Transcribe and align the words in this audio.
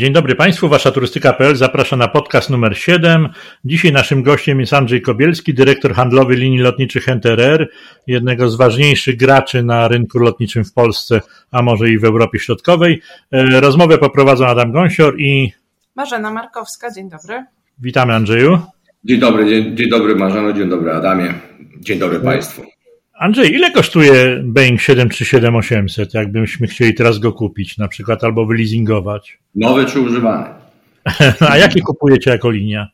Dzień 0.00 0.12
dobry 0.12 0.34
Państwu, 0.34 0.68
Wasza 0.68 0.90
Turystyka.pl 0.90 1.56
zaprasza 1.56 1.96
na 1.96 2.08
podcast 2.08 2.50
numer 2.50 2.78
7. 2.78 3.28
Dzisiaj 3.64 3.92
naszym 3.92 4.22
gościem 4.22 4.60
jest 4.60 4.72
Andrzej 4.72 5.02
Kobielski, 5.02 5.54
dyrektor 5.54 5.94
handlowy 5.94 6.36
linii 6.36 6.58
lotniczych 6.58 7.08
NTRR, 7.08 7.68
jednego 8.06 8.50
z 8.50 8.56
ważniejszych 8.56 9.16
graczy 9.16 9.62
na 9.62 9.88
rynku 9.88 10.18
lotniczym 10.18 10.64
w 10.64 10.72
Polsce, 10.72 11.20
a 11.50 11.62
może 11.62 11.90
i 11.90 11.98
w 11.98 12.04
Europie 12.04 12.38
Środkowej. 12.38 13.02
E, 13.32 13.60
rozmowę 13.60 13.98
poprowadzą 13.98 14.46
Adam 14.46 14.72
Gąsior 14.72 15.20
i 15.20 15.52
Marzena 15.96 16.30
Markowska. 16.30 16.90
Dzień 16.90 17.10
dobry. 17.10 17.44
Witamy 17.78 18.14
Andrzeju. 18.14 18.58
Dzień 19.04 19.20
dobry, 19.20 19.46
dzień, 19.48 19.76
dzień 19.76 19.90
dobry 19.90 20.16
Marzeno, 20.16 20.52
dzień 20.52 20.68
dobry 20.68 20.92
Adamie, 20.92 21.34
dzień 21.80 21.98
dobry 21.98 22.20
Państwu. 22.20 22.77
Andrzej, 23.18 23.54
ile 23.54 23.70
kosztuje 23.70 24.42
Boeing 24.44 24.80
737-800, 24.80 26.14
jakbyśmy 26.14 26.66
chcieli 26.66 26.94
teraz 26.94 27.18
go 27.18 27.32
kupić 27.32 27.78
na 27.78 27.88
przykład 27.88 28.24
albo 28.24 28.46
wyleasingować? 28.46 29.38
Nowy 29.54 29.84
czy 29.84 30.00
używany? 30.00 30.46
A 31.50 31.56
jakie 31.56 31.80
kupujecie 31.80 32.30
jako 32.30 32.50
linia? 32.50 32.88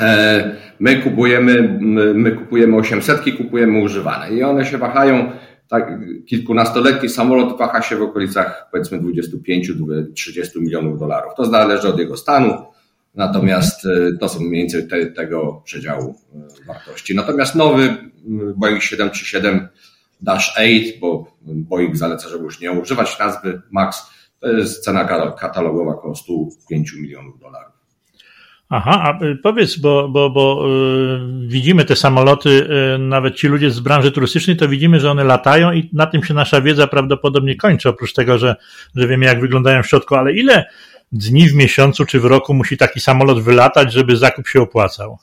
E, 0.00 0.50
my 0.80 0.96
kupujemy, 0.96 1.78
my 2.14 2.32
kupujemy 2.32 2.76
800, 2.76 3.20
kupujemy 3.36 3.82
używane 3.82 4.34
i 4.34 4.42
one 4.42 4.64
się 4.64 4.78
wahają, 4.78 5.32
tak, 5.68 5.92
kilkunastoletni 6.26 7.08
samolot 7.08 7.58
waha 7.58 7.82
się 7.82 7.96
w 7.96 8.02
okolicach 8.02 8.68
powiedzmy 8.72 9.00
25-30 9.00 10.60
milionów 10.60 10.98
dolarów. 10.98 11.32
To 11.36 11.44
zależy 11.44 11.88
od 11.88 11.98
jego 11.98 12.16
stanu, 12.16 12.64
natomiast 13.18 13.86
e, 13.86 14.18
to 14.20 14.28
są 14.28 14.40
mniej 14.40 14.62
więcej 14.62 14.88
te, 14.88 15.06
tego 15.06 15.62
przedziału 15.64 16.14
e, 16.34 16.66
wartości. 16.66 17.14
Natomiast 17.14 17.54
nowy 17.54 17.96
Boeing 18.56 18.82
737 18.82 19.68
8, 20.26 20.64
bo 21.00 21.36
Boeing 21.42 21.96
zaleca, 21.96 22.28
żeby 22.28 22.44
już 22.44 22.60
nie 22.60 22.72
używać 22.72 23.18
nazwy 23.18 23.62
MAX, 23.70 24.10
to 24.40 24.52
jest 24.52 24.84
cena 24.84 25.32
katalogowa 25.40 25.90
około 25.90 26.14
105 26.14 26.92
milionów 26.92 27.40
dolarów. 27.40 27.78
Aha, 28.70 29.02
a 29.04 29.24
y, 29.24 29.36
powiedz, 29.36 29.78
bo, 29.78 30.08
bo, 30.08 30.30
bo 30.30 30.68
yy, 30.68 31.48
widzimy 31.48 31.84
te 31.84 31.96
samoloty, 31.96 32.48
yy, 32.48 32.98
nawet 32.98 33.34
ci 33.34 33.48
ludzie 33.48 33.70
z 33.70 33.80
branży 33.80 34.12
turystycznej, 34.12 34.56
to 34.56 34.68
widzimy, 34.68 35.00
że 35.00 35.10
one 35.10 35.24
latają 35.24 35.72
i 35.72 35.90
na 35.92 36.06
tym 36.06 36.24
się 36.24 36.34
nasza 36.34 36.60
wiedza 36.60 36.86
prawdopodobnie 36.86 37.56
kończy, 37.56 37.88
oprócz 37.88 38.12
tego, 38.12 38.38
że, 38.38 38.56
że 38.96 39.08
wiemy, 39.08 39.24
jak 39.24 39.40
wyglądają 39.40 39.82
w 39.82 39.86
środku, 39.86 40.14
ale 40.14 40.32
ile 40.32 40.66
dni 41.12 41.48
w 41.48 41.54
miesiącu 41.54 42.04
czy 42.04 42.20
w 42.20 42.24
roku 42.24 42.54
musi 42.54 42.76
taki 42.76 43.00
samolot 43.00 43.42
wylatać, 43.42 43.92
żeby 43.92 44.16
zakup 44.16 44.48
się 44.48 44.60
opłacał? 44.60 45.18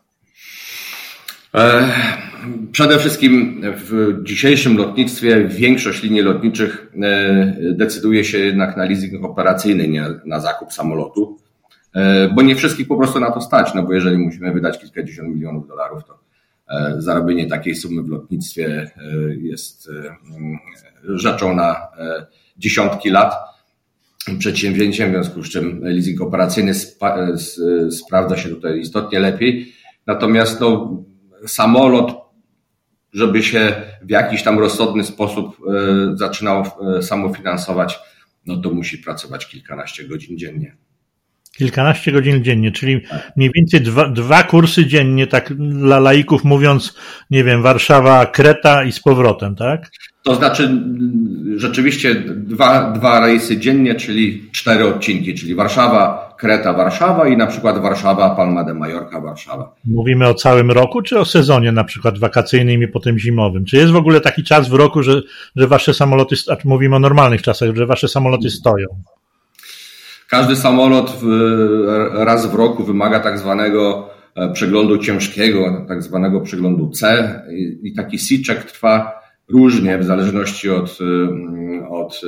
E, 1.55 1.91
przede 2.71 2.99
wszystkim 2.99 3.61
w 3.63 4.19
dzisiejszym 4.23 4.77
lotnictwie 4.77 5.47
większość 5.47 6.03
linii 6.03 6.21
lotniczych 6.21 6.91
e, 7.03 7.73
decyduje 7.73 8.23
się 8.23 8.37
jednak 8.37 8.77
na 8.77 8.85
leasing 8.85 9.25
operacyjny, 9.25 9.87
nie 9.87 10.05
na 10.25 10.39
zakup 10.39 10.73
samolotu, 10.73 11.37
e, 11.93 12.29
bo 12.29 12.41
nie 12.41 12.55
wszystkich 12.55 12.87
po 12.87 12.97
prostu 12.97 13.19
na 13.19 13.31
to 13.31 13.41
stać, 13.41 13.73
no 13.75 13.83
bo 13.83 13.93
jeżeli 13.93 14.17
musimy 14.17 14.53
wydać 14.53 14.79
kilkadziesiąt 14.79 15.35
milionów 15.35 15.67
dolarów, 15.67 16.03
to 16.03 16.25
zarobienie 16.97 17.47
takiej 17.47 17.75
sumy 17.75 18.03
w 18.03 18.07
lotnictwie 18.07 18.91
jest 19.41 19.89
rzeczą 21.03 21.55
na 21.55 21.75
dziesiątki 22.57 23.09
lat 23.09 23.33
przedsięwzięciem, 24.39 25.09
w 25.09 25.13
związku 25.13 25.43
z 25.43 25.49
czym 25.49 25.79
leasing 25.83 26.21
operacyjny 26.21 26.73
sprawdza 27.91 28.37
się 28.37 28.49
tutaj 28.49 28.79
istotnie 28.79 29.19
lepiej. 29.19 29.73
Natomiast 30.07 30.59
no, 30.59 31.03
samolot, 31.47 32.15
żeby 33.13 33.43
się 33.43 33.75
w 34.01 34.09
jakiś 34.09 34.43
tam 34.43 34.59
rozsądny 34.59 35.03
sposób 35.03 35.57
e, 35.57 36.17
zaczynał 36.17 36.63
e, 36.97 37.01
samofinansować, 37.01 37.99
no 38.45 38.57
to 38.57 38.69
musi 38.69 38.97
pracować 38.97 39.47
kilkanaście 39.47 40.03
godzin 40.03 40.37
dziennie. 40.37 40.75
Kilkanaście 41.57 42.11
godzin 42.11 42.43
dziennie, 42.43 42.71
czyli 42.71 43.01
mniej 43.35 43.51
więcej 43.55 43.81
dwa, 43.81 44.09
dwa 44.09 44.43
kursy 44.43 44.85
dziennie, 44.85 45.27
tak 45.27 45.53
dla 45.53 45.99
laików 45.99 46.43
mówiąc, 46.43 46.97
nie 47.29 47.43
wiem, 47.43 47.61
Warszawa, 47.61 48.25
Kreta 48.25 48.83
i 48.83 48.91
z 48.91 48.99
powrotem, 48.99 49.55
tak? 49.55 49.89
To 50.25 50.35
znaczy 50.35 50.83
rzeczywiście 51.55 52.15
dwa, 52.37 52.91
dwa 52.91 53.19
rejsy 53.19 53.57
dziennie, 53.57 53.95
czyli 53.95 54.43
cztery 54.51 54.87
odcinki, 54.87 55.33
czyli 55.33 55.55
Warszawa, 55.55 56.33
Kreta, 56.37 56.73
Warszawa 56.73 57.27
i 57.27 57.37
na 57.37 57.47
przykład 57.47 57.81
Warszawa, 57.81 58.29
Palma 58.29 58.63
de 58.63 58.73
Mallorca, 58.73 59.21
Warszawa. 59.21 59.75
Mówimy 59.85 60.27
o 60.27 60.33
całym 60.33 60.71
roku, 60.71 61.01
czy 61.01 61.19
o 61.19 61.25
sezonie 61.25 61.71
na 61.71 61.83
przykład 61.83 62.19
wakacyjnym 62.19 62.83
i 62.83 62.87
potem 62.87 63.19
zimowym? 63.19 63.65
Czy 63.65 63.77
jest 63.77 63.91
w 63.91 63.95
ogóle 63.95 64.21
taki 64.21 64.43
czas 64.43 64.69
w 64.69 64.73
roku, 64.73 65.03
że, 65.03 65.21
że 65.55 65.67
wasze 65.67 65.93
samoloty, 65.93 66.35
a 66.49 66.55
mówimy 66.65 66.95
o 66.95 66.99
normalnych 66.99 67.41
czasach, 67.41 67.75
że 67.75 67.85
wasze 67.85 68.07
samoloty 68.07 68.49
stoją? 68.49 68.87
Każdy 70.29 70.55
samolot 70.55 71.17
w, 71.21 71.27
raz 72.13 72.51
w 72.51 72.53
roku 72.53 72.83
wymaga 72.83 73.19
tak 73.19 73.39
zwanego 73.39 74.09
e, 74.35 74.53
przeglądu 74.53 74.97
ciężkiego, 74.97 75.85
tak 75.87 76.03
zwanego 76.03 76.41
przeglądu 76.41 76.89
C 76.89 77.29
i, 77.83 77.93
taki 77.93 78.17
C-check 78.17 78.71
trwa 78.71 79.24
różnie 79.49 79.97
w 79.97 80.03
zależności 80.03 80.69
od, 80.69 80.97
e, 81.01 81.89
od 81.89 82.21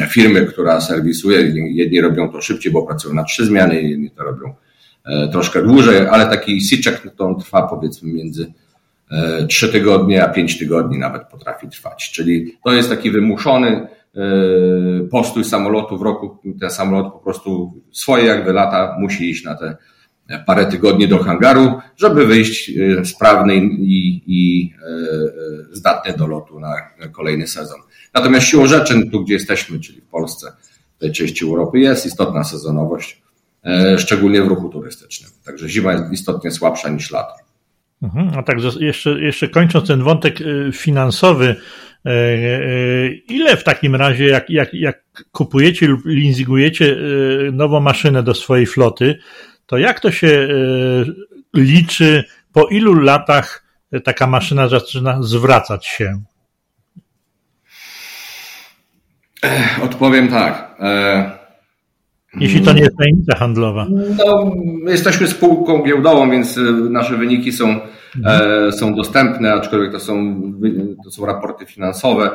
e, 0.00 0.06
firmy, 0.08 0.46
która 0.46 0.80
serwisuje. 0.80 1.52
Jedni 1.70 2.00
robią 2.00 2.28
to 2.28 2.40
szybciej, 2.40 2.72
bo 2.72 2.86
pracują 2.86 3.14
na 3.14 3.24
trzy 3.24 3.46
zmiany, 3.46 3.80
inni 3.80 4.10
to 4.10 4.24
robią 4.24 4.54
troszkę 5.32 5.62
dłużej, 5.62 6.06
ale 6.06 6.26
taki 6.26 6.60
C-check 6.60 7.04
no 7.04 7.10
to 7.10 7.34
trwa 7.34 7.62
powiedzmy 7.62 8.12
między 8.12 8.52
trzy 9.48 9.68
tygodnie 9.72 10.24
a 10.24 10.28
pięć 10.28 10.58
tygodni 10.58 10.98
nawet 10.98 11.22
potrafi 11.28 11.68
trwać. 11.68 12.10
Czyli 12.10 12.58
to 12.64 12.72
jest 12.72 12.88
taki 12.88 13.10
wymuszony 13.10 13.86
E, 14.16 15.08
postój 15.10 15.44
samolotu 15.44 15.98
w 15.98 16.02
roku, 16.02 16.38
ten 16.60 16.70
samolot 16.70 17.12
po 17.12 17.18
prostu 17.18 17.72
swoje 17.92 18.24
jak 18.24 18.44
wylata, 18.44 18.96
musi 18.98 19.30
iść 19.30 19.44
na 19.44 19.54
te 19.54 19.76
parę 20.46 20.66
tygodni 20.66 21.08
do 21.08 21.18
hangaru, 21.18 21.78
żeby 21.96 22.26
wyjść 22.26 22.70
e, 22.70 23.04
sprawny 23.04 23.56
i, 23.56 24.22
i 24.26 24.72
e, 24.74 25.76
zdatny 25.76 26.12
do 26.16 26.26
lotu 26.26 26.60
na 26.60 26.74
kolejny 27.12 27.46
sezon. 27.46 27.80
Natomiast 28.14 28.46
siłą 28.46 28.66
rzeczy, 28.66 29.10
tu 29.10 29.24
gdzie 29.24 29.34
jesteśmy, 29.34 29.80
czyli 29.80 30.00
w 30.00 30.06
Polsce, 30.06 30.52
w 30.96 31.00
tej 31.00 31.12
części 31.12 31.44
Europy, 31.44 31.78
jest 31.78 32.06
istotna 32.06 32.44
sezonowość, 32.44 33.22
szczególnie 33.98 34.42
w 34.42 34.46
ruchu 34.46 34.68
turystycznym. 34.68 35.30
Także 35.44 35.68
zima 35.68 35.92
jest 35.92 36.12
istotnie 36.12 36.50
słabsza 36.50 36.88
niż 36.88 37.10
lato. 37.10 37.34
Mhm, 38.02 38.38
a 38.38 38.42
także 38.42 38.70
jeszcze, 38.80 39.10
jeszcze 39.20 39.48
kończąc 39.48 39.88
ten 39.88 40.02
wątek 40.02 40.38
finansowy, 40.72 41.56
E, 42.06 42.10
e, 42.10 43.10
ile 43.28 43.56
w 43.56 43.64
takim 43.64 43.96
razie, 43.96 44.26
jak, 44.26 44.50
jak, 44.50 44.74
jak 44.74 45.24
kupujecie 45.32 45.86
lub 45.86 46.00
leasingujecie 46.04 46.96
e, 46.96 47.52
nową 47.52 47.80
maszynę 47.80 48.22
do 48.22 48.34
swojej 48.34 48.66
floty, 48.66 49.18
to 49.70 49.78
jak 49.78 50.00
to 50.00 50.10
się 50.10 50.48
liczy, 51.54 52.24
po 52.52 52.68
ilu 52.68 52.94
latach 52.94 53.64
taka 54.04 54.26
maszyna 54.26 54.68
zaczyna 54.68 55.22
zwracać 55.22 55.86
się? 55.86 56.22
Odpowiem 59.82 60.28
tak. 60.28 60.76
Jeśli 62.34 62.60
to 62.60 62.72
nie 62.72 62.80
jest 62.80 62.96
tajemnica 62.96 63.36
handlowa. 63.36 63.86
No, 64.16 64.52
jesteśmy 64.86 65.26
spółką 65.26 65.82
giełdową, 65.82 66.30
więc 66.30 66.60
nasze 66.90 67.16
wyniki 67.16 67.52
są 67.52 67.80
mhm. 68.16 68.72
są 68.72 68.94
dostępne, 68.94 69.52
aczkolwiek 69.52 69.92
to 69.92 70.00
są, 70.00 70.42
to 71.04 71.10
są 71.10 71.26
raporty 71.26 71.66
finansowe. 71.66 72.30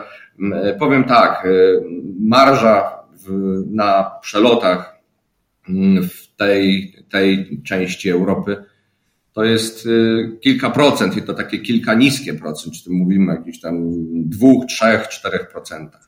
E, 0.54 0.74
powiem 0.74 1.04
tak, 1.04 1.46
e, 1.46 1.50
marża 2.20 2.92
w, 3.14 3.30
na 3.72 4.12
przelotach 4.22 4.96
w 6.10 6.25
tej, 6.38 6.96
tej 7.10 7.62
części 7.64 8.10
Europy 8.10 8.64
to 9.34 9.44
jest 9.44 9.88
kilka 10.42 10.70
procent 10.70 11.18
i 11.18 11.22
to 11.22 11.34
takie 11.34 11.60
kilka 11.60 11.94
niskie 11.94 12.34
procent, 12.34 12.76
czy 12.84 12.90
mówimy 12.90 13.32
o 13.32 13.36
jakichś 13.36 13.60
tam 13.60 13.76
dwóch, 14.14 14.66
trzech, 14.66 15.08
czterech 15.08 15.48
procentach. 15.52 16.06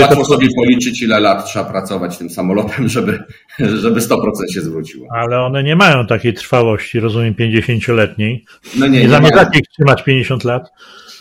Łatwo 0.00 0.24
sobie 0.24 0.48
policzyć, 0.56 1.02
ile 1.02 1.20
lat 1.20 1.46
trzeba 1.46 1.64
pracować 1.64 2.18
tym 2.18 2.30
samolotem, 2.30 2.88
żeby, 2.94 3.18
żeby 3.58 4.00
100% 4.00 4.18
się 4.54 4.60
zwróciło. 4.60 5.06
Ale 5.14 5.40
one 5.40 5.62
nie 5.62 5.76
mają 5.76 6.06
takiej 6.06 6.34
trwałości, 6.34 7.00
rozumiem, 7.00 7.34
50-letniej. 7.34 8.44
No 8.78 8.86
nie, 8.86 8.92
nie, 8.92 9.02
nie 9.02 9.08
zamierzacie 9.08 9.58
ich 9.58 9.68
trzymać 9.68 10.04
50 10.04 10.44
lat? 10.44 10.68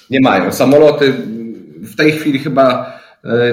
Nie 0.10 0.22
mają. 0.22 0.52
Samoloty 0.52 1.14
w 1.82 1.96
tej 1.96 2.12
chwili 2.12 2.40
chyba 2.40 2.94
e, 2.94 2.97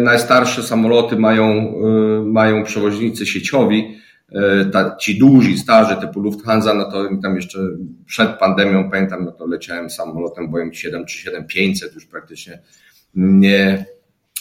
najstarsze 0.00 0.62
samoloty 0.62 1.16
mają, 1.16 1.44
e, 1.44 2.24
mają 2.24 2.64
przewoźnicy 2.64 3.26
sieciowi. 3.26 3.98
E, 4.32 4.64
ta, 4.64 4.96
ci 4.96 5.18
duzi, 5.18 5.58
starzy 5.58 5.96
typu 5.96 6.20
Lufthansa, 6.20 6.74
no 6.74 6.90
to 6.90 7.08
tam 7.22 7.36
jeszcze 7.36 7.58
przed 8.06 8.28
pandemią, 8.38 8.90
pamiętam, 8.90 9.24
no 9.24 9.32
to 9.32 9.46
leciałem 9.46 9.90
samolotem 9.90 10.50
Boeing 10.50 10.74
7 10.74 11.06
czy 11.06 11.18
7500 11.18 11.94
już 11.94 12.06
praktycznie 12.06 12.58
nie, 13.14 13.86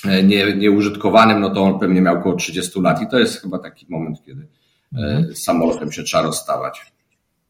E, 0.06 0.24
nie, 0.24 0.56
nieużytkowanym, 0.56 1.40
no 1.40 1.50
to 1.50 1.64
on 1.64 1.80
pewnie 1.80 2.02
miał 2.02 2.20
około 2.20 2.36
30 2.36 2.82
lat 2.82 3.02
i 3.02 3.08
to 3.08 3.20
jest 3.20 3.42
chyba 3.42 3.60
taki 3.60 3.86
moment, 3.90 4.24
kiedy 4.26 4.48
e, 4.98 4.98
mhm. 4.98 5.36
samolotem 5.36 5.92
się 5.92 6.04
trzeba 6.04 6.24
rozstawać. 6.24 6.93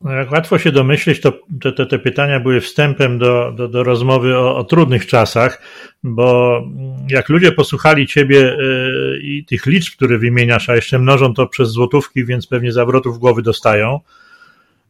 No 0.03 0.11
jak 0.11 0.31
łatwo 0.31 0.57
się 0.57 0.71
domyśleć, 0.71 1.21
to 1.21 1.31
te, 1.71 1.85
te 1.85 1.99
pytania 1.99 2.39
były 2.39 2.61
wstępem 2.61 3.17
do, 3.17 3.51
do, 3.51 3.67
do 3.67 3.83
rozmowy 3.83 4.37
o, 4.37 4.57
o, 4.57 4.63
trudnych 4.63 5.07
czasach, 5.07 5.61
bo 6.03 6.61
jak 7.09 7.29
ludzie 7.29 7.51
posłuchali 7.51 8.07
ciebie 8.07 8.37
yy, 8.37 9.19
i 9.23 9.45
tych 9.45 9.65
liczb, 9.65 9.95
które 9.95 10.17
wymieniasz, 10.17 10.69
a 10.69 10.75
jeszcze 10.75 10.99
mnożą 10.99 11.33
to 11.33 11.47
przez 11.47 11.69
złotówki, 11.69 12.25
więc 12.25 12.47
pewnie 12.47 12.71
zawrotów 12.71 13.19
głowy 13.19 13.41
dostają, 13.41 13.99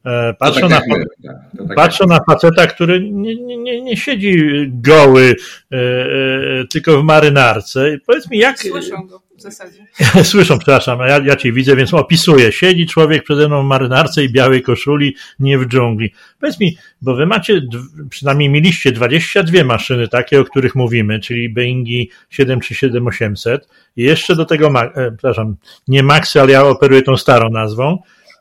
E, 0.06 0.33
patrzę, 0.33 0.62
tak 0.62 0.69
na, 0.69 0.80
tak, 0.80 1.68
tak 1.68 1.75
patrzę 1.75 2.06
na 2.07 2.19
faceta, 2.30 2.68
który 2.68 3.09
nie, 3.12 3.36
nie, 3.36 3.81
nie 3.81 3.98
siedzi 3.98 4.36
goły, 4.68 5.36
e, 5.71 5.77
e, 5.77 6.68
tylko 6.68 7.01
w 7.01 7.04
marynarce. 7.04 7.98
Powiedz 8.06 8.30
mi, 8.30 8.38
jak. 8.38 8.59
Słyszą 8.59 9.07
go 9.07 9.22
zasadzie. 9.44 9.88
Słyszą, 10.24 10.57
przepraszam, 10.57 11.00
ja, 11.00 11.19
ja 11.19 11.36
cię 11.36 11.51
widzę, 11.51 11.75
więc 11.75 11.94
opisuję. 11.94 12.51
Siedzi 12.51 12.88
człowiek 12.88 13.24
przede 13.24 13.48
mną 13.48 13.63
w 13.63 13.66
marynarce 13.66 14.24
i 14.24 14.30
białej 14.30 14.62
koszuli, 14.62 15.16
nie 15.40 15.57
w 15.57 15.68
dżungli. 15.68 16.13
Powiedz 16.40 16.60
mi, 16.60 16.78
bo 17.01 17.16
wy 17.16 17.25
macie, 17.25 17.62
przynajmniej 18.10 18.50
mieliście 18.50 18.92
22 18.92 19.63
maszyny 19.63 20.07
takie, 20.07 20.40
o 20.40 20.44
których 20.44 20.75
mówimy, 20.75 21.19
czyli 21.19 21.50
Boeingi 21.50 22.10
737-800 22.31 23.57
i 23.98 24.04
jeszcze 24.04 24.36
do 24.36 24.45
tego, 24.45 24.68
e, 24.68 25.12
przepraszam, 25.12 25.56
nie 25.88 26.04
Maxy, 26.04 26.42
ale 26.42 26.51
ja 26.51 26.63
operuję 26.63 27.01
tą 27.01 27.18
starą 27.18 27.50
nazwą. 27.50 27.98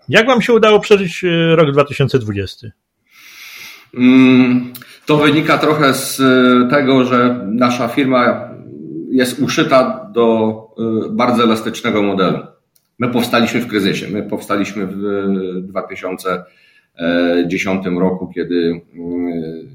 Jak 0.08 0.26
Wam 0.26 0.42
się 0.42 0.52
udało 0.52 0.80
przeżyć 0.80 1.24
e, 1.24 1.56
rok 1.56 1.72
2020? 1.72 2.68
Mm, 3.94 4.72
to 5.06 5.16
wynika 5.16 5.58
trochę 5.58 5.94
z 5.94 6.20
e, 6.20 6.70
tego, 6.70 7.04
że 7.04 7.46
nasza 7.46 7.88
firma 7.88 8.50
jest 9.10 9.38
uszyta 9.38 10.10
do 10.14 10.56
bardzo 11.10 11.42
elastycznego 11.42 12.02
modelu. 12.02 12.38
My 12.98 13.08
powstaliśmy 13.08 13.60
w 13.60 13.68
kryzysie. 13.68 14.06
My 14.10 14.22
powstaliśmy 14.22 14.86
w 14.86 14.96
2010 15.62 17.86
roku, 17.98 18.30
kiedy 18.34 18.80
mm, 18.94 19.32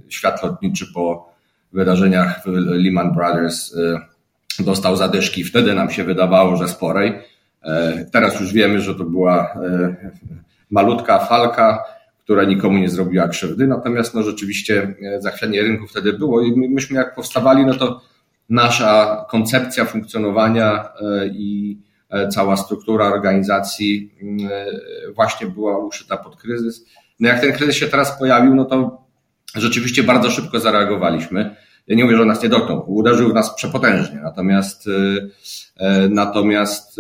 świat 0.10 0.44
lotniczy 0.44 0.86
po 0.94 1.34
wydarzeniach 1.74 2.42
Lehman 2.46 3.14
Brothers 3.14 3.76
dostał 4.60 4.96
zadyszki. 4.96 5.44
Wtedy 5.44 5.74
nam 5.74 5.90
się 5.90 6.04
wydawało, 6.04 6.58
że 6.58 6.68
sporej. 6.68 7.14
E, 7.64 8.06
teraz 8.12 8.40
już 8.40 8.54
wiemy, 8.54 8.82
że 8.82 8.96
to 8.96 9.04
była 9.04 9.54
e, 9.54 9.96
malutka 10.72 11.20
falka, 11.20 11.84
która 12.24 12.44
nikomu 12.44 12.78
nie 12.78 12.90
zrobiła 12.90 13.28
krzywdy, 13.28 13.68
natomiast 13.68 14.14
no 14.14 14.24
rzeczywiście 14.24 14.96
e, 15.02 15.22
zachwianie 15.22 15.62
rynku 15.62 15.88
wtedy 15.88 16.14
było 16.14 16.42
i 16.42 16.70
myśmy 16.70 16.98
jak 16.98 17.16
powstawali, 17.16 17.66
no 17.66 17.74
to 17.74 18.02
nasza 18.50 19.26
koncepcja 19.30 19.86
funkcjonowania 19.86 20.90
i 21.32 21.78
cała 22.32 22.58
struktura 22.58 23.06
organizacji 23.06 24.12
właśnie 25.16 25.48
była 25.48 25.86
uszyta 25.86 26.18
pod 26.18 26.36
kryzys. 26.36 26.86
No 27.20 27.28
jak 27.28 27.42
ten 27.42 27.54
kryzys 27.54 27.76
się 27.76 27.88
teraz 27.88 28.20
pojawił, 28.20 28.56
no 28.56 28.66
to 28.66 29.02
rzeczywiście 29.56 30.04
bardzo 30.04 30.32
szybko 30.32 30.60
zareagowaliśmy. 30.60 31.56
Ja 31.88 31.96
nie 31.96 32.04
mówię, 32.04 32.18
że 32.18 32.26
nas 32.26 32.44
nie 32.44 32.50
dotknął, 32.50 32.94
uderzył 32.94 33.30
w 33.30 33.34
nas 33.34 33.56
przepotężnie, 33.56 34.20
natomiast, 34.24 34.90
natomiast 36.10 36.98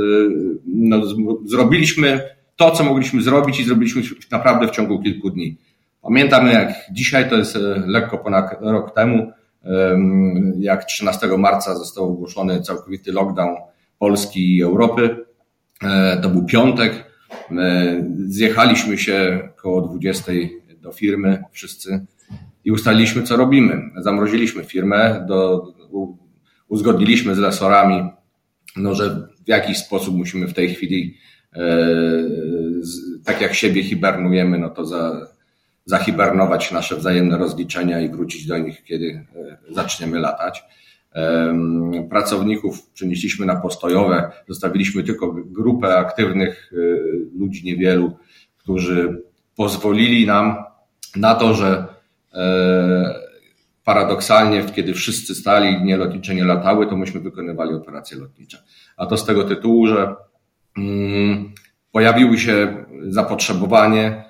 no, 0.65 1.01
zrobiliśmy 1.45 2.29
to, 2.55 2.71
co 2.71 2.83
mogliśmy 2.83 3.21
zrobić 3.21 3.59
i 3.59 3.63
zrobiliśmy 3.63 4.01
naprawdę 4.31 4.67
w 4.67 4.71
ciągu 4.71 5.01
kilku 5.01 5.29
dni. 5.29 5.57
Pamiętam 6.01 6.47
jak 6.47 6.73
dzisiaj, 6.91 7.29
to 7.29 7.35
jest 7.35 7.57
lekko 7.85 8.17
ponad 8.17 8.51
rok 8.61 8.95
temu, 8.95 9.31
jak 10.59 10.85
13 10.85 11.27
marca 11.37 11.75
został 11.75 12.03
ogłoszony 12.03 12.61
całkowity 12.61 13.11
lockdown 13.11 13.55
Polski 13.99 14.57
i 14.57 14.63
Europy. 14.63 15.25
E, 15.83 16.17
to 16.21 16.29
był 16.29 16.45
piątek. 16.45 17.07
Zjechaliśmy 18.25 18.97
się 18.97 19.49
koło 19.55 19.81
20 19.81 20.31
do 20.81 20.91
firmy 20.91 21.43
wszyscy 21.51 22.05
i 22.65 22.71
ustaliliśmy, 22.71 23.23
co 23.23 23.37
robimy. 23.37 23.81
Zamroziliśmy 23.97 24.63
firmę, 24.63 25.25
do, 25.27 25.67
uzgodniliśmy 26.67 27.35
z 27.35 27.37
lesorami, 27.37 28.09
no, 28.75 28.95
że 28.95 29.27
w 29.45 29.47
jakiś 29.47 29.77
sposób 29.77 30.17
musimy 30.17 30.47
w 30.47 30.53
tej 30.53 30.75
chwili, 30.75 31.17
e, 31.55 31.87
tak 33.25 33.41
jak 33.41 33.53
siebie 33.53 33.83
hibernujemy, 33.83 34.59
no 34.59 34.69
to 34.69 34.85
za, 34.85 35.27
zahibernować 35.87 36.71
nasze 36.71 36.95
wzajemne 36.95 37.37
rozliczenia 37.37 38.01
i 38.01 38.09
wrócić 38.09 38.45
do 38.45 38.57
nich, 38.57 38.83
kiedy 38.83 39.25
e, 39.35 39.57
zaczniemy 39.73 40.19
latać. 40.19 40.63
Pracowników 42.09 42.89
przenieśliśmy 42.89 43.45
na 43.45 43.55
postojowe, 43.55 44.31
zostawiliśmy 44.47 45.03
tylko 45.03 45.31
grupę 45.33 45.97
aktywnych 45.97 46.71
e, 46.73 46.77
ludzi, 47.39 47.65
niewielu, 47.65 48.17
którzy 48.57 49.23
pozwolili 49.55 50.27
nam 50.27 50.55
na 51.15 51.35
to, 51.35 51.53
że 51.53 51.97
E, 52.33 53.27
paradoksalnie, 53.83 54.63
kiedy 54.75 54.93
wszyscy 54.93 55.35
stali, 55.35 55.77
linie 55.77 55.97
lotnicze 55.97 56.35
nie 56.35 56.43
latały, 56.43 56.87
to 56.87 56.97
myśmy 56.97 57.19
wykonywali 57.19 57.73
operacje 57.73 58.17
lotnicze. 58.17 58.63
A 58.97 59.05
to 59.05 59.17
z 59.17 59.25
tego 59.25 59.43
tytułu, 59.43 59.87
że 59.87 60.15
mm, 60.77 61.53
pojawiło 61.91 62.37
się 62.37 62.85
zapotrzebowanie, 63.07 64.23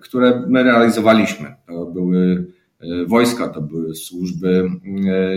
które 0.00 0.42
my 0.48 0.62
realizowaliśmy. 0.62 1.54
To 1.66 1.86
były 1.86 2.46
e, 2.80 3.04
wojska, 3.06 3.48
to 3.48 3.60
były 3.60 3.94
służby 3.94 4.70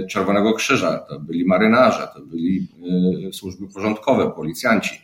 Czerwonego 0.09 0.53
Krzyża, 0.53 0.99
to 0.99 1.19
byli 1.19 1.45
marynarze, 1.45 2.07
to 2.15 2.21
byli 2.21 2.67
służby 3.31 3.67
porządkowe, 3.67 4.31
policjanci 4.31 5.01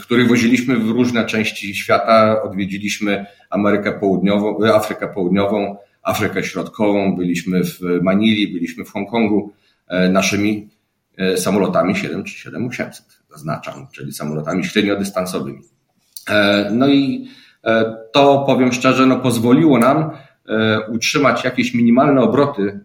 których 0.00 0.28
woziliśmy 0.28 0.76
w 0.76 0.88
różne 0.88 1.24
części 1.24 1.74
świata. 1.74 2.42
Odwiedziliśmy 2.42 3.26
Amerykę 3.50 3.92
Południową, 3.92 4.64
Afrykę 4.74 5.08
Południową, 5.08 5.76
Afrykę 6.02 6.44
Środkową, 6.44 7.16
byliśmy 7.16 7.64
w 7.64 7.80
Manili, 8.02 8.52
byliśmy 8.52 8.84
w 8.84 8.90
Hongkongu 8.90 9.52
e, 9.88 10.08
naszymi 10.08 10.68
e, 11.16 11.36
samolotami 11.36 11.94
737-800, 11.94 12.90
zaznaczam, 13.30 13.86
czyli 13.92 14.12
samolotami 14.12 14.64
średniodystansowymi. 14.64 15.62
E, 16.28 16.70
no 16.72 16.88
i 16.88 17.28
to, 18.12 18.44
powiem 18.46 18.72
szczerze, 18.72 19.06
no 19.06 19.16
pozwoliło 19.16 19.78
nam 19.78 20.10
utrzymać 20.92 21.44
jakieś 21.44 21.74
minimalne 21.74 22.20
obroty 22.20 22.80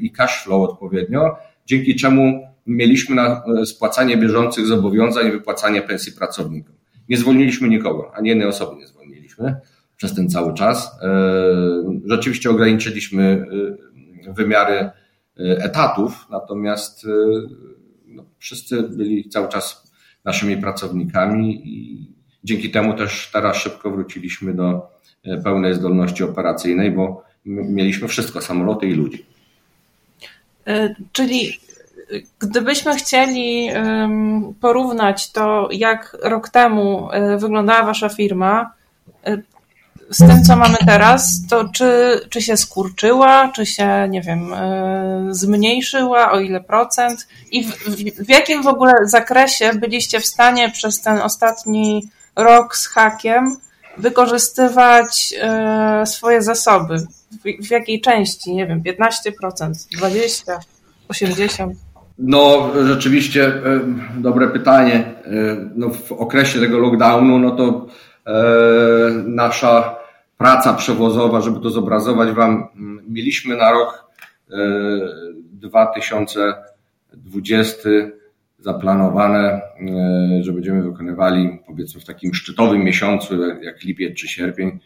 i 0.00 0.10
cash 0.10 0.42
flow 0.44 0.70
odpowiednio, 0.70 1.36
dzięki 1.66 1.96
czemu 1.96 2.54
mieliśmy 2.66 3.16
na 3.16 3.42
e, 3.60 3.66
spłacanie 3.66 4.16
bieżących 4.16 4.66
zobowiązań 4.66 5.28
i 5.28 5.32
wypłacanie 5.32 5.82
pensji 5.82 6.12
pracownikom. 6.12 6.74
Nie 7.08 7.16
zwolniliśmy 7.16 7.68
nikogo, 7.68 8.12
ani 8.14 8.28
jednej 8.28 8.48
osoby 8.48 8.76
nie 8.76 8.86
zwolniliśmy 8.86 9.56
przez 9.96 10.14
ten 10.14 10.30
cały 10.30 10.54
czas. 10.54 10.98
E, 11.02 11.08
rzeczywiście 12.04 12.50
ograniczyliśmy 12.50 13.46
e, 14.28 14.32
wymiary 14.32 14.90
etatów, 15.36 16.26
natomiast 16.30 17.06
no, 18.06 18.24
wszyscy 18.38 18.82
byli 18.82 19.28
cały 19.28 19.48
czas 19.48 19.92
naszymi 20.24 20.56
pracownikami 20.56 21.62
i 21.64 22.08
dzięki 22.44 22.70
temu 22.70 22.94
też 22.94 23.30
teraz 23.32 23.56
szybko 23.56 23.90
wróciliśmy 23.90 24.54
do 24.54 24.86
pełnej 25.44 25.74
zdolności 25.74 26.24
operacyjnej, 26.24 26.90
bo 26.90 27.22
mieliśmy 27.44 28.08
wszystko, 28.08 28.40
samoloty 28.40 28.86
i 28.86 28.94
ludzi. 28.94 29.24
Czyli 31.12 31.58
Gdybyśmy 32.38 32.96
chcieli 32.96 33.70
porównać 34.60 35.32
to, 35.32 35.68
jak 35.72 36.16
rok 36.22 36.48
temu 36.48 37.08
e, 37.12 37.38
wyglądała 37.38 37.82
Wasza 37.82 38.08
firma, 38.08 38.72
e, 39.26 39.38
z 40.10 40.18
tym, 40.18 40.44
co 40.44 40.56
mamy 40.56 40.76
teraz, 40.86 41.46
to 41.50 41.68
czy, 41.68 42.20
czy 42.30 42.42
się 42.42 42.56
skurczyła, 42.56 43.52
czy 43.54 43.66
się, 43.66 44.08
nie 44.10 44.22
wiem, 44.22 44.52
e, 44.54 45.26
zmniejszyła, 45.30 46.32
o 46.32 46.40
ile 46.40 46.60
procent 46.60 47.28
i 47.50 47.64
w, 47.64 47.76
w 48.26 48.28
jakim 48.28 48.62
w 48.62 48.66
ogóle 48.66 48.92
zakresie 49.04 49.70
byliście 49.74 50.20
w 50.20 50.26
stanie 50.26 50.70
przez 50.70 51.00
ten 51.00 51.18
ostatni 51.18 52.08
rok 52.36 52.76
z 52.76 52.88
hakiem 52.88 53.56
wykorzystywać 53.98 55.34
swoje 56.04 56.42
zasoby? 56.42 56.96
W, 56.98 57.06
w 57.66 57.70
jakiej 57.70 58.00
części? 58.00 58.54
Nie 58.54 58.66
wiem, 58.66 58.82
15%, 58.82 58.92
20%, 60.00 60.58
80%? 61.08 61.74
No, 62.18 62.72
rzeczywiście 62.86 63.46
e, 63.46 63.80
dobre 64.16 64.48
pytanie. 64.48 64.94
E, 64.94 65.14
no, 65.74 65.90
w 65.90 66.12
okresie 66.12 66.60
tego 66.60 66.78
lockdownu, 66.78 67.38
no 67.38 67.50
to 67.50 67.86
e, 68.26 68.32
nasza 69.24 69.96
praca 70.38 70.74
przewozowa, 70.74 71.40
żeby 71.40 71.60
to 71.60 71.70
zobrazować 71.70 72.30
Wam, 72.30 72.68
mieliśmy 73.08 73.56
na 73.56 73.72
rok 73.72 74.04
2020 75.52 77.88
zaplanowane, 78.64 79.60
że 80.40 80.52
będziemy 80.52 80.82
wykonywali 80.82 81.58
powiedzmy 81.66 82.00
w 82.00 82.04
takim 82.04 82.34
szczytowym 82.34 82.84
miesiącu, 82.84 83.48
jak 83.62 83.82
lipiec 83.82 84.16
czy 84.16 84.28
sierpień, 84.28 84.78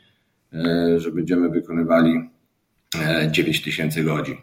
że 0.97 1.12
będziemy 1.12 1.49
wykonywali 1.49 2.30
9 3.30 3.62
tysięcy 3.62 4.04
godzin 4.04 4.37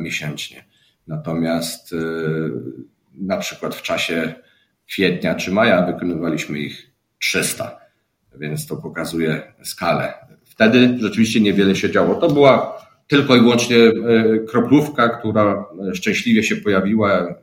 miesięcznie. 0.00 0.64
Natomiast 1.06 1.94
na 3.14 3.36
przykład 3.36 3.74
w 3.74 3.82
czasie 3.82 4.34
kwietnia 4.88 5.34
czy 5.34 5.50
maja 5.50 5.86
wykonywaliśmy 5.86 6.58
ich 6.58 6.90
300. 7.18 7.80
więc 8.38 8.66
to 8.66 8.76
pokazuje 8.76 9.42
skalę. 9.62 10.14
Wtedy 10.44 10.98
rzeczywiście 10.98 11.40
niewiele 11.40 11.76
się 11.76 11.90
działo. 11.90 12.14
To 12.14 12.28
była 12.28 12.82
tylko 13.06 13.36
i 13.36 13.40
wyłącznie 13.40 13.76
kroplówka, 14.48 15.08
która 15.08 15.64
szczęśliwie 15.94 16.42
się 16.42 16.56
pojawiła 16.56 17.34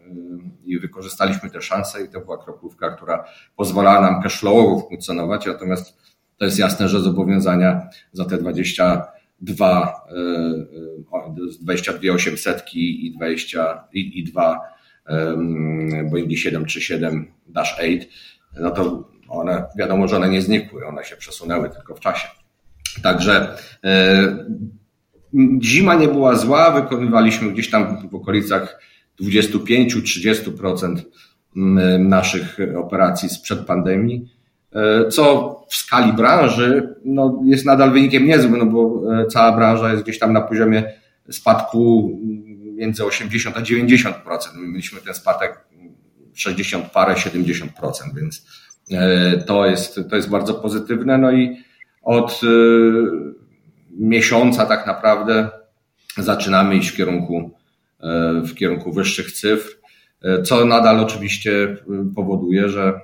i 0.68 0.80
wykorzystaliśmy 0.80 1.50
tę 1.50 1.62
szansę 1.62 2.04
i 2.04 2.10
to 2.10 2.22
była 2.22 2.44
kroplówka, 2.44 2.96
która 2.96 3.26
pozwalała 3.56 4.02
nam 4.02 4.22
cashflowowo 4.22 4.88
funkcjonować, 4.90 5.46
natomiast 5.46 5.98
to 6.38 6.46
jest 6.46 6.60
jasne, 6.60 6.90
że 6.90 7.00
zobowiązania 7.00 7.90
za 8.14 8.26
te 8.26 8.38
22, 8.38 10.02
22 11.62 12.14
800 12.14 12.64
i 12.74 13.14
20 13.16 13.88
i, 13.94 14.20
i 14.20 14.24
2 14.24 14.60
Boeingi 16.12 16.38
737 16.38 17.32
Dash 17.48 17.80
8, 17.80 18.00
no 18.60 18.72
to 18.72 19.10
one, 19.28 19.66
wiadomo, 19.78 20.08
że 20.08 20.16
one 20.16 20.30
nie 20.30 20.42
znikły, 20.42 20.88
one 20.88 21.04
się 21.04 21.16
przesunęły 21.16 21.70
tylko 21.70 21.96
w 21.96 22.00
czasie. 22.00 22.28
Także 23.04 23.58
e, 23.84 24.46
zima 25.62 25.96
nie 25.96 26.08
była 26.08 26.36
zła, 26.36 26.72
wykonywaliśmy 26.72 27.52
gdzieś 27.52 27.70
tam 27.70 28.10
w 28.10 28.16
okolicach 28.16 28.80
25-30% 29.22 31.02
mm, 31.56 32.10
naszych 32.10 32.58
operacji 32.78 33.30
sprzed 33.30 33.60
pandemii, 33.60 34.30
e, 34.76 35.10
co 35.10 35.56
w 35.70 35.76
skali 35.76 36.14
branży 36.14 36.96
no, 37.06 37.42
jest 37.46 37.66
nadal 37.66 37.92
wynikiem 37.92 38.26
niezłym, 38.26 38.58
no 38.58 38.66
bo 38.66 39.02
e, 39.22 39.28
cała 39.28 39.52
branża 39.52 39.92
jest 39.92 40.04
gdzieś 40.04 40.20
tam 40.20 40.34
na 40.34 40.42
poziomie 40.42 40.94
spadku 41.32 42.12
między 42.76 43.06
80 43.06 43.58
a 43.58 43.62
90%. 43.62 44.14
My 44.56 44.68
mieliśmy 44.68 45.02
ten 45.02 45.14
spadek 45.14 45.60
60 46.34 46.92
parę, 46.92 47.14
70%, 47.14 47.68
więc 48.16 48.46
e, 48.92 49.38
to 49.38 49.66
jest, 49.66 50.00
to 50.10 50.16
jest 50.16 50.30
bardzo 50.30 50.54
pozytywne. 50.54 51.18
No 51.18 51.32
i 51.32 51.58
od 52.04 52.42
miesiąca 53.92 54.66
tak 54.66 54.88
naprawdę 54.88 55.50
zaczynamy 56.18 56.76
iść 56.76 56.90
w 56.90 56.96
kierunku 56.96 57.57
w 58.44 58.56
kierunku 58.56 58.92
wyższych 58.92 59.32
cyfr, 59.32 59.78
e, 60.22 60.42
co 60.42 60.66
nadal 60.66 61.00
oczywiście 61.00 61.64
e, 61.64 61.78
powoduje, 62.16 62.70
że 62.70 63.02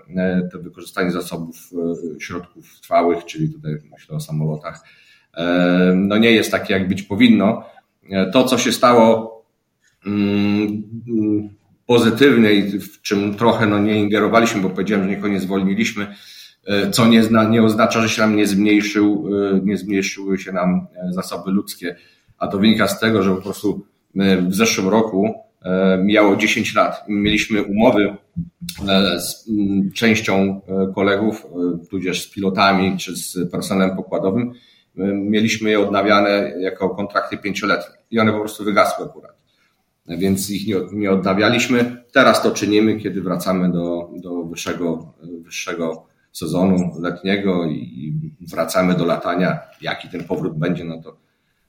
to 0.52 0.60
wykorzystanie 0.60 1.12
zasobów 1.12 1.56
środków 2.20 2.80
trwałych, 2.82 3.26
czyli 3.26 3.54
tutaj 3.54 3.78
myślę 3.92 4.16
o 4.16 4.20
samolotach, 4.20 4.84
no 5.96 6.18
nie 6.18 6.32
jest 6.32 6.52
takie, 6.52 6.74
jak 6.74 6.88
być 6.88 7.04
powinno. 7.04 7.66
To, 8.34 8.44
co 8.44 8.58
się 8.58 8.72
stało 8.72 9.44
mm, 10.06 10.84
pozytywne 11.86 12.54
i 12.54 12.80
w 12.80 13.02
czym 13.02 13.36
trochę 13.36 13.66
no, 13.66 13.80
nie 13.80 14.00
ingerowaliśmy, 14.00 14.62
bo 14.62 14.70
powiedziałem, 14.70 15.04
że 15.04 15.10
nikogo 15.10 15.28
nie 15.28 15.40
zwolniliśmy, 15.40 16.08
co 16.92 17.08
nie, 17.08 17.24
nie 17.50 17.64
oznacza, 17.64 18.02
że 18.02 18.10
się 18.10 18.22
nam 18.22 18.36
nie 18.36 18.48
zmniejszył, 18.48 19.30
nie 19.64 19.78
zmniejszyły 19.78 20.38
się 20.38 20.52
nam 20.52 20.88
zasoby 21.12 21.52
ludzkie, 21.52 21.96
a 22.38 22.48
to 22.48 22.60
wynika 22.60 22.88
z 22.88 23.00
tego, 23.00 23.24
że 23.24 23.36
po 23.36 23.42
prostu 23.42 23.86
w 24.16 24.56
zeszłym 24.56 24.90
roku 24.90 25.34
e, 25.62 25.98
mijało 25.98 26.36
10 26.36 26.76
lat. 26.76 27.04
Mieliśmy 27.08 27.64
umowy 27.64 28.16
e, 28.90 29.20
z 29.20 29.46
częścią 29.96 30.62
e, 30.68 30.94
kolegów, 30.96 31.48
tudzież 31.90 32.22
z 32.22 32.32
pilotami 32.32 32.98
czy 32.98 33.16
z 33.16 33.52
personelem 33.52 33.96
pokładowym. 33.96 34.54
Mieliśmy 35.16 35.70
je 35.70 35.80
odnawiane 35.80 36.54
jako 36.60 36.90
kontrakty 36.90 37.38
pięcioletnie 37.38 37.96
i 38.12 38.20
one 38.20 38.32
po 38.32 38.40
prostu 38.40 38.64
wygasły 38.64 39.06
akurat. 39.06 39.44
Więc 40.08 40.50
ich 40.50 40.68
nie, 40.94 41.12
odnawialiśmy. 41.12 42.04
Teraz 42.12 42.44
to 42.44 42.52
czynimy, 42.52 43.00
kiedy 43.00 43.22
wracamy 43.22 43.72
do, 43.72 44.10
do 44.16 44.44
wyższego, 44.44 45.14
wyższego 45.44 46.06
sezonu 46.32 46.92
letniego 47.00 47.66
i 47.66 48.14
wracamy 48.52 48.94
do 48.94 49.06
latania. 49.06 49.60
Jaki 49.82 50.10
ten 50.10 50.24
powrót 50.24 50.58
będzie, 50.58 50.84
no 50.84 51.02
to 51.02 51.23
E, 51.23 51.23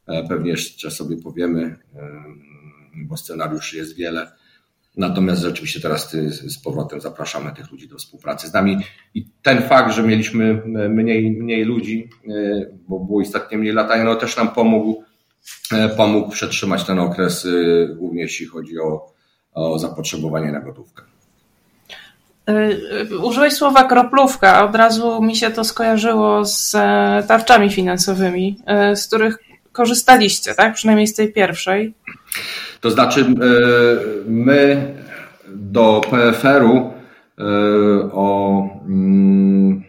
pewnie 0.07 0.51
jeszcze 0.51 0.91
sobie 0.91 1.17
powiemy, 1.17 1.63
e, 1.63 2.09
bo 2.97 3.17
scenariuszy 3.17 3.77
jest 3.77 3.97
wiele. 3.97 4.33
Natomiast 4.97 5.43
rzeczywiście 5.43 5.81
teraz 5.81 6.13
z 6.31 6.59
powrotem 6.59 7.01
zapraszamy 7.01 7.53
tych 7.53 7.71
ludzi 7.73 7.89
do 7.89 7.97
współpracy 7.97 8.49
z 8.49 8.53
nami. 8.53 8.79
I 9.15 9.27
ten 9.43 9.63
fakt, 9.63 9.95
że 9.95 10.03
mieliśmy 10.03 10.63
mniej, 10.89 11.31
mniej 11.31 11.65
ludzi, 11.65 12.09
e, 12.29 12.31
bo 12.89 13.01
było 13.01 13.21
istotnie 13.21 13.59
mniej 13.59 13.73
latania, 13.73 14.05
no 14.05 14.15
też 14.15 14.37
nam 14.37 14.49
pomógł, 14.49 15.05
pomógł 15.97 16.31
przetrzymać 16.31 16.85
ten 16.85 16.99
okres, 16.99 17.47
głównie 17.97 18.23
jeśli 18.23 18.47
chodzi 18.47 18.79
o, 18.79 19.13
o 19.53 19.79
zapotrzebowanie 19.79 20.53
na 20.53 20.61
gotówkę. 20.61 21.03
Użyłeś 23.23 23.53
słowa 23.53 23.85
kroplówka, 23.85 24.65
od 24.65 24.75
razu 24.75 25.23
mi 25.23 25.37
się 25.37 25.51
to 25.51 25.65
skojarzyło 25.65 26.45
z 26.45 26.73
tarczami 27.27 27.71
finansowymi, 27.71 28.59
z 28.95 29.07
których 29.07 29.39
korzystaliście, 29.75 30.55
tak? 30.55 30.75
Przynajmniej 30.75 31.07
z 31.07 31.15
tej 31.15 31.33
pierwszej. 31.33 31.95
To 32.81 32.91
znaczy, 32.91 33.21
e, 33.21 33.25
my 34.27 34.95
do 35.49 36.01
PFR-u 36.11 36.77
e, 36.77 37.45
o 38.13 38.63
mm, 38.87 39.83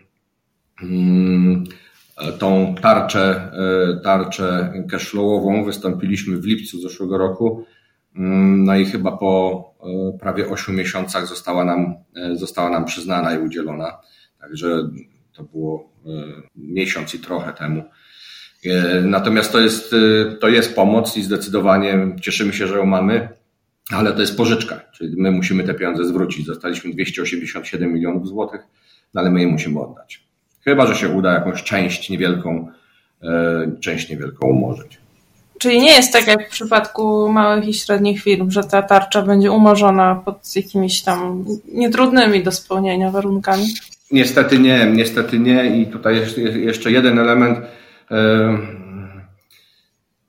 mm, 0.83 1.63
tą 2.39 2.75
tarczę, 2.81 3.51
e, 3.53 4.01
tarczę 4.03 4.73
cashflowową 4.91 5.65
wystąpiliśmy 5.65 6.37
w 6.37 6.45
lipcu 6.45 6.81
zeszłego 6.81 7.17
roku. 7.17 7.65
Mm, 8.15 8.63
no 8.63 8.75
i 8.75 8.85
chyba 8.85 9.11
po 9.11 9.63
prawie 10.19 10.49
8 10.49 10.75
miesiącach 10.75 11.27
została 11.27 11.65
nam, 11.65 11.95
została 12.33 12.69
nam 12.69 12.85
przyznana 12.85 13.35
i 13.35 13.39
udzielona. 13.39 13.97
Także 14.39 14.89
to 15.33 15.43
było 15.43 15.89
miesiąc 16.55 17.15
i 17.15 17.19
trochę 17.19 17.53
temu. 17.53 17.83
E, 18.65 19.01
natomiast 19.01 19.51
to 19.51 19.59
jest, 19.59 19.93
e, 19.93 20.35
to 20.35 20.47
jest 20.47 20.75
pomoc 20.75 21.17
i 21.17 21.23
zdecydowanie 21.23 22.15
cieszymy 22.21 22.53
się, 22.53 22.67
że 22.67 22.75
ją 22.75 22.85
mamy, 22.85 23.29
ale 23.91 24.13
to 24.13 24.21
jest 24.21 24.37
pożyczka, 24.37 24.81
czyli 24.93 25.15
my 25.17 25.31
musimy 25.31 25.63
te 25.63 25.73
pieniądze 25.73 26.05
zwrócić. 26.05 26.45
Dostaliśmy 26.45 26.93
287 26.93 27.93
milionów 27.93 28.27
złotych, 28.27 28.61
no 29.13 29.21
ale 29.21 29.31
my 29.31 29.41
je 29.41 29.47
musimy 29.47 29.79
oddać. 29.79 30.23
Chyba, 30.63 30.87
że 30.87 30.95
się 30.95 31.09
uda 31.09 31.33
jakąś 31.33 31.63
część 31.63 32.09
niewielką, 32.09 32.67
e, 33.23 33.71
część 33.79 34.09
niewielką 34.09 34.47
umorzyć. 34.47 34.97
Czyli 35.59 35.79
nie 35.79 35.91
jest 35.91 36.13
tak 36.13 36.27
jak 36.27 36.47
w 36.47 36.51
przypadku 36.51 37.29
małych 37.29 37.67
i 37.67 37.73
średnich 37.73 38.21
firm, 38.21 38.51
że 38.51 38.63
ta 38.63 38.81
tarcza 38.81 39.21
będzie 39.21 39.51
umorzona 39.51 40.15
pod 40.25 40.55
jakimiś 40.55 41.01
tam 41.01 41.45
nietrudnymi 41.73 42.43
do 42.43 42.51
spełnienia 42.51 43.11
warunkami? 43.11 43.65
Niestety 44.11 44.59
nie, 44.59 44.85
niestety 44.85 45.39
nie. 45.39 45.81
I 45.81 45.87
tutaj 45.87 46.21
jeszcze 46.55 46.91
jeden 46.91 47.19
element 47.19 47.59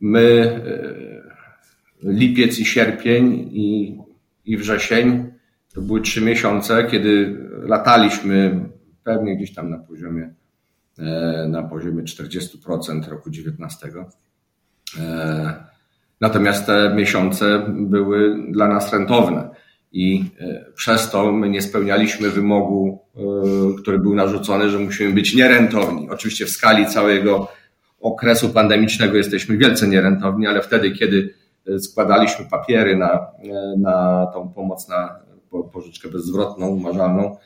My 0.01 0.21
e, 0.23 2.13
lipiec 2.13 2.59
i 2.59 2.65
sierpień 2.65 3.49
i, 3.53 3.99
i 4.45 4.57
wrzesień 4.57 5.33
to 5.75 5.81
były 5.81 6.01
trzy 6.01 6.21
miesiące, 6.21 6.85
kiedy 6.85 7.39
lataliśmy 7.63 8.69
pewnie 9.05 9.37
gdzieś 9.37 9.55
tam 9.55 9.71
na 9.71 9.79
poziomie 9.79 10.35
e, 10.99 11.47
na 11.49 11.63
poziomie 11.63 12.03
40% 12.03 13.09
roku 13.09 13.31
19. 13.31 13.89
E, 14.99 15.65
natomiast 16.21 16.67
te 16.67 16.95
miesiące 16.95 17.67
były 17.69 18.37
dla 18.53 18.69
nas 18.69 18.93
rentowne 18.93 19.51
i 19.93 20.25
przez 20.75 21.11
to 21.11 21.33
my 21.33 21.49
nie 21.49 21.63
spełnialiśmy 21.63 22.31
wymogu, 22.31 23.01
który 23.79 23.99
był 23.99 24.15
narzucony, 24.15 24.71
że 24.71 24.79
musimy 24.79 25.15
być 25.15 25.35
nierentowni. 25.35 26.11
Oczywiście 26.11 26.47
w 26.47 26.51
skali 26.51 26.87
całego 26.87 27.49
okresu 28.07 28.49
pandemicznego 28.49 29.17
jesteśmy 29.17 29.57
wielce 29.57 29.89
nierentowni, 29.89 30.47
ale 30.47 30.63
wtedy, 30.63 30.91
kiedy 30.91 31.35
e, 31.69 31.79
składaliśmy 31.79 32.45
papiery 32.51 32.97
na, 32.97 33.11
e, 33.13 33.77
na 33.79 34.27
tą 34.35 34.49
pomoc 34.49 34.89
na 34.89 35.19
pożyczkę 35.73 36.09
bezzwrotną, 36.09 36.69
umarzalną, 36.69 37.37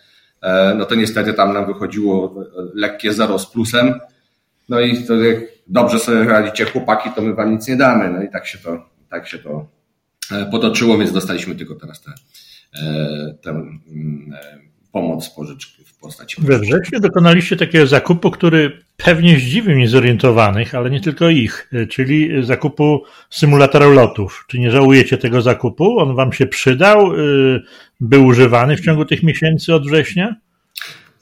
e, 0.42 0.74
no 0.74 0.84
to 0.84 0.94
niestety 0.94 1.34
tam 1.34 1.52
nam 1.54 1.66
wychodziło 1.66 2.34
lekkie 2.74 3.12
zero 3.12 3.38
z 3.38 3.46
plusem. 3.46 3.94
No 4.68 4.80
i 4.80 5.04
to 5.04 5.14
jak 5.14 5.38
dobrze 5.66 5.98
sobie 5.98 6.24
radzicie 6.24 6.64
chłopaki, 6.64 7.10
to 7.16 7.22
my 7.22 7.34
wam 7.34 7.52
nic 7.52 7.68
nie 7.68 7.76
damy. 7.76 8.10
No 8.10 8.22
i 8.22 8.30
tak 8.30 8.46
się 8.46 8.58
to, 8.58 8.82
tak 9.10 9.28
się 9.28 9.38
to 9.38 9.66
potoczyło, 10.50 10.98
więc 10.98 11.12
dostaliśmy 11.12 11.54
tylko 11.54 11.74
teraz 11.74 12.02
tę 13.42 13.70
pomoc 14.92 15.30
pożyczki 15.30 15.84
w 15.84 15.98
postaci. 15.98 16.36
We 16.42 16.58
wrześniu 16.58 17.00
dokonaliście 17.00 17.56
takiego 17.56 17.86
zakupu, 17.86 18.30
który 18.30 18.82
pewnie 18.96 19.38
zdziwił 19.38 19.76
niezorientowanych, 19.76 20.74
ale 20.74 20.90
nie 20.90 21.00
tylko 21.00 21.28
ich, 21.28 21.70
czyli 21.90 22.44
zakupu 22.44 23.02
symulatora 23.30 23.86
lotów. 23.86 24.44
Czy 24.48 24.58
nie 24.58 24.70
żałujecie 24.70 25.18
tego 25.18 25.42
zakupu? 25.42 25.98
On 25.98 26.14
wam 26.14 26.32
się 26.32 26.46
przydał? 26.46 27.14
Y, 27.14 27.62
był 28.00 28.26
używany 28.26 28.76
w 28.76 28.80
ciągu 28.80 29.04
tych 29.04 29.22
miesięcy 29.22 29.74
od 29.74 29.86
września? 29.86 30.36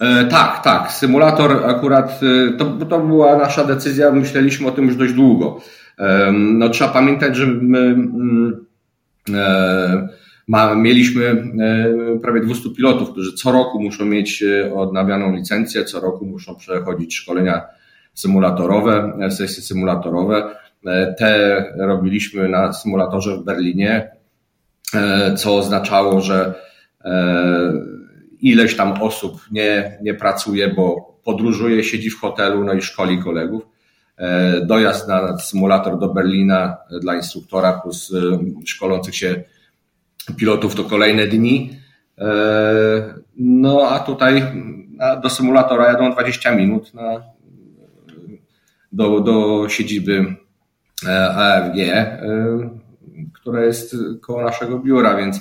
E, 0.01 0.25
tak, 0.25 0.65
tak. 0.65 0.93
Symulator 0.93 1.65
akurat 1.67 2.21
to, 2.59 2.65
to 2.65 3.01
była 3.01 3.37
nasza 3.37 3.65
decyzja, 3.65 4.11
myśleliśmy 4.13 4.69
o 4.69 4.71
tym 4.71 4.87
już 4.87 4.97
dość 4.97 5.13
długo. 5.13 5.61
E, 5.99 6.33
no, 6.33 6.69
trzeba 6.69 6.91
pamiętać, 6.91 7.37
że 7.37 7.47
my 7.47 7.79
mm, 7.79 8.67
e, 9.35 10.09
Ma, 10.49 10.75
mieliśmy 10.75 11.53
prawie 12.23 12.41
200 12.41 12.71
pilotów, 12.71 13.11
którzy 13.11 13.33
co 13.33 13.53
roku 13.53 13.81
muszą 13.83 14.05
mieć 14.05 14.45
odnawianą 14.77 15.33
licencję, 15.33 15.85
co 15.85 16.01
roku 16.01 16.27
muszą 16.27 16.55
przechodzić 16.55 17.15
szkolenia 17.15 17.63
symulatorowe, 18.15 19.19
sesje 19.31 19.63
symulatorowe. 19.63 20.57
Te 21.19 21.65
robiliśmy 21.79 22.49
na 22.49 22.73
symulatorze 22.73 23.37
w 23.37 23.45
Berlinie, 23.45 24.11
co 25.37 25.57
oznaczało, 25.57 26.21
że 26.21 26.55
ileś 28.41 28.77
tam 28.77 29.03
osób 29.03 29.41
nie, 29.51 29.99
nie 30.03 30.15
pracuje, 30.15 30.75
bo 30.75 31.15
podróżuje, 31.25 31.85
siedzi 31.85 32.11
w 32.11 32.21
hotelu, 32.21 32.65
no 32.65 32.75
i 32.75 32.83
szkoli 32.83 33.23
kolegów. 33.23 33.63
E, 34.17 34.61
dojazd 34.67 35.09
na 35.09 35.39
symulator 35.39 35.99
do 35.99 36.09
Berlina 36.09 36.77
dla 37.03 37.15
instruktora 37.15 37.73
plus 37.73 38.13
e, 38.15 38.39
szkolących 38.67 39.17
się 39.17 39.43
pilotów 40.37 40.75
to 40.75 40.85
kolejne 40.85 41.27
dni. 41.27 41.71
E, 42.19 42.25
no 43.37 43.89
a 43.91 43.99
tutaj 43.99 44.43
do 45.23 45.31
symulatora 45.31 45.87
jadą 45.87 46.13
20 46.13 46.55
minut 46.55 46.95
na, 46.95 47.23
do, 48.93 49.21
do 49.21 49.69
siedziby 49.69 50.37
AFG, 51.37 51.77
która 53.33 53.65
jest 53.65 53.97
koło 54.21 54.43
naszego 54.43 54.79
biura, 54.79 55.17
więc 55.17 55.41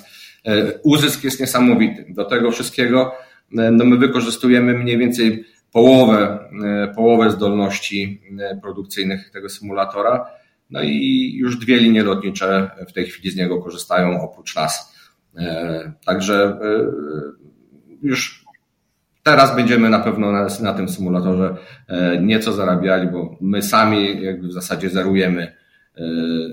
uzysk 0.82 1.24
jest 1.24 1.40
niesamowity. 1.40 2.06
Do 2.08 2.24
tego 2.24 2.50
wszystkiego 2.50 3.12
no 3.52 3.84
my 3.84 3.96
wykorzystujemy 3.96 4.74
mniej 4.74 4.98
więcej 4.98 5.44
połowę, 5.72 6.38
e, 6.64 6.94
połowę 6.94 7.30
zdolności 7.30 8.22
e, 8.38 8.56
produkcyjnych 8.56 9.30
tego 9.30 9.48
symulatora. 9.48 10.26
No 10.70 10.82
i 10.82 11.32
już 11.36 11.58
dwie 11.58 11.76
linie 11.76 12.02
lotnicze 12.02 12.70
w 12.88 12.92
tej 12.92 13.06
chwili 13.06 13.30
z 13.30 13.36
niego 13.36 13.62
korzystają 13.62 14.20
oprócz 14.22 14.56
nas. 14.56 14.94
E, 15.36 15.92
także 16.04 16.58
już 18.02 18.44
teraz 19.22 19.56
będziemy 19.56 19.90
na 19.90 19.98
pewno 19.98 20.32
na, 20.32 20.46
na 20.62 20.74
tym 20.74 20.88
symulatorze 20.88 21.56
nieco 22.22 22.52
zarabiali, 22.52 23.08
bo 23.08 23.36
my 23.40 23.62
sami 23.62 24.22
jakby 24.22 24.48
w 24.48 24.52
zasadzie 24.52 24.90
zerujemy, 24.90 25.52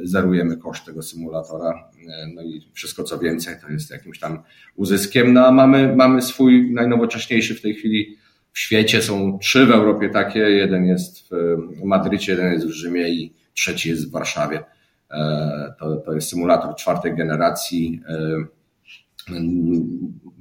zerujemy 0.04 0.58
koszt 0.58 0.86
tego 0.86 1.02
symulatora. 1.04 1.90
No 2.36 2.42
i 2.42 2.72
wszystko 2.74 3.04
co 3.04 3.20
więcej 3.20 3.56
to 3.62 3.70
jest 3.70 3.92
jakimś 3.92 4.20
tam 4.20 4.40
uzyskiem. 4.76 5.34
No 5.34 5.48
a 5.48 5.52
mamy, 5.52 5.96
mamy 5.96 6.22
swój 6.22 6.72
najnowocześniejszy 6.74 7.56
w 7.56 7.62
tej 7.62 7.74
chwili 7.76 8.18
w 8.52 8.60
świecie 8.60 9.02
są 9.02 9.40
trzy 9.40 9.66
w 9.66 9.72
Europie 9.72 10.10
takie, 10.10 10.40
jeden 10.40 10.86
jest 10.86 11.30
w 11.30 11.84
Madrycie, 11.84 12.32
jeden 12.32 12.54
jest 12.54 12.68
w 12.68 12.72
Rzymie 12.72 13.10
i 13.10 13.34
trzeci 13.56 13.90
jest 13.90 14.10
w 14.10 14.12
Warszawie. 14.12 14.64
E, 15.12 15.74
to, 15.80 15.96
to 15.96 16.14
jest 16.14 16.30
symulator 16.30 16.76
czwartej 16.76 17.16
generacji. 17.16 18.02
E, 18.10 19.36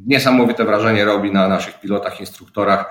niesamowite 0.07 0.65
wrażenie 0.65 1.05
robi 1.05 1.33
na 1.33 1.49
naszych 1.49 1.81
pilotach, 1.81 2.21
instruktorach. 2.21 2.87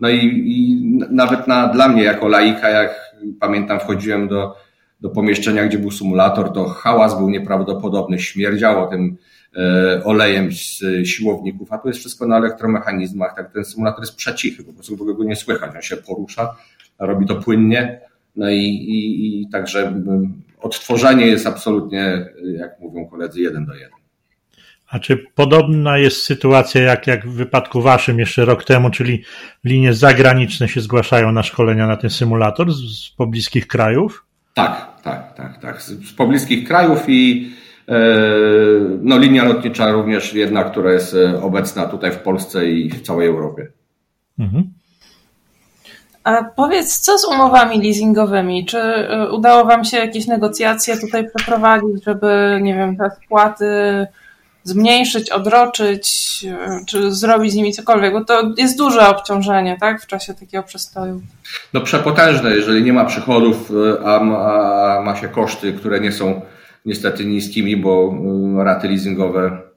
No 0.00 0.08
i, 0.08 0.16
i 0.46 0.84
nawet 1.10 1.46
na, 1.46 1.68
dla 1.68 1.88
mnie 1.88 2.02
jako 2.02 2.28
laika, 2.28 2.68
jak 2.68 3.14
pamiętam, 3.40 3.80
wchodziłem 3.80 4.28
do, 4.28 4.56
do 5.00 5.10
pomieszczenia, 5.10 5.66
gdzie 5.66 5.78
był 5.78 5.90
symulator, 5.90 6.52
to 6.52 6.68
hałas 6.68 7.18
był 7.18 7.30
nieprawdopodobny, 7.30 8.18
śmierdziało 8.18 8.86
tym 8.86 9.16
E, 9.56 10.04
olejem 10.04 10.52
z 10.52 10.82
siłowników, 11.04 11.72
a 11.72 11.78
tu 11.78 11.88
jest 11.88 12.00
wszystko 12.00 12.26
na 12.26 12.36
elektromechanizmach, 12.36 13.36
tak 13.36 13.52
ten 13.52 13.64
symulator 13.64 14.00
jest 14.00 14.16
przecichy, 14.16 14.64
po 14.64 14.72
prostu 14.72 14.96
go 14.96 15.24
nie 15.24 15.36
słychać, 15.36 15.76
on 15.76 15.82
się 15.82 15.96
porusza, 15.96 16.56
robi 16.98 17.26
to 17.26 17.36
płynnie, 17.36 18.00
no 18.36 18.50
i, 18.50 18.64
i, 18.64 19.40
i 19.42 19.48
także 19.48 20.02
odtworzenie 20.60 21.26
jest 21.26 21.46
absolutnie, 21.46 22.26
jak 22.58 22.80
mówią 22.80 23.06
koledzy, 23.06 23.40
jeden 23.40 23.66
do 23.66 23.74
jeden. 23.74 24.00
A 24.88 24.98
czy 24.98 25.16
podobna 25.34 25.98
jest 25.98 26.22
sytuacja 26.22 26.82
jak, 26.82 27.06
jak 27.06 27.26
w 27.26 27.32
wypadku 27.32 27.82
waszym 27.82 28.18
jeszcze 28.18 28.44
rok 28.44 28.64
temu, 28.64 28.90
czyli 28.90 29.22
linie 29.64 29.94
zagraniczne 29.94 30.68
się 30.68 30.80
zgłaszają 30.80 31.32
na 31.32 31.42
szkolenia 31.42 31.86
na 31.86 31.96
ten 31.96 32.10
symulator 32.10 32.72
z, 32.72 32.76
z 32.76 33.10
pobliskich 33.10 33.66
krajów? 33.66 34.26
Tak, 34.54 35.02
tak, 35.02 35.34
tak, 35.36 35.60
tak. 35.60 35.82
Z, 35.82 36.08
z 36.08 36.12
pobliskich 36.12 36.68
krajów 36.68 37.04
i 37.08 37.50
E, 37.90 37.98
no, 39.02 39.18
linia 39.18 39.44
lotnicza 39.44 39.92
również 39.92 40.34
jedna, 40.34 40.64
która 40.64 40.92
jest 40.92 41.14
e, 41.14 41.42
obecna 41.42 41.86
tutaj 41.86 42.12
w 42.12 42.18
Polsce 42.18 42.70
i 42.70 42.90
w 42.90 43.00
całej 43.00 43.28
Europie. 43.28 43.66
Mhm. 44.38 44.70
A 46.24 46.44
powiedz, 46.44 47.00
co 47.00 47.18
z 47.18 47.24
umowami 47.24 47.82
leasingowymi? 47.82 48.66
Czy 48.66 48.78
e, 48.78 49.30
udało 49.32 49.64
Wam 49.64 49.84
się 49.84 49.96
jakieś 49.96 50.26
negocjacje 50.26 50.96
tutaj 50.96 51.30
przeprowadzić, 51.30 52.04
żeby, 52.04 52.58
nie 52.62 52.74
wiem, 52.74 52.96
te 52.96 53.10
spłaty 53.24 54.06
zmniejszyć, 54.62 55.30
odroczyć, 55.30 56.46
czy 56.86 57.12
zrobić 57.12 57.52
z 57.52 57.54
nimi 57.54 57.72
cokolwiek? 57.72 58.12
Bo 58.12 58.24
to 58.24 58.42
jest 58.58 58.78
duże 58.78 59.08
obciążenie, 59.08 59.76
tak, 59.80 60.02
w 60.02 60.06
czasie 60.06 60.34
takiego 60.34 60.62
przestoju. 60.62 61.22
No 61.74 61.80
przepotężne, 61.80 62.50
jeżeli 62.50 62.82
nie 62.82 62.92
ma 62.92 63.04
przychodów, 63.04 63.72
a 64.04 64.20
ma, 64.20 64.38
a 64.38 65.02
ma 65.02 65.16
się 65.16 65.28
koszty, 65.28 65.72
które 65.72 66.00
nie 66.00 66.12
są 66.12 66.40
niestety 66.84 67.24
niskimi, 67.24 67.76
bo 67.76 68.14
raty 68.64 68.88
leasingowe 68.88 69.69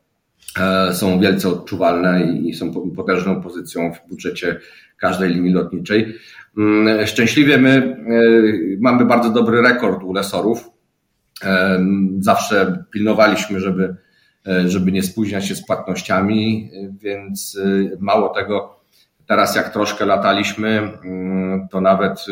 są 0.93 1.19
wielce 1.19 1.49
odczuwalne 1.49 2.23
i 2.23 2.53
są 2.53 2.91
potężną 2.95 3.41
pozycją 3.41 3.93
w 3.93 4.09
budżecie 4.09 4.59
każdej 4.97 5.33
linii 5.33 5.53
lotniczej. 5.53 6.15
Mm, 6.57 7.07
szczęśliwie 7.07 7.57
my 7.57 7.69
e, 7.69 8.77
mamy 8.79 9.05
bardzo 9.05 9.29
dobry 9.29 9.61
rekord 9.61 10.03
u 10.03 10.13
lesorów. 10.13 10.69
E, 11.43 11.85
zawsze 12.19 12.83
pilnowaliśmy, 12.91 13.59
żeby, 13.59 13.95
żeby 14.65 14.91
nie 14.91 15.03
spóźniać 15.03 15.47
się 15.47 15.55
z 15.55 15.65
płatnościami, 15.65 16.69
więc 17.01 17.59
mało 17.99 18.29
tego, 18.29 18.79
teraz 19.27 19.55
jak 19.55 19.73
troszkę 19.73 20.05
lataliśmy, 20.05 20.67
mm, 21.03 21.67
to 21.71 21.81
nawet 21.81 22.25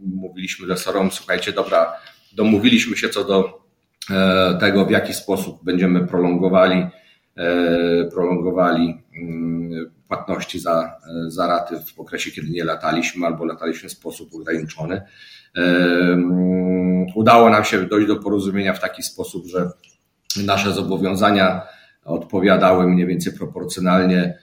mówiliśmy 0.00 0.66
lesorom, 0.66 1.10
słuchajcie, 1.10 1.52
dobra, 1.52 1.92
domówiliśmy 2.36 2.96
się 2.96 3.08
co 3.08 3.24
do 3.24 3.68
E, 4.10 4.56
tego, 4.60 4.84
w 4.84 4.90
jaki 4.90 5.14
sposób 5.14 5.64
będziemy 5.64 6.06
prolongowali, 6.06 6.78
e, 6.78 6.90
prolongowali 8.12 9.02
mm, 9.22 9.90
płatności 10.08 10.60
za, 10.60 10.98
e, 11.26 11.30
za 11.30 11.46
raty 11.46 11.76
w 11.96 12.00
okresie, 12.00 12.30
kiedy 12.30 12.50
nie 12.50 12.64
lataliśmy 12.64 13.26
albo 13.26 13.44
lataliśmy 13.44 13.88
w 13.88 13.92
sposób 13.92 14.34
ograniczony. 14.34 15.02
Mm, 15.56 17.06
udało 17.14 17.50
nam 17.50 17.64
się 17.64 17.86
dojść 17.86 18.08
do 18.08 18.16
porozumienia 18.16 18.72
w 18.72 18.80
taki 18.80 19.02
sposób, 19.02 19.46
że 19.46 19.70
nasze 20.46 20.72
zobowiązania 20.72 21.62
odpowiadały 22.04 22.86
mniej 22.86 23.06
więcej 23.06 23.32
proporcjonalnie 23.32 24.38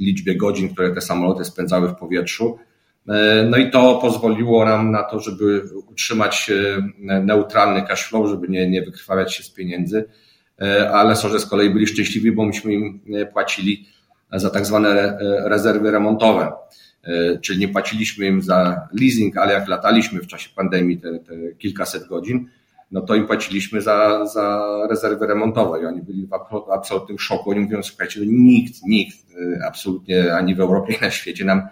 liczbie 0.00 0.36
godzin, 0.36 0.74
które 0.74 0.90
te 0.94 1.00
samoloty 1.00 1.44
spędzały 1.44 1.88
w 1.88 1.94
powietrzu. 1.94 2.58
E, 3.08 3.46
no 3.50 3.56
i 3.56 3.70
to 3.70 3.98
pozwoliło 4.02 4.64
nam 4.64 4.90
na 4.90 5.02
to, 5.02 5.20
żeby 5.20 5.62
utrzymać 5.88 6.50
e, 6.50 7.20
neutralny 7.20 7.82
cash 7.82 8.08
flow, 8.08 8.28
żeby 8.28 8.48
nie, 8.48 8.70
nie 8.70 8.82
wykrwawiać 8.82 9.34
się 9.34 9.42
z 9.42 9.50
pieniędzy, 9.50 9.98
e, 9.98 10.27
ale 10.92 11.16
Sorze 11.16 11.40
z 11.40 11.46
kolei 11.46 11.70
byli 11.70 11.86
szczęśliwi, 11.86 12.32
bo 12.32 12.44
myśmy 12.44 12.72
im 12.72 13.00
płacili 13.32 13.86
za 14.32 14.50
tak 14.50 14.66
zwane 14.66 15.18
rezerwy 15.44 15.90
remontowe. 15.90 16.52
Czyli 17.42 17.58
nie 17.58 17.68
płaciliśmy 17.68 18.26
im 18.26 18.42
za 18.42 18.88
leasing, 19.00 19.36
ale 19.36 19.52
jak 19.52 19.68
lataliśmy 19.68 20.20
w 20.20 20.26
czasie 20.26 20.50
pandemii 20.56 21.00
te, 21.00 21.18
te 21.18 21.34
kilkaset 21.58 22.08
godzin, 22.08 22.48
no 22.90 23.00
to 23.00 23.14
im 23.14 23.26
płaciliśmy 23.26 23.80
za, 23.80 24.26
za 24.26 24.68
rezerwy 24.90 25.26
remontowe 25.26 25.82
i 25.82 25.86
oni 25.86 26.02
byli 26.02 26.26
w 26.26 26.70
absolutnym 26.72 27.18
szoku. 27.18 27.50
Oni 27.50 27.60
mówią, 27.60 27.82
słuchajcie, 27.82 28.20
no 28.20 28.26
nikt, 28.28 28.74
nikt, 28.86 29.16
absolutnie 29.66 30.34
ani 30.34 30.54
w 30.54 30.60
Europie, 30.60 30.94
ani 30.94 31.02
na 31.02 31.10
świecie 31.10 31.44
nam 31.44 31.62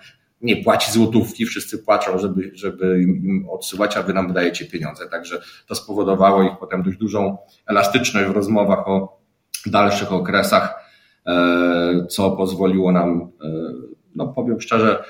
nie 0.40 0.56
płaci 0.56 0.92
złotówki, 0.92 1.46
wszyscy 1.46 1.78
płaczą, 1.78 2.18
żeby, 2.18 2.50
żeby 2.54 3.02
im 3.02 3.46
odsyłać, 3.50 3.96
a 3.96 4.02
wy 4.02 4.14
nam 4.14 4.28
wydajecie 4.28 4.66
pieniądze. 4.66 5.08
Także 5.08 5.42
to 5.66 5.74
spowodowało 5.74 6.42
ich 6.42 6.52
potem 6.60 6.82
dość 6.82 6.98
dużą 6.98 7.36
elastyczność 7.66 8.28
w 8.28 8.32
rozmowach 8.32 8.88
o 8.88 9.20
dalszych 9.66 10.12
okresach, 10.12 10.74
e, 11.26 12.06
co 12.10 12.30
pozwoliło 12.30 12.92
nam, 12.92 13.30
e, 13.44 13.48
no 14.14 14.28
powiem 14.28 14.60
szczerze, 14.60 15.04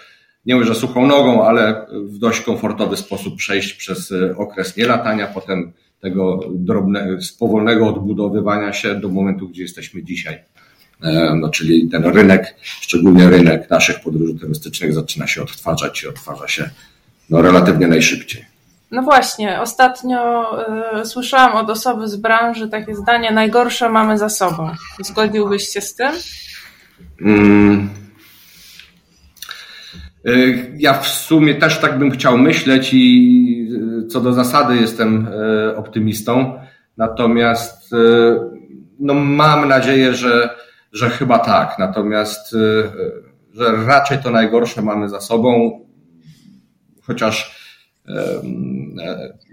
nie 0.46 0.54
mówię, 0.54 0.66
że 0.66 0.74
suchą 0.74 1.06
nogą, 1.06 1.44
ale 1.44 1.86
w 1.92 2.18
dość 2.18 2.40
komfortowy 2.40 2.96
sposób 2.96 3.36
przejść 3.36 3.72
przez 3.72 4.14
okres 4.36 4.76
nielatania, 4.76 5.26
potem 5.26 5.72
tego 6.00 6.40
drobnego, 6.54 7.18
powolnego 7.38 7.88
odbudowywania 7.88 8.72
się 8.72 8.94
do 8.94 9.08
momentu, 9.08 9.48
gdzie 9.48 9.62
jesteśmy 9.62 10.04
dzisiaj. 10.04 10.38
E, 11.02 11.34
no, 11.34 11.48
czyli 11.48 11.88
ten 11.88 12.04
rynek, 12.04 12.54
szczególnie 12.62 13.30
rynek 13.30 13.70
naszych 13.70 14.00
podróży 14.00 14.34
turystycznych 14.34 14.94
zaczyna 14.94 15.26
się 15.26 15.42
odtwarzać 15.42 16.02
i 16.02 16.08
odtwarza 16.08 16.48
się 16.48 16.70
no, 17.30 17.42
relatywnie 17.42 17.86
najszybciej. 17.86 18.44
No 18.90 19.02
właśnie, 19.02 19.60
ostatnio 19.60 20.50
y, 21.00 21.06
słyszałam 21.06 21.56
od 21.56 21.70
osoby 21.70 22.08
z 22.08 22.16
branży 22.16 22.68
takie 22.68 22.94
zdanie, 22.94 23.30
najgorsze 23.30 23.88
mamy 23.88 24.18
za 24.18 24.28
sobą. 24.28 24.70
Zgodziłbyś 25.00 25.68
się 25.68 25.80
z 25.80 25.94
tym? 25.94 26.12
Mm. 27.20 27.90
Y, 30.26 30.72
ja 30.78 30.98
w 30.98 31.08
sumie 31.08 31.54
też 31.54 31.78
tak 31.78 31.98
bym 31.98 32.10
chciał 32.10 32.38
myśleć 32.38 32.90
i 32.92 33.70
co 34.10 34.20
do 34.20 34.32
zasady 34.32 34.76
jestem 34.76 35.28
optymistą. 35.76 36.60
Natomiast 36.96 37.90
no 39.00 39.14
mam 39.14 39.68
nadzieję, 39.68 40.14
że, 40.14 40.50
że 40.92 41.10
chyba 41.10 41.38
tak. 41.38 41.78
Natomiast 41.78 42.56
że 43.54 43.86
raczej 43.86 44.18
to 44.18 44.30
najgorsze 44.30 44.82
mamy 44.82 45.08
za 45.08 45.20
sobą, 45.20 45.80
chociaż 47.02 47.66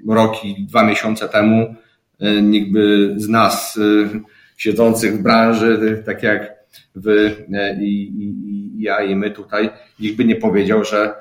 rok 0.09 0.45
i 0.45 0.65
dwa 0.65 0.83
miesiące 0.83 1.29
temu 1.29 1.75
nikt 2.41 2.71
by 2.71 3.13
z 3.17 3.29
nas 3.29 3.79
siedzących 4.57 5.19
w 5.19 5.23
branży, 5.23 6.03
tak 6.05 6.23
jak 6.23 6.53
wy 6.95 7.45
i, 7.81 7.85
i, 7.85 8.23
i 8.49 8.81
ja 8.81 9.03
i 9.03 9.15
my 9.15 9.31
tutaj, 9.31 9.69
nikt 9.99 10.17
by 10.17 10.25
nie 10.25 10.35
powiedział, 10.35 10.83
że 10.83 11.13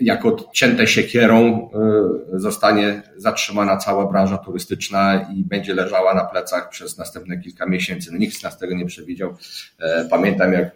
jako 0.00 0.36
cięte 0.52 0.86
siekierą 0.86 1.70
zostanie 2.32 3.02
zatrzymana 3.16 3.76
cała 3.76 4.06
branża 4.06 4.38
turystyczna 4.38 5.28
i 5.36 5.44
będzie 5.44 5.74
leżała 5.74 6.14
na 6.14 6.24
plecach 6.24 6.68
przez 6.68 6.98
następne 6.98 7.38
kilka 7.38 7.66
miesięcy. 7.66 8.12
No, 8.12 8.18
nikt 8.18 8.36
z 8.36 8.42
nas 8.42 8.58
tego 8.58 8.74
nie 8.74 8.86
przewidział. 8.86 9.34
Pamiętam, 10.10 10.52
jak 10.52 10.70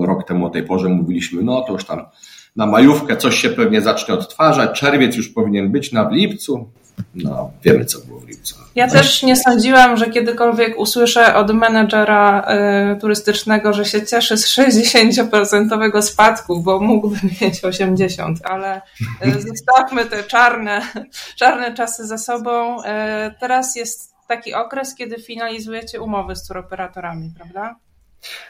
rok 0.00 0.28
temu 0.28 0.46
o 0.46 0.50
tej 0.50 0.62
porze 0.62 0.88
mówiliśmy, 0.88 1.42
no 1.42 1.60
to 1.60 1.72
już 1.72 1.84
tam 1.84 2.04
na 2.56 2.66
majówkę 2.66 3.16
coś 3.16 3.38
się 3.38 3.50
pewnie 3.50 3.80
zacznie 3.80 4.14
odtwarzać, 4.14 4.80
czerwiec 4.80 5.16
już 5.16 5.28
powinien 5.28 5.72
być 5.72 5.92
na 5.92 6.04
w 6.04 6.12
lipcu. 6.12 6.70
No, 7.14 7.50
wiemy 7.64 7.84
co 7.84 8.00
było 8.00 8.20
w 8.20 8.28
lipcu. 8.28 8.54
Ja 8.78 8.88
też 8.88 9.22
nie 9.22 9.36
sądziłam, 9.36 9.96
że 9.96 10.10
kiedykolwiek 10.10 10.78
usłyszę 10.78 11.34
od 11.34 11.54
menedżera 11.54 12.46
y, 12.94 13.00
turystycznego, 13.00 13.72
że 13.72 13.84
się 13.84 14.06
cieszy 14.06 14.36
z 14.36 14.46
60% 14.46 16.02
spadku, 16.02 16.62
bo 16.62 16.80
mógłby 16.80 17.16
mieć 17.40 17.62
80%, 17.62 18.34
ale 18.44 18.80
y, 19.26 19.40
zostawmy 19.48 20.04
te 20.04 20.22
czarne, 20.22 20.82
czarne 21.36 21.74
czasy 21.74 22.06
za 22.06 22.18
sobą. 22.18 22.80
Y, 22.80 22.84
teraz 23.40 23.76
jest 23.76 24.14
taki 24.28 24.54
okres, 24.54 24.94
kiedy 24.94 25.22
finalizujecie 25.22 26.00
umowy 26.00 26.36
z 26.36 26.46
turoperatorami, 26.46 27.32
prawda? 27.36 27.76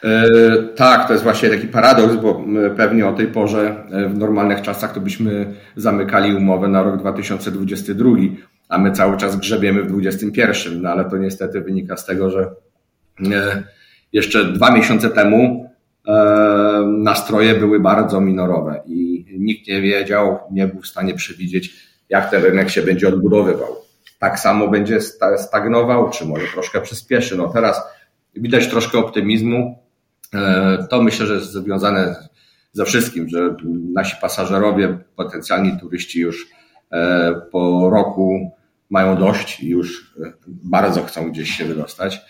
E, 0.04 0.28
tak, 0.76 1.06
to 1.06 1.12
jest 1.12 1.24
właśnie 1.24 1.50
taki 1.50 1.66
paradoks, 1.66 2.16
bo 2.16 2.44
pewnie 2.76 3.06
o 3.06 3.12
tej 3.12 3.26
porze 3.26 3.84
e, 3.90 4.08
w 4.08 4.18
normalnych 4.18 4.62
czasach 4.62 4.94
to 4.94 5.00
byśmy 5.00 5.54
zamykali 5.76 6.36
umowę 6.36 6.68
na 6.68 6.82
rok 6.82 6.96
2022, 6.96 8.10
a 8.68 8.78
my 8.78 8.92
cały 8.92 9.16
czas 9.16 9.36
grzebiemy 9.36 9.82
w 9.82 9.86
2021, 9.86 10.82
no 10.82 10.88
ale 10.90 11.10
to 11.10 11.16
niestety 11.16 11.60
wynika 11.60 11.96
z 11.96 12.06
tego, 12.06 12.30
że 12.30 12.50
e, 13.32 13.62
jeszcze 14.12 14.44
dwa 14.44 14.70
miesiące 14.70 15.10
temu 15.10 15.68
nastroje 16.86 17.54
były 17.54 17.80
bardzo 17.80 18.20
minorowe 18.20 18.82
i 18.86 19.26
nikt 19.38 19.68
nie 19.68 19.80
wiedział, 19.82 20.38
nie 20.50 20.66
był 20.66 20.80
w 20.82 20.86
stanie 20.86 21.14
przewidzieć, 21.14 21.88
jak 22.08 22.30
ten 22.30 22.42
rynek 22.42 22.70
się 22.70 22.82
będzie 22.82 23.08
odbudowywał. 23.08 23.76
Tak 24.18 24.40
samo 24.40 24.68
będzie 24.68 24.98
stagnował, 25.36 26.10
czy 26.10 26.24
może 26.26 26.46
troszkę 26.46 26.80
przyspieszy. 26.80 27.36
No 27.36 27.48
teraz 27.48 27.82
widać 28.36 28.68
troszkę 28.68 28.98
optymizmu. 28.98 29.78
E, 30.34 30.86
to 30.90 31.02
myślę, 31.02 31.26
że 31.26 31.34
jest 31.34 31.52
związane 31.52 32.28
ze 32.72 32.84
wszystkim, 32.84 33.28
że 33.28 33.56
nasi 33.94 34.16
pasażerowie, 34.20 34.98
potencjalni 35.16 35.80
turyści 35.80 36.20
już 36.20 36.48
e, 36.92 37.34
po 37.52 37.90
roku 37.90 38.50
mają 38.90 39.16
dość 39.16 39.60
i 39.60 39.68
już 39.68 40.14
e, 40.24 40.32
bardzo 40.46 41.02
chcą 41.02 41.30
gdzieś 41.30 41.50
się 41.50 41.64
wydostać. 41.64 42.20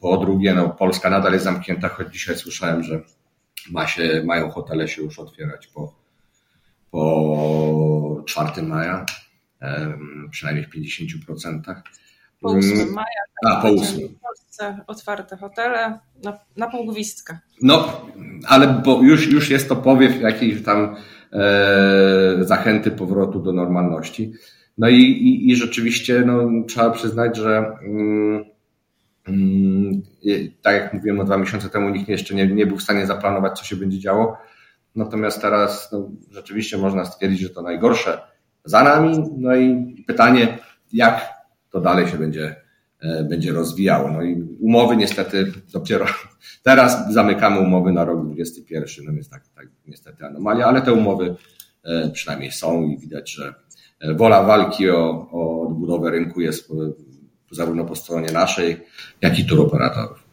Po 0.00 0.16
drugie, 0.16 0.54
no, 0.54 0.68
Polska 0.68 1.10
nadal 1.10 1.32
jest 1.32 1.44
zamknięta, 1.44 1.88
choć 1.88 2.12
dzisiaj 2.12 2.36
słyszałem, 2.36 2.82
że 2.82 3.00
ma 3.70 3.86
się, 3.86 4.22
mają 4.26 4.50
hotele 4.50 4.88
się 4.88 5.02
już 5.02 5.18
otwierać 5.18 5.66
po, 5.66 5.94
po 6.90 8.22
4 8.26 8.62
maja, 8.62 9.06
przynajmniej 10.30 10.66
w 10.66 10.70
50%. 10.70 11.74
Po 12.40 12.50
8 12.50 12.92
maja. 12.92 13.06
Tak, 13.44 13.52
A, 13.52 13.60
po 13.62 13.68
8 13.68 14.80
otwarte 14.86 15.36
hotele 15.36 15.98
na, 16.24 16.38
na 16.56 16.70
pół 16.70 16.86
gwizdka. 16.86 17.38
No, 17.62 18.06
ale 18.48 18.82
bo 18.84 19.02
już, 19.02 19.32
już 19.32 19.50
jest 19.50 19.68
to 19.68 19.76
powiew 19.76 20.20
jakiejś 20.20 20.62
tam 20.62 20.96
e, 21.32 22.36
zachęty 22.40 22.90
powrotu 22.90 23.40
do 23.40 23.52
normalności. 23.52 24.32
No 24.78 24.88
i, 24.88 25.00
i, 25.00 25.50
i 25.50 25.56
rzeczywiście 25.56 26.22
no, 26.26 26.50
trzeba 26.68 26.90
przyznać, 26.90 27.36
że 27.36 27.76
mm, 27.82 28.44
mm, 29.28 30.02
tak 30.62 30.74
jak 30.74 30.94
mówiłem 30.94 31.16
no, 31.16 31.24
dwa 31.24 31.38
miesiące 31.38 31.68
temu, 31.68 31.90
nikt 31.90 32.08
jeszcze 32.08 32.34
nie, 32.34 32.46
nie 32.46 32.66
był 32.66 32.76
w 32.76 32.82
stanie 32.82 33.06
zaplanować, 33.06 33.58
co 33.58 33.64
się 33.64 33.76
będzie 33.76 33.98
działo. 33.98 34.36
Natomiast 34.94 35.40
teraz 35.40 35.92
no, 35.92 36.10
rzeczywiście 36.30 36.78
można 36.78 37.04
stwierdzić, 37.04 37.40
że 37.40 37.50
to 37.50 37.62
najgorsze 37.62 38.20
za 38.64 38.84
nami. 38.84 39.24
No 39.36 39.56
i 39.56 39.94
pytanie, 40.06 40.58
jak 40.92 41.28
to 41.70 41.80
dalej 41.80 42.08
się 42.08 42.18
będzie 42.18 42.64
E, 43.04 43.24
będzie 43.24 43.52
rozwijało. 43.52 44.10
No 44.10 44.22
i 44.22 44.42
umowy 44.60 44.96
niestety 44.96 45.52
dopiero 45.72 46.06
teraz 46.62 47.12
zamykamy 47.12 47.60
umowy 47.60 47.92
na 47.92 48.04
rok 48.04 48.26
2021, 48.26 49.06
no 49.06 49.12
więc 49.12 49.28
tak, 49.28 49.48
tak 49.54 49.66
niestety 49.86 50.26
anomalia, 50.26 50.66
ale 50.66 50.82
te 50.82 50.92
umowy 50.92 51.34
e, 51.84 52.10
przynajmniej 52.10 52.52
są 52.52 52.82
i 52.82 52.98
widać, 52.98 53.32
że 53.32 53.54
wola 54.12 54.42
walki 54.42 54.90
o, 54.90 55.26
o 55.32 55.62
odbudowę 55.62 56.10
rynku 56.10 56.40
jest 56.40 56.72
zarówno 57.50 57.84
po 57.84 57.96
stronie 57.96 58.32
naszej, 58.32 58.80
jak 59.22 59.38
i 59.38 59.46
turoperatorów. 59.46 60.24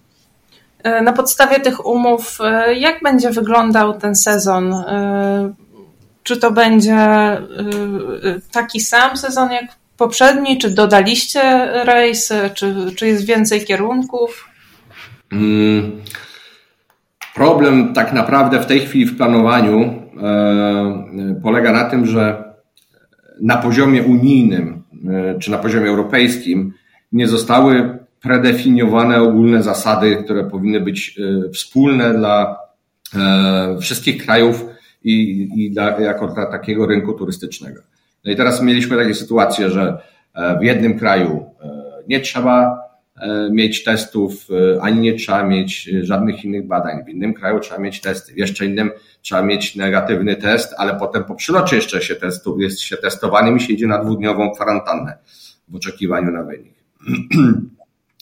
Na 1.03 1.13
podstawie 1.13 1.59
tych 1.59 1.85
umów, 1.85 2.39
jak 2.75 3.03
będzie 3.03 3.29
wyglądał 3.29 3.93
ten 3.93 4.15
sezon? 4.15 4.75
Czy 6.23 6.37
to 6.37 6.51
będzie 6.51 6.97
taki 8.51 8.79
sam 8.79 9.17
sezon 9.17 9.51
jak 9.51 9.65
poprzedni? 9.97 10.57
Czy 10.57 10.69
dodaliście 10.69 11.65
rejsy? 11.83 12.49
Czy, 12.53 12.75
czy 12.95 13.07
jest 13.07 13.25
więcej 13.25 13.65
kierunków? 13.65 14.47
Hmm. 15.29 16.01
Problem 17.35 17.93
tak 17.93 18.13
naprawdę 18.13 18.59
w 18.59 18.65
tej 18.65 18.79
chwili 18.79 19.05
w 19.05 19.17
planowaniu 19.17 19.79
e, 19.81 21.35
polega 21.43 21.71
na 21.71 21.89
tym, 21.89 22.05
że 22.05 22.50
na 23.41 23.57
poziomie 23.57 24.03
unijnym 24.03 24.83
e, 25.09 25.39
czy 25.39 25.51
na 25.51 25.57
poziomie 25.57 25.87
europejskim 25.87 26.73
nie 27.11 27.27
zostały 27.27 27.99
predefiniowane 28.21 29.21
ogólne 29.21 29.63
zasady, 29.63 30.15
które 30.23 30.43
powinny 30.43 30.81
być 30.81 31.19
e, 31.19 31.49
wspólne 31.49 32.13
dla 32.13 32.61
wszystkich 33.81 34.25
krajów 34.25 34.65
i, 35.03 35.49
i 35.55 35.71
dla, 35.71 35.99
jako 35.99 36.27
dla 36.27 36.45
takiego 36.45 36.85
rynku 36.85 37.13
turystycznego. 37.13 37.81
No 38.25 38.31
i 38.31 38.35
teraz 38.35 38.61
mieliśmy 38.61 38.97
takie 38.97 39.13
sytuacje, 39.13 39.69
że 39.69 39.97
e, 40.33 40.59
w 40.59 40.63
jednym 40.63 40.99
kraju 40.99 41.45
e, 41.61 41.69
nie 42.07 42.19
trzeba 42.19 42.63
e, 42.63 42.80
mieć 43.51 43.83
testów, 43.83 44.47
ani 44.81 44.99
nie 44.99 45.13
trzeba 45.13 45.43
mieć 45.43 45.89
żadnych 46.01 46.45
innych 46.45 46.67
badań. 46.67 47.03
W 47.05 47.09
innym 47.09 47.33
kraju 47.33 47.59
trzeba 47.59 47.79
mieć 47.79 48.01
testy, 48.01 48.33
w 48.33 48.37
jeszcze 48.37 48.65
innym 48.65 48.91
trzeba 49.21 49.41
mieć 49.41 49.75
negatywny 49.75 50.35
test, 50.35 50.73
ale 50.77 50.95
potem 50.95 51.23
po 51.23 51.35
przylocie 51.35 51.75
jeszcze 51.75 52.01
się 52.01 52.15
testu, 52.15 52.59
jest 52.59 52.79
się 52.79 52.97
testowaniem 52.97 53.57
i 53.57 53.59
się 53.59 53.73
idzie 53.73 53.87
na 53.87 54.03
dwudniową 54.03 54.51
kwarantannę 54.51 55.17
w 55.67 55.75
oczekiwaniu 55.75 56.31
na 56.31 56.43
wynik. 56.43 56.73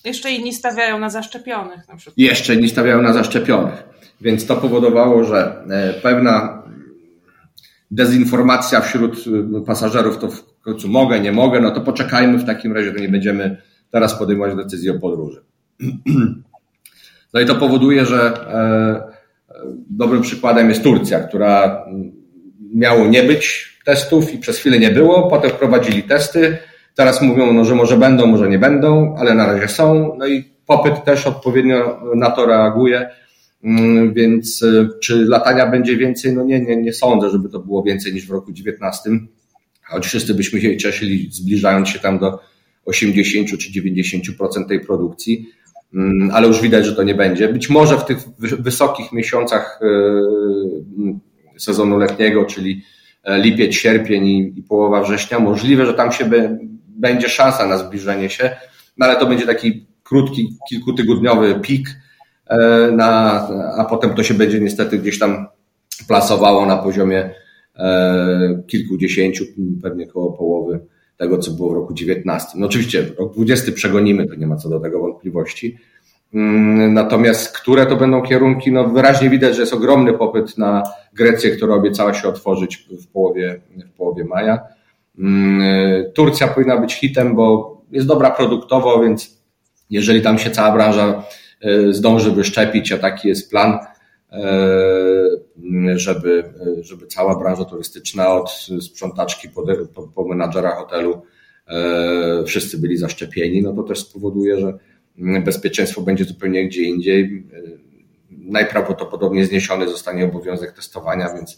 Jeszcze 0.05 0.31
inni 0.31 0.53
stawiają 0.53 0.99
na 0.99 1.09
zaszczepionych 1.09 1.87
na 1.87 1.95
przykład. 1.95 2.17
Jeszcze 2.17 2.55
inni 2.55 2.69
stawiają 2.69 3.01
na 3.01 3.13
zaszczepionych. 3.13 3.83
Więc 4.21 4.45
to 4.45 4.55
powodowało, 4.55 5.23
że 5.23 5.63
pewna 6.03 6.63
dezinformacja 7.91 8.81
wśród 8.81 9.25
pasażerów, 9.65 10.17
to 10.17 10.27
w 10.31 10.61
końcu 10.61 10.87
mogę, 10.87 11.19
nie 11.19 11.31
mogę, 11.31 11.59
no 11.59 11.71
to 11.71 11.81
poczekajmy 11.81 12.37
w 12.37 12.45
takim 12.45 12.73
razie, 12.73 12.91
to 12.91 12.99
nie 12.99 13.09
będziemy 13.09 13.61
teraz 13.91 14.19
podejmować 14.19 14.55
decyzji 14.55 14.89
o 14.89 14.99
podróży. 14.99 15.41
No 17.33 17.39
i 17.39 17.45
to 17.45 17.55
powoduje, 17.55 18.05
że 18.05 18.21
e, 18.21 19.13
dobrym 19.89 20.21
przykładem 20.21 20.69
jest 20.69 20.83
Turcja, 20.83 21.19
która 21.19 21.85
miało 22.73 23.07
nie 23.07 23.23
być 23.23 23.69
testów 23.85 24.33
i 24.33 24.37
przez 24.37 24.57
chwilę 24.57 24.79
nie 24.79 24.89
było, 24.89 25.29
potem 25.29 25.51
wprowadzili 25.51 26.03
testy, 26.03 26.57
teraz 26.95 27.21
mówią, 27.21 27.53
no, 27.53 27.65
że 27.65 27.75
może 27.75 27.97
będą, 27.97 28.27
może 28.27 28.49
nie 28.49 28.59
będą, 28.59 29.15
ale 29.17 29.35
na 29.35 29.47
razie 29.47 29.67
są, 29.67 30.15
no 30.17 30.27
i 30.27 30.43
popyt 30.65 31.03
też 31.03 31.27
odpowiednio 31.27 32.01
na 32.15 32.31
to 32.31 32.45
reaguje. 32.45 33.09
Mm, 33.63 34.13
więc 34.13 34.61
y, 34.61 34.89
czy 35.01 35.25
latania 35.25 35.67
będzie 35.67 35.97
więcej? 35.97 36.33
No 36.33 36.43
nie, 36.43 36.61
nie, 36.61 36.77
nie 36.77 36.93
sądzę, 36.93 37.29
żeby 37.29 37.49
to 37.49 37.59
było 37.59 37.83
więcej 37.83 38.13
niż 38.13 38.27
w 38.27 38.31
roku 38.31 38.51
19. 38.51 39.09
Choć 39.83 40.05
wszyscy 40.05 40.33
byśmy 40.33 40.61
się 40.61 40.77
cieszyli, 40.77 41.29
zbliżając 41.31 41.89
się 41.89 41.99
tam 41.99 42.19
do 42.19 42.39
80 42.85 43.57
czy 43.59 43.71
90% 43.71 44.67
tej 44.67 44.79
produkcji, 44.79 45.49
mm, 45.93 46.31
ale 46.33 46.47
już 46.47 46.61
widać, 46.61 46.85
że 46.85 46.95
to 46.95 47.03
nie 47.03 47.15
będzie. 47.15 47.49
Być 47.49 47.69
może 47.69 47.97
w 47.97 48.05
tych 48.05 48.17
wysokich 48.39 49.11
miesiącach 49.11 49.79
y, 49.81 51.59
sezonu 51.59 51.97
letniego, 51.97 52.45
czyli 52.45 52.83
e, 53.23 53.39
lipiec, 53.39 53.73
sierpień 53.73 54.27
i, 54.27 54.63
połowa 54.69 55.03
września, 55.03 55.39
możliwe, 55.39 55.85
że 55.85 55.93
tam 55.93 56.11
się 56.11 56.29
będzie 56.87 57.29
szansa 57.29 57.67
na 57.67 57.77
zbliżenie 57.77 58.29
się, 58.29 58.55
no 58.97 59.05
ale 59.05 59.15
to 59.15 59.25
będzie 59.25 59.45
taki 59.45 59.85
krótki, 60.03 60.57
kilkutygodniowy 60.69 61.59
pik, 61.61 61.89
E, 62.49 62.91
na, 62.91 63.11
a 63.77 63.85
potem 63.85 64.13
to 64.13 64.23
się 64.23 64.33
będzie 64.33 64.59
niestety 64.59 64.99
gdzieś 64.99 65.19
tam 65.19 65.47
plasowało 66.07 66.65
na 66.65 66.77
poziomie 66.77 67.29
e, 67.75 68.63
kilkudziesięciu, 68.67 69.45
pewnie 69.81 70.07
koło 70.07 70.33
połowy 70.33 70.79
tego, 71.19 71.37
co 71.37 71.51
było 71.51 71.69
w 71.69 71.73
roku 71.73 71.93
19. 71.93 72.47
No 72.55 72.65
oczywiście 72.65 73.05
rok 73.19 73.33
20 73.33 73.71
przegonimy, 73.71 74.27
to 74.27 74.35
nie 74.35 74.47
ma 74.47 74.55
co 74.55 74.69
do 74.69 74.79
tego 74.79 74.99
wątpliwości. 74.99 75.77
Mm, 76.33 76.93
natomiast 76.93 77.57
które 77.57 77.85
to 77.85 77.95
będą 77.95 78.21
kierunki? 78.21 78.71
No 78.71 78.87
wyraźnie 78.87 79.29
widać, 79.29 79.55
że 79.55 79.61
jest 79.61 79.73
ogromny 79.73 80.13
popyt 80.13 80.57
na 80.57 80.83
Grecję, 81.13 81.51
która 81.51 81.75
obiecała 81.75 82.13
się 82.13 82.27
otworzyć 82.27 82.87
w 83.01 83.07
połowie, 83.07 83.61
w 83.93 83.97
połowie 83.97 84.25
maja. 84.25 84.59
Mm, 85.19 85.61
Turcja 86.13 86.47
powinna 86.47 86.77
być 86.77 86.93
hitem, 86.93 87.35
bo 87.35 87.77
jest 87.91 88.07
dobra 88.07 88.31
produktowo, 88.31 89.03
więc 89.03 89.41
jeżeli 89.89 90.21
tam 90.21 90.39
się 90.39 90.51
cała 90.51 90.71
branża 90.71 91.23
e, 91.61 91.93
zdąży 91.93 92.31
wyszczepić, 92.31 92.91
a 92.91 92.97
taki 92.97 93.27
jest 93.27 93.49
plan, 93.49 93.79
e, 94.31 94.39
żeby, 95.95 96.53
żeby 96.81 97.07
cała 97.07 97.39
branża 97.39 97.65
turystyczna 97.65 98.33
od 98.33 98.51
sprzątaczki 98.81 99.49
po, 99.49 99.63
po, 99.93 100.07
po 100.07 100.27
menadżera 100.27 100.75
hotelu 100.75 101.21
e, 101.67 102.43
wszyscy 102.45 102.77
byli 102.77 102.97
zaszczepieni, 102.97 103.61
no 103.61 103.73
to 103.73 103.83
też 103.83 103.99
spowoduje, 103.99 104.59
że 104.59 104.77
bezpieczeństwo 105.43 106.01
będzie 106.01 106.25
zupełnie 106.25 106.67
gdzie 106.67 106.83
indziej. 106.83 107.43
Najprawdopodobniej 108.29 109.45
zniesiony 109.45 109.89
zostanie 109.89 110.25
obowiązek 110.25 110.71
testowania, 110.71 111.33
więc 111.33 111.57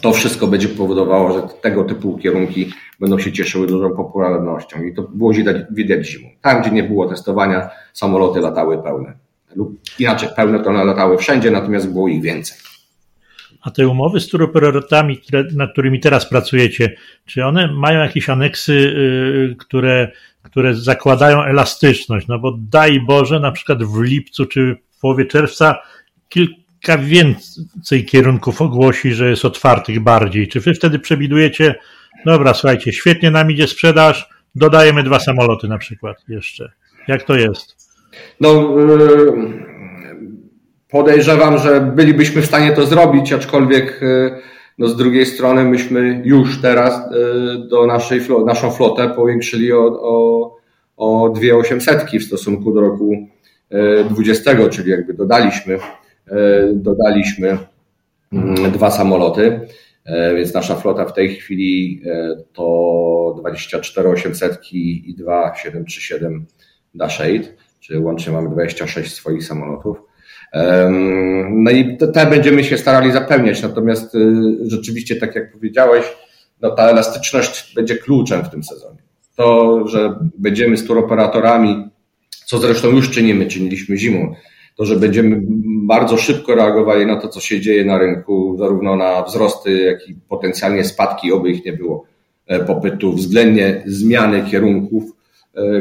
to 0.00 0.12
wszystko 0.12 0.46
będzie 0.46 0.68
powodowało, 0.68 1.32
że 1.32 1.48
tego 1.62 1.84
typu 1.84 2.18
kierunki 2.18 2.72
będą 3.00 3.18
się 3.18 3.32
cieszyły 3.32 3.66
dużą 3.66 3.96
popularnością. 3.96 4.82
I 4.82 4.94
to 4.94 5.02
było 5.02 5.32
widać, 5.32 5.56
widać 5.70 6.06
zimą. 6.06 6.28
Tam, 6.40 6.62
gdzie 6.62 6.70
nie 6.70 6.82
było 6.82 7.08
testowania, 7.08 7.70
samoloty 7.92 8.40
latały 8.40 8.82
pełne. 8.82 9.14
Lub 9.56 9.80
inaczej, 9.98 10.28
pełne 10.36 10.60
to 10.60 10.72
latały 10.72 11.18
wszędzie, 11.18 11.50
natomiast 11.50 11.88
było 11.88 12.08
ich 12.08 12.22
więcej. 12.22 12.58
A 13.64 13.70
te 13.70 13.88
umowy 13.88 14.20
z 14.20 14.28
turoperatami, 14.28 15.20
nad 15.54 15.72
którymi 15.72 16.00
teraz 16.00 16.28
pracujecie, 16.28 16.96
czy 17.26 17.44
one 17.44 17.72
mają 17.72 18.00
jakieś 18.00 18.28
aneksy, 18.28 18.72
y, 18.72 19.56
które, 19.58 20.12
które 20.42 20.74
zakładają 20.74 21.42
elastyczność? 21.42 22.26
No 22.28 22.38
bo 22.38 22.58
daj 22.70 23.00
Boże, 23.00 23.40
na 23.40 23.52
przykład 23.52 23.84
w 23.84 24.02
lipcu 24.02 24.46
czy 24.46 24.76
w 24.96 25.00
połowie 25.00 25.26
czerwca 25.26 25.78
kilka 26.28 26.98
więcej 26.98 28.04
kierunków 28.04 28.62
ogłosi, 28.62 29.14
że 29.14 29.30
jest 29.30 29.44
otwartych 29.44 30.00
bardziej. 30.00 30.48
Czy 30.48 30.60
wy 30.60 30.74
wtedy 30.74 30.98
przewidujecie, 30.98 31.74
dobra, 32.26 32.54
słuchajcie, 32.54 32.92
świetnie 32.92 33.30
nam 33.30 33.50
idzie 33.50 33.68
sprzedaż, 33.68 34.28
dodajemy 34.54 35.02
dwa 35.02 35.20
samoloty 35.20 35.68
na 35.68 35.78
przykład 35.78 36.16
jeszcze. 36.28 36.72
Jak 37.08 37.22
to 37.22 37.36
jest? 37.36 37.76
No, 38.40 38.80
y, 38.80 39.93
Podejrzewam, 40.94 41.58
że 41.58 41.80
bylibyśmy 41.80 42.42
w 42.42 42.46
stanie 42.46 42.72
to 42.72 42.86
zrobić, 42.86 43.32
aczkolwiek 43.32 44.00
e, 44.02 44.38
no 44.78 44.88
z 44.88 44.96
drugiej 44.96 45.26
strony 45.26 45.64
myśmy 45.64 46.22
już 46.24 46.62
teraz 46.62 46.94
e, 46.94 47.10
do 47.68 47.86
naszej 47.86 48.20
naszą 48.46 48.70
flotę 48.70 49.10
powiększyli 49.10 49.72
o, 49.72 50.00
o, 50.02 50.56
o 50.96 51.28
dwie 51.28 51.56
osiemsetki 51.56 52.18
w 52.18 52.24
stosunku 52.24 52.72
do 52.72 52.80
roku 52.80 53.28
20, 54.10 54.50
e, 54.50 54.68
czyli 54.70 54.90
jakby 54.90 55.14
dodaliśmy, 55.14 55.78
dodaliśmy 56.72 57.58
mm, 58.32 58.72
dwa 58.72 58.90
samoloty, 58.90 59.60
więc 60.36 60.54
nasza 60.54 60.74
flota 60.74 61.04
w 61.04 61.12
tej 61.12 61.34
chwili 61.34 62.02
to 62.52 63.36
24 63.38 64.08
osiemsetki 64.08 65.10
i 65.10 65.14
dwa 65.14 65.54
737 65.56 66.46
Dash 66.94 67.20
8, 67.20 67.42
czyli 67.80 67.98
łącznie 67.98 68.32
mamy 68.32 68.50
26 68.50 69.14
swoich 69.14 69.44
samolotów. 69.44 70.13
No 71.50 71.70
i 71.70 71.96
te 71.96 72.26
będziemy 72.26 72.64
się 72.64 72.78
starali 72.78 73.12
zapełniać, 73.12 73.62
natomiast 73.62 74.14
y, 74.14 74.56
rzeczywiście, 74.66 75.16
tak 75.16 75.34
jak 75.34 75.52
powiedziałeś, 75.52 76.04
no 76.60 76.70
ta 76.70 76.88
elastyczność 76.88 77.74
będzie 77.74 77.96
kluczem 77.96 78.44
w 78.44 78.50
tym 78.50 78.64
sezonie. 78.64 78.98
To, 79.36 79.80
że 79.88 80.18
będziemy 80.38 80.76
z 80.76 80.86
turoperatorami, 80.86 81.88
co 82.46 82.58
zresztą 82.58 82.90
już 82.90 83.10
czynimy, 83.10 83.46
czyniliśmy 83.46 83.96
zimą, 83.96 84.34
to, 84.76 84.84
że 84.84 84.96
będziemy 84.96 85.40
bardzo 85.86 86.16
szybko 86.16 86.54
reagowali 86.54 87.06
na 87.06 87.16
to, 87.16 87.28
co 87.28 87.40
się 87.40 87.60
dzieje 87.60 87.84
na 87.84 87.98
rynku, 87.98 88.56
zarówno 88.58 88.96
na 88.96 89.22
wzrosty, 89.22 89.80
jak 89.80 90.08
i 90.08 90.14
potencjalnie 90.28 90.84
spadki, 90.84 91.32
oby 91.32 91.50
ich 91.50 91.64
nie 91.64 91.72
było, 91.72 92.04
e, 92.46 92.64
popytu, 92.64 93.12
względnie 93.12 93.82
zmiany 93.86 94.44
kierunków, 94.50 95.04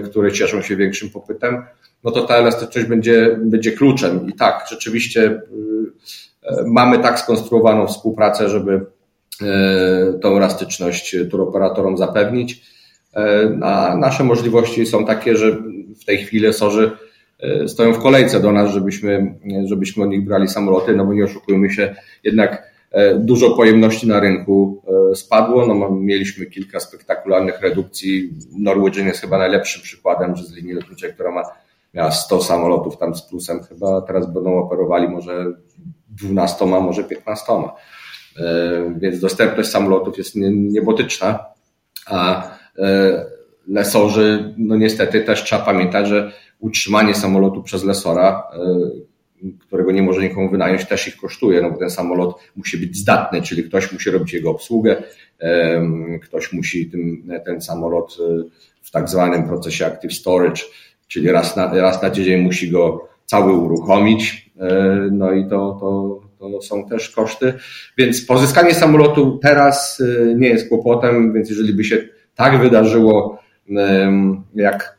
które 0.05 0.31
cieszą 0.31 0.61
się 0.61 0.75
większym 0.75 1.09
popytem, 1.09 1.63
no 2.03 2.11
to 2.11 2.21
ta 2.21 2.35
elastyczność 2.35 2.87
będzie, 2.87 3.37
będzie 3.41 3.71
kluczem. 3.71 4.29
I 4.29 4.33
tak, 4.33 4.65
rzeczywiście 4.69 5.21
y, 5.21 5.31
y, 5.31 6.63
mamy 6.65 6.99
tak 6.99 7.19
skonstruowaną 7.19 7.87
współpracę, 7.87 8.49
żeby 8.49 8.73
y, 8.73 10.19
tą 10.19 10.37
elastyczność 10.37 11.15
turoperatorom 11.31 11.97
zapewnić. 11.97 12.73
A 13.61 13.95
nasze 13.97 14.23
możliwości 14.23 14.85
są 14.85 15.05
takie, 15.05 15.35
że 15.35 15.51
w 16.01 16.05
tej 16.05 16.17
chwili 16.17 16.43
lesorzy 16.43 16.91
stoją 17.67 17.93
w 17.93 17.99
kolejce 17.99 18.39
do 18.39 18.51
nas, 18.51 18.71
żebyśmy, 18.71 19.35
żebyśmy 19.65 20.03
od 20.03 20.09
nich 20.09 20.25
brali 20.25 20.47
samoloty, 20.47 20.95
no 20.95 21.05
bo 21.05 21.13
nie 21.13 21.23
oszukujmy 21.23 21.69
się, 21.69 21.95
jednak 22.23 22.72
dużo 23.15 23.55
pojemności 23.55 24.07
na 24.07 24.19
rynku 24.19 24.83
spadło. 25.15 25.67
No, 25.67 25.89
mieliśmy 25.91 26.45
kilka 26.45 26.79
spektakularnych 26.79 27.61
redukcji. 27.61 28.33
Norwegian 28.57 29.07
jest 29.07 29.21
chyba 29.21 29.37
najlepszym 29.37 29.81
przykładem, 29.81 30.35
że 30.35 30.43
z 30.43 30.53
linii 30.53 30.73
lotniczej, 30.73 31.13
która 31.13 31.31
ma 31.31 31.43
miała 31.93 32.11
100 32.11 32.41
samolotów 32.41 32.97
tam 32.97 33.15
z 33.15 33.21
plusem, 33.21 33.63
chyba 33.63 34.01
teraz 34.01 34.33
będą 34.33 34.57
operowali 34.57 35.07
może 35.07 35.45
12, 36.09 36.65
może 36.65 37.03
15. 37.03 37.53
E, 37.53 38.95
więc 38.97 39.19
dostępność 39.19 39.69
samolotów 39.69 40.17
jest 40.17 40.35
niebotyczna, 40.35 41.45
a 42.05 42.49
e, 42.77 43.25
lesorzy, 43.67 44.53
no 44.57 44.75
niestety 44.75 45.21
też 45.21 45.43
trzeba 45.43 45.65
pamiętać, 45.65 46.07
że 46.07 46.31
utrzymanie 46.59 47.15
samolotu 47.15 47.63
przez 47.63 47.83
lesora, 47.83 48.43
e, 48.53 48.59
którego 49.59 49.91
nie 49.91 50.01
może 50.01 50.21
nikomu 50.21 50.49
wynająć, 50.49 50.85
też 50.85 51.07
ich 51.07 51.17
kosztuje, 51.17 51.61
no 51.61 51.71
bo 51.71 51.77
ten 51.77 51.89
samolot 51.89 52.35
musi 52.55 52.77
być 52.77 52.97
zdatny, 52.97 53.41
czyli 53.41 53.63
ktoś 53.63 53.91
musi 53.91 54.11
robić 54.11 54.33
jego 54.33 54.51
obsługę, 54.51 55.03
ktoś 56.21 56.53
musi 56.53 56.89
tym, 56.89 57.23
ten 57.45 57.61
samolot 57.61 58.17
w 58.81 58.91
tak 58.91 59.09
zwanym 59.09 59.47
procesie 59.47 59.85
active 59.85 60.13
storage 60.13 60.61
czyli 61.13 61.31
raz 61.31 61.55
na, 61.55 61.73
raz 61.73 62.01
na 62.01 62.09
tydzień 62.09 62.41
musi 62.41 62.71
go 62.71 63.07
cały 63.25 63.53
uruchomić, 63.53 64.51
e, 64.59 65.07
no 65.11 65.31
i 65.31 65.49
to, 65.49 65.77
to, 65.79 66.19
to 66.39 66.61
są 66.61 66.85
też 66.85 67.09
koszty. 67.09 67.53
Więc 67.97 68.25
pozyskanie 68.25 68.73
samolotu 68.73 69.39
teraz 69.41 70.01
e, 70.01 70.35
nie 70.35 70.47
jest 70.47 70.69
kłopotem, 70.69 71.33
więc 71.33 71.49
jeżeli 71.49 71.73
by 71.73 71.83
się 71.83 71.97
tak 72.35 72.61
wydarzyło, 72.61 73.39
jak 74.55 74.97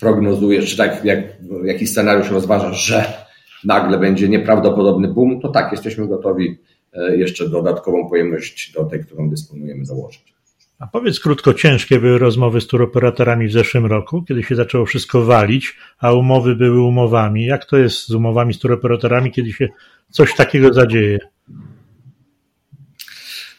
prognozujesz, 0.00 0.70
czy 0.70 0.76
tak 0.76 1.04
jak 1.04 1.18
jakiś 1.64 1.90
scenariusz 1.90 2.30
rozważasz, 2.30 2.86
że 2.86 3.23
nagle 3.64 3.98
będzie 3.98 4.28
nieprawdopodobny 4.28 5.08
boom, 5.08 5.40
to 5.40 5.48
tak, 5.48 5.72
jesteśmy 5.72 6.08
gotowi 6.08 6.58
e, 6.92 7.16
jeszcze 7.16 7.48
dodatkową 7.48 8.08
pojemność 8.08 8.72
do 8.72 8.84
tej, 8.84 9.04
którą 9.04 9.30
dysponujemy, 9.30 9.84
dołożyć. 9.84 10.34
A 10.78 10.86
powiedz 10.86 11.20
krótko, 11.20 11.54
ciężkie 11.54 12.00
były 12.00 12.18
rozmowy 12.18 12.60
z 12.60 12.66
turoperatorami 12.66 13.48
w 13.48 13.52
zeszłym 13.52 13.86
roku, 13.86 14.22
kiedy 14.22 14.42
się 14.42 14.54
zaczęło 14.54 14.86
wszystko 14.86 15.24
walić, 15.24 15.76
a 15.98 16.12
umowy 16.12 16.56
były 16.56 16.82
umowami. 16.82 17.46
Jak 17.46 17.64
to 17.64 17.76
jest 17.76 18.08
z 18.08 18.10
umowami 18.10 18.54
z 18.54 18.58
turoperatorami, 18.58 19.30
kiedy 19.30 19.52
się 19.52 19.68
coś 20.10 20.34
takiego 20.34 20.72
zadzieje? 20.72 21.18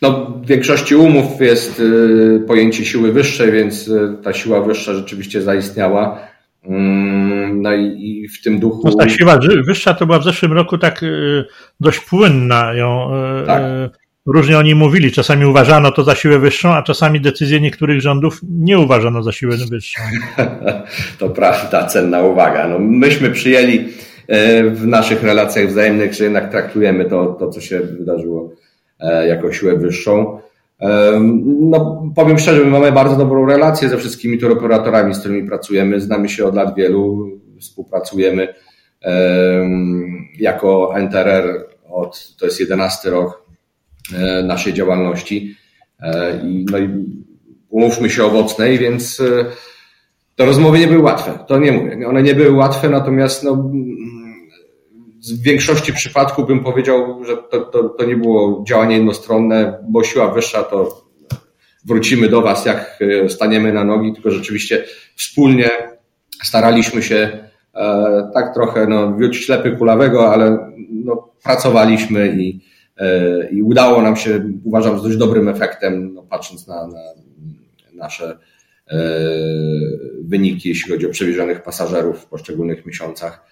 No, 0.02 0.26
w 0.44 0.48
większości 0.48 0.96
umów 0.96 1.42
jest 1.42 1.80
y, 1.80 2.44
pojęcie 2.48 2.86
siły 2.86 3.12
wyższej, 3.12 3.52
więc 3.52 3.88
y, 3.88 4.18
ta 4.24 4.34
siła 4.34 4.62
wyższa 4.62 4.94
rzeczywiście 4.94 5.42
zaistniała. 5.42 6.20
Mm, 6.68 7.62
no 7.62 7.74
i, 7.76 8.28
w 8.28 8.42
tym 8.44 8.60
duchu. 8.60 8.82
No, 8.84 8.96
ta 8.96 9.10
siła 9.10 9.40
wyższa 9.66 9.94
to 9.94 10.06
była 10.06 10.20
w 10.20 10.24
zeszłym 10.24 10.54
roku 10.54 10.78
tak 10.78 11.04
y, 11.04 11.46
dość 11.80 12.00
płynna 12.00 12.74
ją. 12.74 13.12
Tak 13.48 13.64
Różnie 14.26 14.58
oni 14.58 14.76
mówili, 14.76 15.12
czasami 15.12 15.46
uważano 15.46 15.92
to 15.92 16.04
za 16.04 16.16
siłę 16.16 16.40
wyższą, 16.40 16.74
a 16.74 16.84
czasami 16.84 17.22
decyzje 17.22 17.62
niektórych 17.62 18.02
rządów 18.02 18.40
nie 18.44 18.80
uważano 18.80 19.24
za 19.24 19.32
siłę 19.32 19.56
wyższą. 19.70 20.02
to 21.20 21.30
prawda, 21.30 21.86
cenna 21.86 22.22
uwaga. 22.22 22.68
No, 22.68 22.80
myśmy 22.80 23.30
przyjęli 23.30 23.86
w 24.72 24.88
naszych 24.88 25.24
relacjach 25.24 25.68
wzajemnych, 25.68 26.14
że 26.14 26.24
jednak 26.24 26.52
traktujemy 26.52 27.06
to, 27.06 27.26
to 27.26 27.50
co 27.50 27.62
się 27.62 27.80
wydarzyło 27.80 28.52
jako 29.28 29.54
siłę 29.54 29.78
wyższą. 29.78 30.40
No, 31.60 32.04
powiem 32.16 32.40
szczerze, 32.40 32.66
my 32.66 32.72
mamy 32.72 32.92
bardzo 32.92 33.16
dobrą 33.16 33.46
relację 33.46 33.90
ze 33.90 33.98
wszystkimi 33.98 34.38
turoperatorami, 34.38 35.14
z 35.14 35.20
którymi 35.20 35.48
pracujemy. 35.48 36.02
Znamy 36.02 36.30
się 36.30 36.46
od 36.46 36.56
lat 36.56 36.76
wielu, 36.76 37.30
współpracujemy 37.60 38.54
jako 40.40 40.94
NTRR 40.96 41.68
od, 41.90 42.36
to 42.40 42.46
jest 42.46 42.60
11 42.60 43.10
rok 43.10 43.46
E, 44.14 44.44
naszej 44.44 44.74
działalności. 44.74 45.56
E, 46.02 46.40
no 46.72 46.78
i 46.78 46.90
umówmy 47.70 48.10
się 48.10 48.24
owocnej, 48.26 48.78
więc 48.78 49.22
te 50.36 50.46
rozmowy 50.46 50.80
nie 50.80 50.88
były 50.88 51.02
łatwe. 51.02 51.40
To 51.48 51.60
nie 51.60 51.72
mówię. 51.72 52.08
One 52.08 52.24
nie 52.24 52.36
były 52.36 52.52
łatwe, 52.52 52.90
natomiast 52.90 53.44
no, 53.44 53.72
w 55.34 55.42
większości 55.42 55.94
przypadków 55.94 56.48
bym 56.48 56.64
powiedział, 56.64 57.24
że 57.26 57.38
to, 57.38 57.60
to, 57.60 57.90
to 57.90 58.06
nie 58.06 58.18
było 58.18 58.64
działanie 58.68 58.96
jednostronne, 58.96 59.80
bo 59.90 60.04
siła 60.04 60.32
wyższa 60.32 60.64
to 60.64 61.06
wrócimy 61.86 62.30
do 62.30 62.42
Was, 62.42 62.66
jak 62.66 63.00
staniemy 63.28 63.74
na 63.74 63.84
nogi, 63.84 64.14
tylko 64.14 64.32
rzeczywiście 64.32 64.86
wspólnie 65.16 65.70
staraliśmy 66.44 67.02
się 67.02 67.50
tak 68.34 68.54
trochę 68.54 68.88
no, 68.88 69.18
wiódź 69.18 69.38
ślepy 69.38 69.72
kulawego, 69.72 70.34
ale 70.34 70.72
no, 70.90 71.30
pracowaliśmy 71.44 72.36
i, 72.40 72.62
i 73.52 73.62
udało 73.62 74.02
nam 74.02 74.16
się, 74.16 74.50
uważam, 74.64 75.00
z 75.00 75.04
dość 75.04 75.18
dobrym 75.18 75.48
efektem, 75.48 76.14
no, 76.14 76.24
patrząc 76.24 76.68
na, 76.68 76.88
na 76.88 77.00
nasze 77.94 78.38
wyniki, 80.24 80.70
jeśli 80.70 80.92
chodzi 80.92 81.08
o 81.08 81.10
przewiezionych 81.10 81.64
pasażerów 81.64 82.20
w 82.20 82.26
poszczególnych 82.26 82.86
miesiącach 82.86 83.46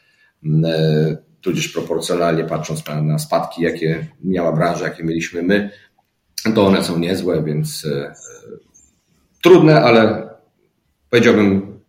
tudzież 1.44 1.68
proporcjonalnie 1.68 2.44
patrząc 2.44 2.88
na, 2.88 3.02
na 3.02 3.20
spadki, 3.20 3.62
jakie 3.62 4.08
miała 4.24 4.52
branża, 4.52 4.86
jakie 4.86 5.04
mieliśmy 5.04 5.44
my, 5.44 5.70
to 6.56 6.66
one 6.66 6.84
są 6.84 7.00
niezłe, 7.00 7.44
więc 7.44 7.86
e, 7.86 8.08
e, 8.08 8.14
trudne, 9.44 9.82
ale 9.82 10.30
powiedziałbym 11.10 11.80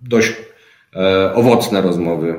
dość 0.00 0.34
e, 0.96 1.34
owocne 1.34 1.80
rozmowy 1.80 2.34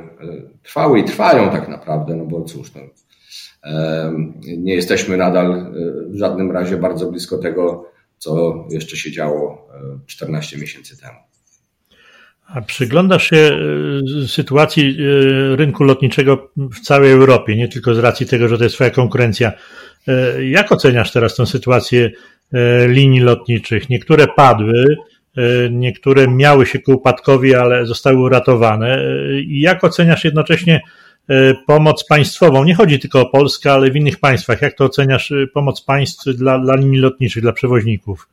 trwały 0.63 0.99
i 0.99 1.03
trwają 1.03 1.51
tak 1.51 1.67
naprawdę, 1.67 2.15
no 2.15 2.25
bo 2.25 2.43
cóż, 2.43 2.71
no, 2.75 2.81
nie 4.57 4.75
jesteśmy 4.75 5.17
nadal 5.17 5.73
w 6.07 6.17
żadnym 6.17 6.51
razie 6.51 6.77
bardzo 6.77 7.11
blisko 7.11 7.37
tego, 7.37 7.91
co 8.17 8.65
jeszcze 8.69 8.97
się 8.97 9.11
działo 9.11 9.67
14 10.05 10.57
miesięcy 10.57 11.01
temu. 11.01 11.17
A 12.47 12.61
przyglądasz 12.61 13.29
się 13.29 13.37
e, 14.23 14.27
sytuacji 14.27 14.97
e, 14.99 15.55
rynku 15.55 15.83
lotniczego 15.83 16.51
w 16.57 16.79
całej 16.79 17.11
Europie, 17.11 17.55
nie 17.55 17.67
tylko 17.67 17.93
z 17.93 17.99
racji 17.99 18.25
tego, 18.25 18.47
że 18.47 18.57
to 18.57 18.63
jest 18.63 18.75
twoja 18.75 18.89
konkurencja. 18.89 19.51
E, 20.07 20.45
jak 20.45 20.71
oceniasz 20.71 21.11
teraz 21.11 21.35
tę 21.35 21.45
sytuację 21.45 22.11
linii 22.87 23.19
lotniczych? 23.19 23.89
Niektóre 23.89 24.27
padły, 24.27 24.97
niektóre 25.71 26.27
miały 26.27 26.65
się 26.65 26.79
ku 26.79 26.91
upadkowi, 26.91 27.55
ale 27.55 27.85
zostały 27.85 28.17
uratowane. 28.17 29.03
Jak 29.47 29.83
oceniasz 29.83 30.23
jednocześnie 30.23 30.81
pomoc 31.67 32.05
państwową? 32.07 32.63
Nie 32.63 32.75
chodzi 32.75 32.99
tylko 32.99 33.21
o 33.21 33.29
Polskę, 33.29 33.71
ale 33.71 33.91
w 33.91 33.95
innych 33.95 34.19
państwach. 34.19 34.61
Jak 34.61 34.75
to 34.75 34.85
oceniasz 34.85 35.33
pomoc 35.53 35.81
państw 35.81 36.25
dla, 36.25 36.59
dla 36.59 36.75
linii 36.75 36.99
lotniczych, 36.99 37.43
dla 37.43 37.51
przewoźników? 37.51 38.27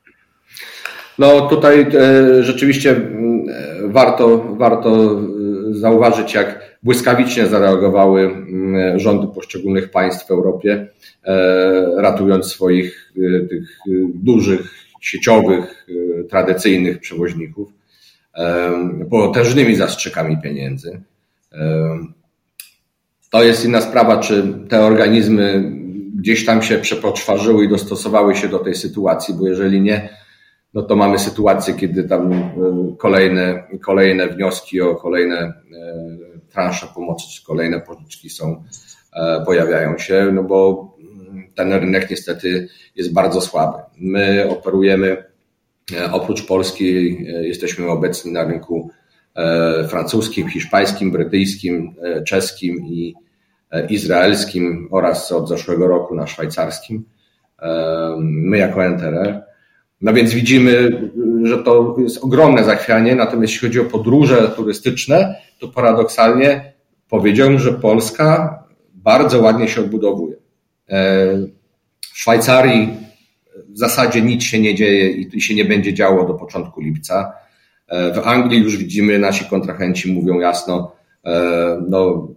No 1.18 1.48
tutaj 1.48 1.86
e, 1.94 2.42
rzeczywiście 2.44 2.90
mm, 2.90 3.41
warto, 3.88 4.38
warto 4.56 4.90
e, 4.90 5.74
zauważyć, 5.74 6.34
jak 6.34 6.78
błyskawicznie 6.82 7.46
zareagowały 7.46 8.30
rządy 8.96 9.26
poszczególnych 9.34 9.90
państw 9.90 10.26
w 10.26 10.30
Europie, 10.30 10.88
e, 11.24 12.02
ratując 12.02 12.46
swoich 12.46 13.12
tych 13.50 13.78
dużych, 14.14 14.74
sieciowych, 15.00 15.86
tradycyjnych 16.30 17.00
przewoźników 17.00 17.72
potężnymi 19.10 19.76
zastrzykami 19.76 20.36
pieniędzy. 20.42 21.00
To 23.30 23.44
jest 23.44 23.64
inna 23.64 23.80
sprawa, 23.80 24.20
czy 24.20 24.58
te 24.68 24.80
organizmy 24.80 25.72
gdzieś 26.14 26.44
tam 26.44 26.62
się 26.62 26.78
przepoczwarzyły 26.78 27.64
i 27.64 27.68
dostosowały 27.68 28.36
się 28.36 28.48
do 28.48 28.58
tej 28.58 28.74
sytuacji, 28.74 29.34
bo 29.34 29.48
jeżeli 29.48 29.80
nie, 29.80 30.08
no 30.74 30.82
to 30.82 30.96
mamy 30.96 31.18
sytuację, 31.18 31.74
kiedy 31.74 32.04
tam 32.04 32.32
e, 32.32 32.46
kolejne, 32.98 33.64
kolejne 33.80 34.28
wnioski 34.28 34.80
o 34.80 34.94
kolejne 34.94 35.36
e, 35.36 35.52
transze 36.50 36.86
pomocy, 36.94 37.24
czy 37.34 37.44
kolejne 37.44 37.80
pożyczki 37.80 38.30
są, 38.30 38.64
e, 39.12 39.42
pojawiają 39.46 39.98
się, 39.98 40.30
no 40.32 40.42
bo 40.42 40.92
ten 41.54 41.72
rynek 41.72 42.10
niestety 42.10 42.68
jest 42.96 43.12
bardzo 43.12 43.40
słaby. 43.40 43.78
My 43.98 44.48
operujemy, 44.50 45.24
oprócz 46.12 46.46
Polski, 46.46 47.16
jesteśmy 47.24 47.88
obecni 47.90 48.32
na 48.32 48.44
rynku 48.44 48.90
francuskim, 49.88 50.48
hiszpańskim, 50.48 51.12
brytyjskim, 51.12 51.94
czeskim 52.26 52.86
i 52.86 53.14
izraelskim 53.88 54.88
oraz 54.90 55.32
od 55.32 55.48
zeszłego 55.48 55.88
roku 55.88 56.14
na 56.14 56.26
szwajcarskim. 56.26 57.04
My 58.20 58.58
jako 58.58 58.84
NTR 58.84 59.42
no 60.02 60.12
więc 60.12 60.34
widzimy, 60.34 61.02
że 61.42 61.58
to 61.58 61.96
jest 61.98 62.24
ogromne 62.24 62.64
zachwianie, 62.64 63.14
natomiast 63.14 63.52
jeśli 63.52 63.68
chodzi 63.68 63.80
o 63.80 63.84
podróże 63.84 64.52
turystyczne, 64.56 65.34
to 65.58 65.68
paradoksalnie 65.68 66.72
powiedziałbym, 67.08 67.58
że 67.58 67.72
Polska 67.72 68.58
bardzo 68.94 69.40
ładnie 69.40 69.68
się 69.68 69.80
odbudowuje. 69.80 70.36
E, 70.88 71.36
w 72.12 72.18
Szwajcarii 72.18 72.88
w 73.68 73.78
zasadzie 73.78 74.22
nic 74.22 74.42
się 74.42 74.60
nie 74.60 74.74
dzieje 74.74 75.10
i 75.10 75.40
się 75.40 75.54
nie 75.54 75.64
będzie 75.64 75.94
działo 75.94 76.26
do 76.26 76.34
początku 76.34 76.80
lipca. 76.80 77.32
E, 77.88 78.14
w 78.14 78.18
Anglii 78.18 78.62
już 78.62 78.76
widzimy, 78.76 79.18
nasi 79.18 79.44
kontrahenci 79.44 80.12
mówią 80.12 80.40
jasno, 80.40 80.92
e, 81.24 81.82
no, 81.88 82.28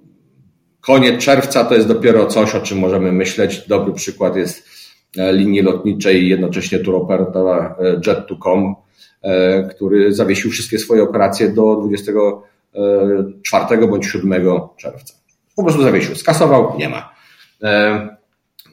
koniec 0.82 1.24
czerwca 1.24 1.66
to 1.66 1.76
jest 1.76 1.88
dopiero 1.88 2.26
coś, 2.26 2.56
o 2.56 2.62
czym 2.62 2.80
możemy 2.80 3.12
myśleć. 3.12 3.68
Dobry 3.68 3.94
przykład 3.94 4.36
jest 4.36 4.75
linii 5.18 5.62
lotniczej 5.62 6.30
jednocześnie 6.30 6.80
turoperatora 6.80 7.76
e, 7.80 7.98
Jet2Com, 7.98 8.74
e, 9.22 9.64
który 9.64 10.14
zawiesił 10.14 10.52
wszystkie 10.52 10.80
swoje 10.80 11.04
operacje 11.04 11.50
do 11.50 11.76
24 11.76 13.88
bądź 13.88 14.06
7 14.06 14.44
czerwca. 14.78 15.14
Po 15.56 15.64
prostu 15.64 15.84
zawiesił, 15.84 16.16
skasował, 16.16 16.78
nie 16.78 16.90
ma. 16.90 17.16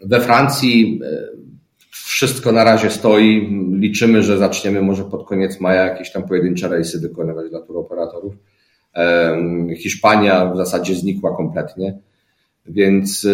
We 0.04 0.20
Francji 0.20 1.00
wszystko 1.90 2.52
na 2.52 2.64
razie 2.64 2.90
stoi. 2.90 3.48
Liczymy, 3.70 4.22
że 4.22 4.38
zaczniemy 4.38 4.82
może 4.82 5.04
pod 5.04 5.26
koniec 5.26 5.60
maja 5.60 5.84
jakieś 5.84 6.12
tam 6.12 6.22
pojedyncze 6.22 6.68
rejsy 6.68 7.00
wykonywać 7.00 7.50
dla 7.50 7.60
turoperatorów. 7.60 8.34
Hiszpania 9.76 10.46
w 10.46 10.56
zasadzie 10.56 10.94
znikła 10.94 11.36
kompletnie, 11.36 11.98
więc 12.66 13.26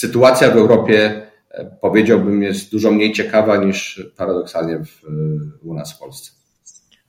sytuacja 0.00 0.50
w 0.50 0.56
Europie, 0.56 1.22
e, 1.50 1.76
powiedziałbym, 1.80 2.42
jest 2.42 2.72
dużo 2.72 2.90
mniej 2.90 3.12
ciekawa 3.12 3.56
niż 3.56 4.02
paradoksalnie 4.16 4.78
w, 4.78 5.02
u 5.62 5.74
nas 5.74 5.96
w 5.96 5.98
Polsce. 5.98 6.32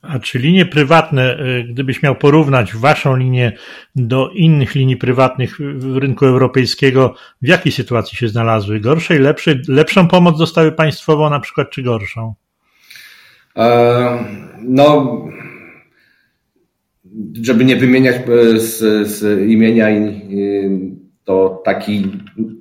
A 0.02 0.18
czy 0.18 0.38
linie 0.38 0.66
prywatne, 0.66 1.36
e, 1.36 1.64
gdybyś 1.64 2.02
miał 2.02 2.16
porównać 2.16 2.74
waszą 2.74 3.16
linię 3.16 3.52
do 3.96 4.30
innych 4.34 4.74
linii 4.74 4.96
prywatnych 4.96 5.58
w 5.76 5.96
rynku 5.96 6.26
europejskiego, 6.26 7.14
w 7.42 7.48
jakiej 7.48 7.72
sytuacji 7.72 8.16
się 8.18 8.28
znalazły? 8.28 8.80
Gorszej, 8.80 9.18
lepszej? 9.18 9.60
Lepszą 9.68 10.08
pomoc 10.08 10.38
dostały 10.38 10.72
państwową 10.72 11.30
na 11.30 11.40
przykład, 11.40 11.70
czy 11.70 11.82
gorszą? 11.82 12.34
E, 13.56 14.24
no, 14.62 15.18
żeby 17.42 17.64
nie 17.64 17.76
wymieniać 17.76 18.16
z, 18.56 19.08
z 19.08 19.48
imienia 19.48 19.90
to 21.24 21.62
taki 21.64 22.12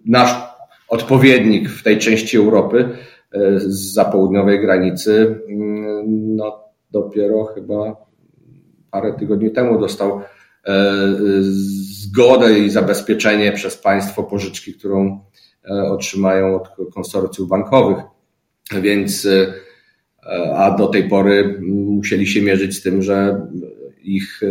nasz 0.05 0.51
odpowiednik 0.91 1.69
w 1.69 1.83
tej 1.83 1.97
części 1.97 2.37
Europy 2.37 2.89
e, 3.31 3.59
z 3.59 3.95
południowej 4.11 4.61
granicy, 4.61 5.41
mm, 5.49 6.35
no 6.35 6.63
dopiero 6.91 7.45
chyba 7.45 7.95
parę 8.91 9.13
tygodni 9.13 9.51
temu 9.51 9.79
dostał 9.79 10.21
e, 10.67 10.95
zgodę 11.41 12.59
i 12.59 12.69
zabezpieczenie 12.69 13.51
przez 13.51 13.77
państwo 13.77 14.23
pożyczki, 14.23 14.73
którą 14.73 15.19
e, 15.69 15.83
otrzymają 15.83 16.55
od 16.55 16.69
konsorcjów 16.93 17.49
bankowych. 17.49 17.97
Więc, 18.81 19.27
a 20.55 20.71
do 20.71 20.87
tej 20.87 21.09
pory 21.09 21.59
musieli 21.61 22.27
się 22.27 22.41
mierzyć 22.41 22.77
z 22.77 22.81
tym, 22.81 23.01
że 23.01 23.47
ich 24.03 24.41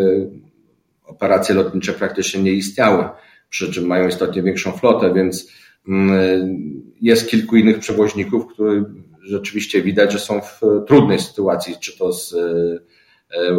operacje 1.04 1.54
lotnicze 1.54 1.92
praktycznie 1.92 2.42
nie 2.42 2.52
istniały 2.52 3.04
przy 3.50 3.72
czym 3.72 3.86
mają 3.86 4.08
istotnie 4.08 4.42
większą 4.42 4.72
flotę, 4.72 5.14
więc 5.14 5.52
mm, 5.88 6.20
jest 7.00 7.30
kilku 7.30 7.56
innych 7.56 7.78
przewoźników, 7.78 8.46
którzy 8.46 8.84
rzeczywiście 9.22 9.82
widać, 9.82 10.12
że 10.12 10.18
są 10.18 10.40
w 10.40 10.60
trudnej 10.86 11.18
sytuacji, 11.18 11.76
czy 11.80 11.98
to 11.98 12.12
z 12.12 12.34
e, 12.34 12.38
e, 13.38 13.56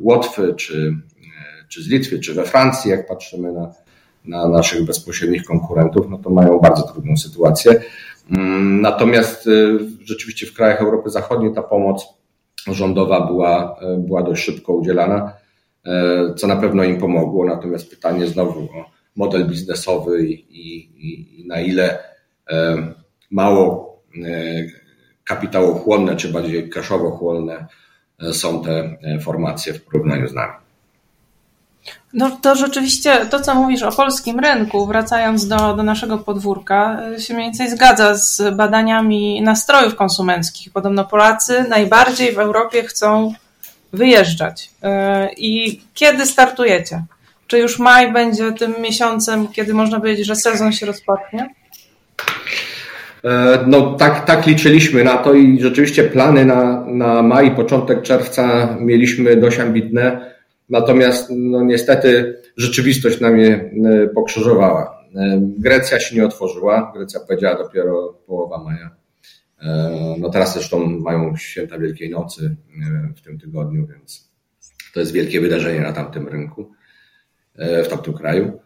Łotwy, 0.00 0.54
czy, 0.54 0.96
czy 1.68 1.82
z 1.82 1.88
Litwy, 1.88 2.18
czy 2.18 2.34
we 2.34 2.44
Francji, 2.44 2.90
jak 2.90 3.08
patrzymy 3.08 3.52
na, 3.52 3.72
na 4.24 4.48
naszych 4.48 4.84
bezpośrednich 4.84 5.44
konkurentów, 5.44 6.06
no 6.10 6.18
to 6.18 6.30
mają 6.30 6.58
bardzo 6.58 6.82
trudną 6.82 7.16
sytuację. 7.16 7.82
Mm, 8.30 8.80
natomiast 8.80 9.46
e, 9.46 9.50
rzeczywiście 10.04 10.46
w 10.46 10.54
krajach 10.54 10.80
Europy 10.80 11.10
Zachodniej 11.10 11.54
ta 11.54 11.62
pomoc 11.62 12.06
rządowa 12.66 13.26
była, 13.26 13.76
była 13.98 14.22
dość 14.22 14.44
szybko 14.44 14.72
udzielana, 14.72 15.32
co 16.36 16.46
na 16.46 16.56
pewno 16.56 16.84
im 16.84 16.98
pomogło. 16.98 17.44
Natomiast 17.44 17.90
pytanie 17.90 18.26
znowu 18.26 18.60
o 18.60 18.84
model 19.16 19.48
biznesowy 19.48 20.28
i, 20.28 20.34
i, 20.50 21.40
i 21.40 21.46
na 21.46 21.60
ile 21.60 21.98
e, 22.50 22.76
mało 23.30 23.96
e, 24.14 24.18
kapitałochłonne, 25.24 26.16
czy 26.16 26.28
bardziej 26.28 26.70
cashowochłonne 26.70 27.66
e, 28.22 28.32
są 28.32 28.64
te 28.64 28.96
formacje 29.20 29.74
w 29.74 29.84
porównaniu 29.84 30.28
z 30.28 30.34
nami. 30.34 30.52
No 32.12 32.30
to 32.30 32.54
rzeczywiście 32.54 33.26
to, 33.26 33.40
co 33.40 33.54
mówisz 33.54 33.82
o 33.82 33.92
polskim 33.92 34.40
rynku, 34.40 34.86
wracając 34.86 35.48
do, 35.48 35.56
do 35.76 35.82
naszego 35.82 36.18
podwórka, 36.18 37.00
się 37.18 37.34
mniej 37.34 37.46
więcej 37.46 37.70
zgadza 37.70 38.14
z 38.14 38.56
badaniami 38.56 39.42
nastrojów 39.42 39.96
konsumenckich. 39.96 40.72
Podobno 40.72 41.04
Polacy 41.04 41.64
najbardziej 41.68 42.32
w 42.32 42.38
Europie 42.38 42.82
chcą 42.82 43.34
wyjeżdżać. 43.92 44.70
I 45.36 45.80
kiedy 45.94 46.26
startujecie? 46.26 47.04
Czy 47.52 47.58
już 47.58 47.78
maj 47.78 48.12
będzie 48.12 48.52
tym 48.52 48.74
miesiącem, 48.80 49.48
kiedy 49.48 49.74
można 49.74 50.00
powiedzieć, 50.00 50.26
że 50.26 50.36
sezon 50.36 50.72
się 50.72 50.86
rozpocznie? 50.86 51.54
E, 53.24 53.58
no 53.66 53.94
tak, 53.94 54.24
tak 54.26 54.46
liczyliśmy 54.46 55.04
na 55.04 55.16
to 55.16 55.34
i 55.34 55.60
rzeczywiście 55.60 56.04
plany 56.04 56.44
na, 56.44 56.84
na 56.86 57.22
maj, 57.22 57.56
początek 57.56 58.02
czerwca 58.02 58.76
mieliśmy 58.80 59.36
dość 59.36 59.58
ambitne, 59.58 60.34
natomiast 60.68 61.30
no 61.30 61.64
niestety 61.64 62.36
rzeczywistość 62.56 63.20
nam 63.20 63.38
je 63.38 63.48
e, 63.48 64.08
pokrzyżowała. 64.08 65.04
E, 65.16 65.40
Grecja 65.58 66.00
się 66.00 66.16
nie 66.16 66.24
otworzyła, 66.26 66.92
Grecja 66.96 67.20
powiedziała 67.20 67.58
dopiero 67.58 68.18
połowa 68.26 68.64
maja. 68.64 68.90
No 70.18 70.30
teraz 70.30 70.54
zresztą 70.54 70.86
mają 70.86 71.36
święta 71.36 71.78
Wielkiej 71.78 72.10
Nocy 72.10 72.56
w 73.16 73.20
tym 73.20 73.38
tygodniu, 73.38 73.86
więc 73.86 74.30
to 74.94 75.00
jest 75.00 75.12
wielkie 75.12 75.40
wydarzenie 75.40 75.80
na 75.80 75.92
tamtym 75.92 76.28
rynku, 76.28 76.70
w 77.58 77.88
tamtym 77.88 78.14
kraju. 78.14 78.60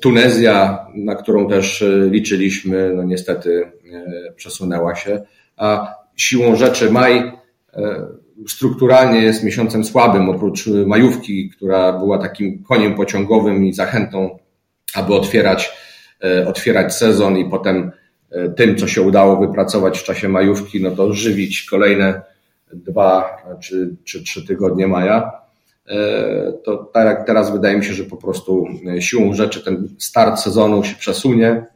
Tunezja, 0.00 0.86
na 0.94 1.14
którą 1.14 1.48
też 1.48 1.82
e, 1.82 2.08
liczyliśmy, 2.10 2.92
no 2.94 3.02
niestety 3.02 3.62
e, 3.62 4.32
przesunęła 4.32 4.94
się, 4.94 5.22
a 5.56 5.94
siłą 6.16 6.56
rzeczy 6.56 6.90
maj 6.90 7.18
e, 7.18 7.32
strukturalnie 8.48 9.22
jest 9.22 9.44
miesiącem 9.44 9.84
słabym, 9.84 10.28
oprócz 10.28 10.66
majówki, 10.66 11.50
która 11.50 11.92
była 11.92 12.18
takim 12.18 12.62
koniem 12.62 12.94
pociągowym 12.94 13.64
i 13.64 13.72
zachętą, 13.72 14.38
aby 14.94 15.14
otwierać, 15.14 15.72
otwierać 16.46 16.94
sezon 16.94 17.36
i 17.38 17.50
potem 17.50 17.90
tym, 18.56 18.76
co 18.76 18.86
się 18.86 19.02
udało 19.02 19.36
wypracować 19.46 19.98
w 19.98 20.04
czasie 20.04 20.28
majówki, 20.28 20.82
no 20.82 20.90
to 20.90 21.12
żywić 21.12 21.62
kolejne 21.62 22.22
dwa 22.72 23.36
czy, 23.60 23.96
czy 24.04 24.22
trzy 24.22 24.46
tygodnie 24.46 24.86
maja. 24.88 25.32
E, 25.88 26.52
to 26.64 26.76
tak 26.76 27.26
teraz 27.26 27.52
wydaje 27.52 27.76
mi 27.76 27.84
się, 27.84 27.92
że 27.92 28.04
po 28.04 28.16
prostu 28.16 28.66
e, 28.96 29.02
siłą 29.02 29.34
rzeczy 29.34 29.64
ten 29.64 29.88
start 29.98 30.40
sezonu 30.40 30.84
się 30.84 30.96
przesunie. 30.96 31.66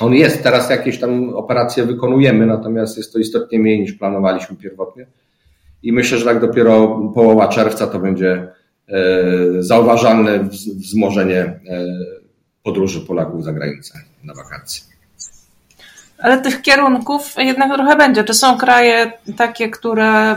On 0.00 0.14
jest, 0.14 0.42
teraz 0.42 0.70
jakieś 0.70 1.00
tam 1.00 1.34
operacje 1.34 1.86
wykonujemy, 1.86 2.46
natomiast 2.46 2.96
jest 2.96 3.12
to 3.12 3.18
istotnie 3.18 3.58
mniej 3.58 3.80
niż 3.80 3.92
planowaliśmy 3.92 4.56
pierwotnie. 4.56 5.06
I 5.82 5.92
myślę, 5.92 6.18
że 6.18 6.24
tak 6.24 6.40
dopiero 6.40 6.88
połowa 7.14 7.48
czerwca 7.48 7.86
to 7.86 7.98
będzie 7.98 8.48
e, 8.88 9.02
zauważalne 9.58 10.44
wzmożenie 10.76 11.60
podróży 12.62 13.00
Polaków 13.00 13.44
za 13.44 13.52
granicę 13.52 13.98
na 14.24 14.34
wakacje. 14.34 14.95
Ale 16.18 16.40
tych 16.40 16.62
kierunków 16.62 17.34
jednak 17.38 17.74
trochę 17.74 17.96
będzie. 17.96 18.24
Czy 18.24 18.34
są 18.34 18.58
kraje 18.58 19.12
takie, 19.36 19.70
które 19.70 20.36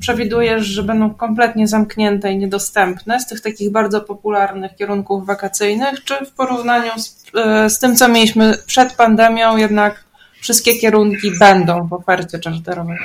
przewidujesz, 0.00 0.66
że 0.66 0.82
będą 0.82 1.14
kompletnie 1.14 1.68
zamknięte 1.68 2.32
i 2.32 2.38
niedostępne 2.38 3.20
z 3.20 3.26
tych 3.26 3.40
takich 3.40 3.72
bardzo 3.72 4.00
popularnych 4.00 4.76
kierunków 4.76 5.26
wakacyjnych, 5.26 6.04
czy 6.04 6.14
w 6.26 6.30
porównaniu 6.30 6.90
z, 6.96 7.26
e, 7.34 7.70
z 7.70 7.78
tym, 7.78 7.96
co 7.96 8.08
mieliśmy 8.08 8.54
przed 8.66 8.92
pandemią, 8.92 9.56
jednak 9.56 10.04
wszystkie 10.40 10.74
kierunki 10.74 11.30
będą 11.38 11.88
w 11.88 11.92
ofercie 11.92 12.38
czarterowej? 12.38 12.98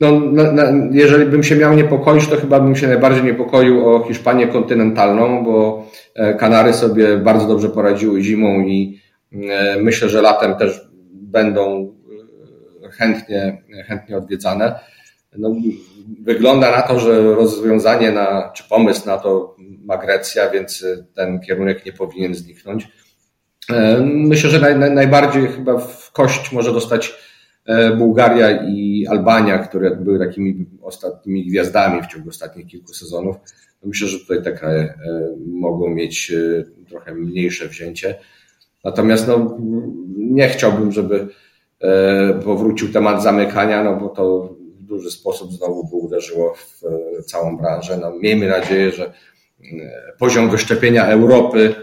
No, 0.00 0.20
na, 0.20 0.52
na, 0.52 0.62
jeżeli 0.90 1.26
bym 1.26 1.42
się 1.42 1.56
miał 1.56 1.74
niepokoić, 1.74 2.26
to 2.26 2.36
chyba 2.36 2.60
bym 2.60 2.76
się 2.76 2.86
najbardziej 2.88 3.24
niepokoił 3.24 3.88
o 3.88 4.04
Hiszpanię 4.08 4.48
kontynentalną, 4.48 5.44
bo 5.44 5.86
e, 6.14 6.34
Kanary 6.34 6.72
sobie 6.72 7.16
bardzo 7.16 7.46
dobrze 7.46 7.68
poradziły 7.68 8.22
zimą 8.22 8.60
i 8.60 9.00
e, 9.32 9.76
myślę, 9.80 10.08
że 10.08 10.22
latem 10.22 10.54
też 10.54 10.91
będą 11.32 11.94
e, 12.84 12.90
chętnie, 12.90 13.62
chętnie 13.86 14.16
odwiedzane. 14.16 14.80
No, 15.38 15.54
wygląda 16.20 16.70
na 16.70 16.82
to, 16.82 17.00
że 17.00 17.22
rozwiązanie 17.22 18.12
na, 18.12 18.52
czy 18.54 18.64
pomysł 18.68 19.06
na 19.06 19.18
to 19.18 19.56
ma 19.84 19.98
Grecja, 19.98 20.50
więc 20.50 20.86
ten 21.14 21.40
kierunek 21.40 21.86
nie 21.86 21.92
powinien 21.92 22.34
zniknąć. 22.34 22.88
E, 23.70 24.00
myślę, 24.04 24.50
że 24.50 24.60
naj, 24.60 24.90
najbardziej 24.90 25.48
chyba 25.48 25.78
w 25.78 26.12
kość 26.12 26.52
może 26.52 26.72
dostać 26.72 27.14
e, 27.66 27.96
Bułgaria 27.96 28.50
i 28.50 29.06
Albania, 29.10 29.58
które 29.58 29.96
były 29.96 30.18
takimi 30.18 30.66
ostatnimi 30.82 31.46
gwiazdami 31.46 32.02
w 32.02 32.06
ciągu 32.06 32.28
ostatnich 32.28 32.66
kilku 32.66 32.92
sezonów. 32.92 33.36
No, 33.82 33.88
myślę, 33.88 34.08
że 34.08 34.18
tutaj 34.18 34.42
te 34.42 34.52
kraje 34.52 34.94
mogą 35.46 35.90
mieć 35.90 36.32
trochę 36.88 37.14
mniejsze 37.14 37.68
wzięcie. 37.68 38.14
Natomiast 38.84 39.28
no, 39.28 39.58
nie 40.16 40.48
chciałbym, 40.48 40.92
żeby 40.92 41.28
e, 41.80 42.34
powrócił 42.44 42.92
temat 42.92 43.22
zamykania, 43.22 43.84
no 43.84 43.96
bo 43.96 44.08
to 44.08 44.56
w 44.80 44.82
duży 44.82 45.10
sposób 45.10 45.52
znowu 45.52 45.88
by 45.88 45.96
uderzyło 45.96 46.54
w 46.54 46.84
e, 46.84 47.22
całą 47.22 47.56
branżę. 47.56 47.98
No, 48.02 48.12
miejmy 48.18 48.48
nadzieję, 48.48 48.92
że 48.92 49.06
e, 49.06 49.12
poziom 50.18 50.50
wyszczepienia 50.50 51.06
Europy 51.06 51.74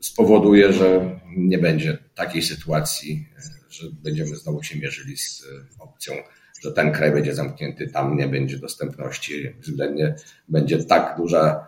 spowoduje, 0.00 0.72
że 0.72 1.20
nie 1.36 1.58
będzie 1.58 1.98
takiej 2.14 2.42
sytuacji, 2.42 3.28
że 3.70 3.86
będziemy 4.04 4.36
znowu 4.36 4.62
się 4.62 4.78
mierzyli 4.78 5.16
z 5.16 5.46
opcją, 5.78 6.14
że 6.62 6.72
ten 6.72 6.92
kraj 6.92 7.12
będzie 7.12 7.34
zamknięty, 7.34 7.88
tam 7.88 8.16
nie 8.16 8.28
będzie 8.28 8.58
dostępności, 8.58 9.54
względnie 9.60 10.14
będzie 10.48 10.84
tak 10.84 11.14
duża 11.16 11.66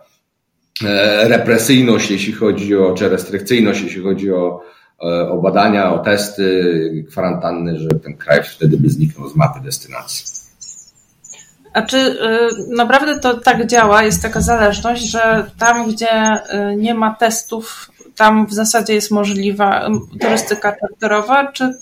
represyjność, 1.22 2.10
jeśli 2.10 2.32
chodzi 2.32 2.76
o, 2.76 2.94
czy 2.94 3.08
restrykcyjność, 3.08 3.82
jeśli 3.82 4.02
chodzi 4.02 4.32
o, 4.32 4.62
e, 5.02 5.30
o 5.30 5.38
badania, 5.38 5.92
o 5.92 5.98
testy, 5.98 7.04
kwarantanny, 7.10 7.78
że 7.78 7.88
ten 7.88 8.16
kraj 8.16 8.42
wtedy 8.44 8.76
by 8.76 8.90
zniknął 8.90 9.28
z 9.28 9.36
mapy 9.36 9.60
destynacji. 9.60 10.24
A 11.72 11.82
czy 11.82 11.96
y, 11.96 12.16
naprawdę 12.76 13.20
to 13.20 13.34
tak 13.34 13.66
działa, 13.66 14.02
jest 14.02 14.22
taka 14.22 14.40
zależność, 14.40 15.02
że 15.02 15.50
tam, 15.58 15.90
gdzie 15.90 16.40
nie 16.76 16.94
ma 16.94 17.14
testów, 17.14 17.90
tam 18.18 18.46
w 18.46 18.52
zasadzie 18.52 18.94
jest 18.94 19.10
możliwa 19.10 19.88
turystyka 20.20 20.76
czarterowa, 20.80 21.52
czy, 21.52 21.74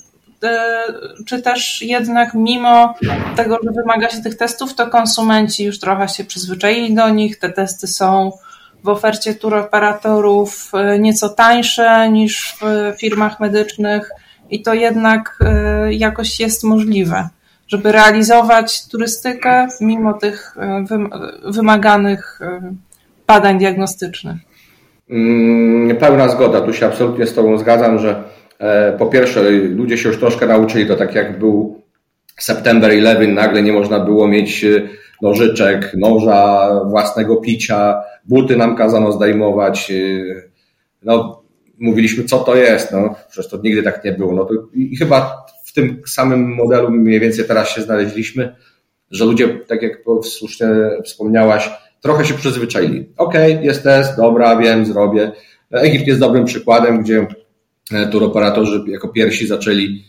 czy 1.26 1.42
też 1.42 1.82
jednak 1.82 2.34
mimo 2.34 2.94
tego, 3.36 3.58
że 3.64 3.70
wymaga 3.70 4.10
się 4.10 4.22
tych 4.22 4.36
testów, 4.36 4.74
to 4.74 4.86
konsumenci 4.86 5.64
już 5.64 5.80
trochę 5.80 6.08
się 6.08 6.24
przyzwyczaili 6.24 6.94
do 6.94 7.08
nich, 7.08 7.38
te 7.38 7.48
testy 7.52 7.86
są 7.86 8.32
w 8.86 8.88
ofercie 8.88 9.34
turoperatorów 9.34 10.70
e, 10.74 10.98
nieco 10.98 11.28
tańsze 11.28 12.10
niż 12.10 12.56
w 12.60 12.92
firmach 13.00 13.40
medycznych 13.40 14.10
i 14.50 14.62
to 14.62 14.74
jednak 14.74 15.38
e, 15.40 15.94
jakoś 15.94 16.40
jest 16.40 16.64
możliwe, 16.64 17.28
żeby 17.68 17.92
realizować 17.92 18.88
turystykę 18.88 19.68
mimo 19.80 20.14
tych 20.14 20.56
e, 20.58 20.84
wymaganych 21.44 22.40
badań 23.26 23.58
diagnostycznych. 23.58 24.36
Mm, 25.10 25.96
pełna 25.96 26.28
zgoda, 26.28 26.60
tu 26.60 26.72
się 26.72 26.86
absolutnie 26.86 27.26
z 27.26 27.34
Tobą 27.34 27.58
zgadzam, 27.58 27.98
że 27.98 28.22
po 28.98 29.06
pierwsze 29.06 29.50
ludzie 29.50 29.98
się 29.98 30.08
już 30.08 30.18
troszkę 30.18 30.46
nauczyli, 30.46 30.86
to 30.86 30.96
tak 30.96 31.14
jak 31.14 31.38
był 31.38 31.82
September 32.38 32.92
11, 32.92 33.26
nagle 33.26 33.62
nie 33.62 33.72
można 33.72 34.00
było 34.00 34.28
mieć 34.28 34.64
nożyczek, 35.22 35.92
noża, 35.96 36.70
własnego 36.84 37.36
picia, 37.36 38.02
buty 38.24 38.56
nam 38.56 38.76
kazano 38.76 39.12
zdejmować. 39.12 39.90
Y, 39.90 40.50
no, 41.02 41.42
mówiliśmy, 41.78 42.24
co 42.24 42.38
to 42.38 42.56
jest, 42.56 42.92
no, 42.92 43.14
przecież 43.28 43.50
to 43.50 43.58
nigdy 43.62 43.82
tak 43.82 44.04
nie 44.04 44.12
było. 44.12 44.34
No 44.34 44.44
to, 44.44 44.54
I 44.74 44.96
chyba 44.96 45.46
w 45.64 45.72
tym 45.72 46.02
samym 46.06 46.54
modelu 46.54 46.90
mniej 46.90 47.20
więcej 47.20 47.44
teraz 47.44 47.68
się 47.68 47.82
znaleźliśmy, 47.82 48.56
że 49.10 49.24
ludzie, 49.24 49.48
tak 49.48 49.82
jak 49.82 49.92
słusznie 50.22 50.66
wspomniałaś, 51.04 51.70
trochę 52.00 52.24
się 52.24 52.34
przyzwyczaili. 52.34 53.08
Okej, 53.16 53.52
okay, 53.52 53.64
jest 53.64 53.82
test, 53.82 54.16
dobra, 54.16 54.56
wiem, 54.56 54.86
zrobię. 54.86 55.32
Egipt 55.70 56.06
jest 56.06 56.20
dobrym 56.20 56.44
przykładem, 56.44 57.02
gdzie 57.02 57.26
e, 57.92 58.06
turoperatorzy 58.06 58.84
jako 58.86 59.08
pierwsi 59.08 59.46
zaczęli 59.46 60.04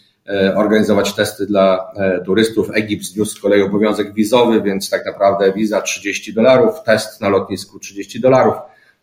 organizować 0.55 1.13
testy 1.13 1.45
dla 1.45 1.91
e, 1.95 2.21
turystów. 2.21 2.69
Egipt 2.73 3.05
zniósł 3.05 3.37
z 3.37 3.41
kolei 3.41 3.61
obowiązek 3.61 4.13
wizowy, 4.13 4.61
więc 4.61 4.89
tak 4.89 5.05
naprawdę 5.05 5.53
wiza 5.53 5.81
30 5.81 6.33
dolarów, 6.33 6.83
test 6.85 7.21
na 7.21 7.29
lotnisku 7.29 7.79
30 7.79 8.19
dolarów. 8.19 8.53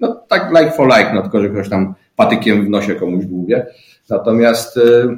No 0.00 0.24
tak 0.28 0.50
like 0.50 0.70
for 0.70 0.86
like, 0.86 1.12
no 1.14 1.22
tylko, 1.22 1.40
że 1.40 1.48
ktoś 1.48 1.68
tam 1.68 1.94
patykiem 2.16 2.66
w 2.66 2.68
nosie 2.68 2.94
komuś 2.94 3.24
dłubie. 3.24 3.66
Natomiast 4.10 4.76
e, 4.76 5.16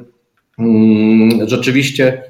mm, 0.59 1.47
rzeczywiście 1.47 2.23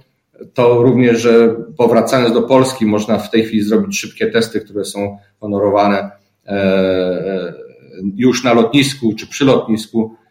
to 0.54 0.84
również, 0.84 1.22
że 1.22 1.56
powracając 1.78 2.34
do 2.34 2.42
Polski 2.42 2.86
można 2.86 3.18
w 3.18 3.32
tej 3.32 3.44
chwili 3.44 3.64
zrobić 3.64 4.00
szybkie 4.00 4.28
testy, 4.28 4.62
które 4.62 4.86
są 4.86 5.18
honorowane 5.40 6.12
już 8.16 8.44
na 8.44 8.54
lotnisku 8.54 9.14
czy 9.14 9.28
przy 9.28 9.46
lotnisku 9.46 10.12
E, 10.12 10.27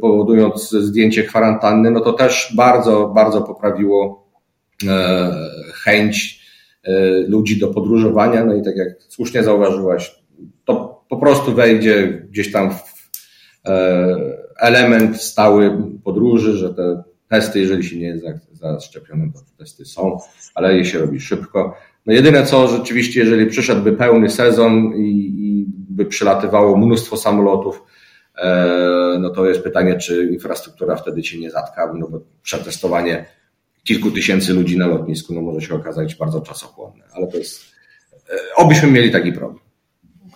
powodując 0.00 0.70
zdjęcie 0.70 1.22
kwarantanny, 1.22 1.90
no 1.90 2.00
to 2.00 2.12
też 2.12 2.52
bardzo, 2.56 3.08
bardzo 3.14 3.42
poprawiło 3.42 4.28
e, 4.88 5.32
chęć 5.74 6.44
ludzi 7.28 7.60
do 7.60 7.68
podróżowania. 7.68 8.44
No 8.44 8.54
i 8.54 8.62
tak 8.62 8.76
jak 8.76 8.88
słusznie 9.08 9.44
zauważyłaś, 9.44 10.22
to 10.64 11.04
po 11.08 11.16
prostu 11.16 11.52
wejdzie 11.52 12.26
gdzieś 12.30 12.52
tam 12.52 12.70
w 12.70 12.94
element 14.60 15.20
stały 15.20 15.78
podróży, 16.04 16.52
że 16.52 16.74
te 16.74 17.02
testy, 17.28 17.60
jeżeli 17.60 17.84
się 17.84 17.98
nie 17.98 18.06
jest 18.06 18.24
zaszczepiony, 18.52 19.32
to 19.32 19.40
testy 19.58 19.84
są, 19.84 20.18
ale 20.54 20.76
je 20.76 20.84
się 20.84 20.98
robi 20.98 21.20
szybko. 21.20 21.76
No 22.06 22.12
jedyne 22.12 22.46
co 22.46 22.68
rzeczywiście, 22.68 23.20
jeżeli 23.20 23.46
przyszedłby 23.46 23.92
pełny 23.92 24.30
sezon 24.30 24.92
i, 24.96 25.34
i 25.38 25.66
by 25.68 26.06
przylatywało 26.06 26.76
mnóstwo 26.76 27.16
samolotów, 27.16 27.76
e, 27.76 27.93
no 29.20 29.30
to 29.30 29.46
jest 29.46 29.62
pytanie, 29.62 29.98
czy 29.98 30.28
infrastruktura 30.32 30.96
wtedy 30.96 31.24
się 31.24 31.38
nie 31.38 31.50
zatka, 31.50 31.92
no 31.98 32.08
bo 32.08 32.20
przetestowanie 32.42 33.24
kilku 33.84 34.10
tysięcy 34.10 34.54
ludzi 34.54 34.78
na 34.78 34.86
lotnisku 34.86 35.34
no 35.34 35.40
może 35.40 35.66
się 35.66 35.74
okazać 35.74 36.14
bardzo 36.14 36.40
czasochłonne, 36.40 37.04
ale 37.12 37.26
to 37.26 37.36
jest, 37.36 37.64
e, 38.30 38.34
obyśmy 38.56 38.90
mieli 38.90 39.12
taki 39.12 39.32
problem. 39.32 39.58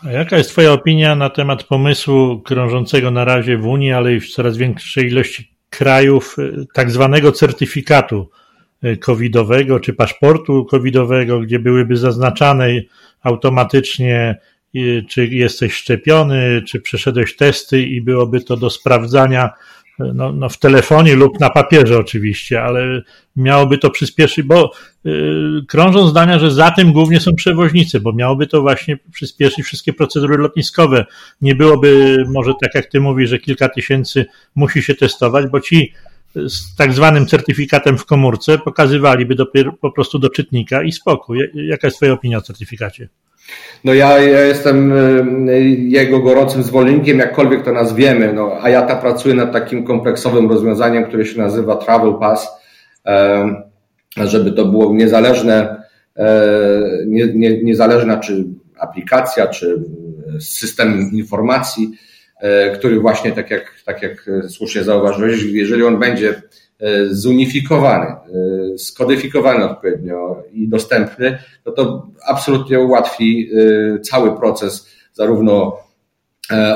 A 0.03 0.11
jaka 0.11 0.39
jest 0.39 0.51
Twoja 0.51 0.73
opinia 0.73 1.17
na 1.17 1.31
temat 1.31 1.65
pomysłu 1.65 2.41
krążącego 2.41 3.11
na 3.11 3.25
razie 3.25 3.59
w 3.59 3.67
Unii, 3.67 3.93
ale 3.93 4.15
i 4.15 4.21
w 4.21 4.31
coraz 4.31 4.57
większej 4.57 5.07
ilości 5.07 5.55
krajów, 5.71 6.37
e, 6.39 6.65
tak 6.75 6.91
zwanego 6.91 7.33
certyfikatu 7.33 8.29
E, 8.83 8.97
covidowego 8.97 9.81
czy 9.81 9.93
paszportu 9.93 10.65
covidowego, 10.65 11.41
gdzie 11.41 11.59
byłyby 11.59 11.97
zaznaczane 11.97 12.69
automatycznie, 13.23 14.17
e, 14.17 14.37
czy 15.09 15.27
jesteś 15.27 15.73
szczepiony, 15.73 16.63
czy 16.67 16.81
przeszedłeś 16.81 17.37
testy 17.37 17.83
i 17.83 18.01
byłoby 18.01 18.41
to 18.41 18.57
do 18.57 18.71
sprawdzania 18.71 19.51
no, 19.99 20.33
no 20.33 20.49
w 20.49 20.59
telefonie 20.59 21.15
lub 21.15 21.41
na 21.41 21.51
papierze 21.51 21.99
oczywiście, 21.99 22.63
ale 22.63 23.03
miałoby 23.37 23.79
to 23.79 23.91
przyspieszyć, 23.91 24.47
bo 24.47 24.73
yy, 25.05 25.65
krążą 25.69 26.09
zdania, 26.09 26.39
że 26.39 26.51
za 26.51 26.71
tym 26.71 26.93
głównie 26.93 27.21
są 27.21 27.35
przewoźnicy, 27.35 28.01
bo 28.01 28.13
miałoby 28.13 28.47
to 28.47 28.61
właśnie 28.61 28.99
przyspieszyć 29.13 29.65
wszystkie 29.65 29.93
procedury 29.93 30.37
lotniskowe. 30.37 31.07
Nie 31.41 31.55
byłoby 31.55 32.17
może 32.29 32.53
tak 32.63 32.75
jak 32.75 32.87
ty 32.87 33.01
mówisz, 33.01 33.31
że 33.31 33.39
kilka 33.39 33.69
tysięcy 33.69 34.27
musi 34.55 34.83
się 34.83 34.95
testować, 34.95 35.47
bo 35.47 35.61
ci 35.61 35.93
z 36.35 36.77
tak 36.77 36.93
zwanym 36.93 37.27
certyfikatem 37.27 37.99
w 37.99 38.05
komórce 38.05 38.59
pokazywaliby 38.59 39.35
dopiero 39.35 39.73
po 39.73 39.93
prostu 39.93 40.19
do 40.19 40.31
czytnika 40.31 40.83
i 40.83 40.93
spokój. 40.93 41.39
Jaka 41.55 41.87
jest 41.87 41.97
Twoja 41.97 42.13
opinia 42.13 42.39
o 42.39 42.43
certyfikacie? 42.43 43.09
No 43.85 43.95
ja, 43.95 44.19
ja 44.19 44.41
jestem 44.41 44.93
jego 45.79 46.19
gorącym 46.19 46.63
zwolennikiem, 46.63 47.19
jakkolwiek 47.19 47.65
to 47.65 47.73
nazwiemy, 47.73 48.33
no, 48.33 48.59
a 48.61 48.71
ja 48.71 48.83
ta 48.83 48.97
pracuję 48.97 49.35
nad 49.35 49.53
takim 49.53 49.85
kompleksowym 49.85 50.51
rozwiązaniem, 50.51 51.05
które 51.05 51.25
się 51.25 51.39
nazywa 51.39 51.77
Travel 51.77 52.15
Pass, 52.21 52.49
żeby 54.17 54.53
to 54.53 54.65
było 54.65 54.95
niezależne, 54.95 55.83
nie, 57.07 57.27
nie, 57.35 57.63
niezależna 57.63 58.17
czy 58.17 58.45
aplikacja, 58.79 59.47
czy 59.47 59.83
system 60.41 61.11
informacji, 61.13 61.91
który 62.75 63.01
właśnie, 63.01 63.33
tak 63.33 63.51
jak, 63.51 63.75
tak 63.85 64.03
jak 64.03 64.31
słusznie 64.49 64.85
zauważyłeś, 64.85 65.43
jeżeli 65.43 65.83
on 65.83 65.99
będzie 65.99 66.43
zunifikowany, 67.11 68.07
e, 68.07 68.79
skodyfikowany 68.79 69.65
odpowiednio 69.65 70.43
i 70.53 70.69
dostępny, 70.69 71.39
no 71.67 71.73
to 71.73 72.07
absolutnie 72.27 72.81
ułatwi 72.81 73.51
cały 74.03 74.37
proces 74.37 74.89
zarówno 75.13 75.77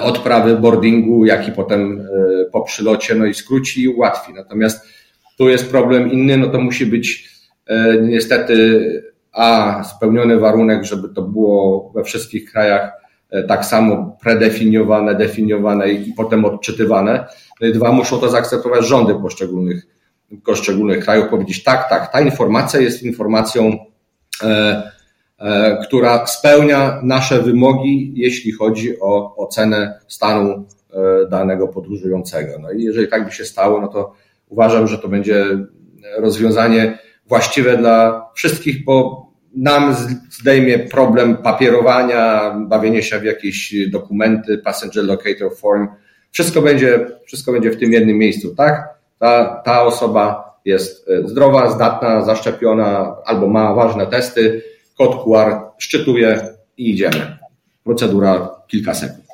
odprawy 0.02 0.56
boardingu, 0.56 1.24
jak 1.24 1.48
i 1.48 1.52
potem 1.52 2.08
po 2.52 2.60
przylocie, 2.60 3.14
no 3.14 3.26
i 3.26 3.34
skróci 3.34 3.82
i 3.82 3.88
ułatwi. 3.88 4.32
Natomiast 4.34 4.86
tu 5.38 5.48
jest 5.48 5.70
problem 5.70 6.12
inny, 6.12 6.36
no 6.36 6.46
to 6.46 6.60
musi 6.60 6.86
być 6.86 7.30
niestety 8.02 8.82
a 9.32 9.82
spełniony 9.84 10.38
warunek, 10.38 10.84
żeby 10.84 11.08
to 11.08 11.22
było 11.22 11.92
we 11.94 12.04
wszystkich 12.04 12.52
krajach 12.52 13.02
E, 13.32 13.42
tak 13.42 13.64
samo 13.64 14.16
predefiniowane, 14.22 15.14
definiowane 15.14 15.92
i 15.92 16.12
potem 16.12 16.44
odczytywane. 16.44 17.26
No 17.60 17.66
i 17.66 17.72
dwa, 17.72 17.92
muszą 17.92 18.18
to 18.18 18.28
zaakceptować 18.28 18.86
rządy 18.86 19.14
poszczególnych, 19.14 19.86
poszczególnych 20.44 21.04
krajów, 21.04 21.28
powiedzieć 21.28 21.62
tak, 21.62 21.88
tak, 21.88 22.12
ta 22.12 22.20
informacja 22.20 22.80
jest 22.80 23.02
informacją, 23.02 23.78
e, 24.42 24.82
e, 25.38 25.78
która 25.86 26.26
spełnia 26.26 27.00
nasze 27.02 27.42
wymogi, 27.42 28.12
jeśli 28.16 28.52
chodzi 28.52 29.00
o 29.00 29.36
ocenę 29.36 30.00
stanu 30.08 30.66
e, 30.92 31.28
danego 31.28 31.68
podróżującego. 31.68 32.58
No 32.58 32.72
i 32.72 32.82
jeżeli 32.82 33.08
tak 33.08 33.24
by 33.24 33.32
się 33.32 33.44
stało, 33.44 33.80
no 33.80 33.88
to 33.88 34.14
uważam, 34.48 34.88
że 34.88 34.98
to 34.98 35.08
będzie 35.08 35.46
rozwiązanie 36.18 36.98
właściwe 37.26 37.76
dla 37.76 38.26
wszystkich, 38.34 38.84
bo 38.84 39.26
nam 39.56 39.96
zdejmie 40.30 40.78
problem 40.78 41.36
papierowania, 41.36 42.54
bawienia 42.68 43.02
się 43.02 43.18
w 43.18 43.24
jakieś 43.24 43.74
dokumenty, 43.90 44.58
passenger 44.58 45.04
locator 45.04 45.56
form. 45.56 45.88
Wszystko 46.30 46.62
będzie, 46.62 47.06
wszystko 47.26 47.52
będzie 47.52 47.70
w 47.70 47.78
tym 47.78 47.92
jednym 47.92 48.18
miejscu, 48.18 48.54
tak? 48.54 48.91
Ta, 49.22 49.62
ta 49.64 49.82
osoba 49.82 50.54
jest 50.64 51.08
e, 51.08 51.28
zdrowa, 51.28 51.70
zdatna, 51.70 52.24
zaszczepiona 52.24 53.16
albo 53.24 53.48
ma 53.48 53.74
ważne 53.74 54.06
testy, 54.06 54.62
kod 54.98 55.24
QR 55.24 55.56
szczytuje 55.78 56.48
i 56.78 56.90
idziemy. 56.90 57.38
Procedura 57.84 58.50
kilka 58.68 58.94
sekund. 58.94 59.24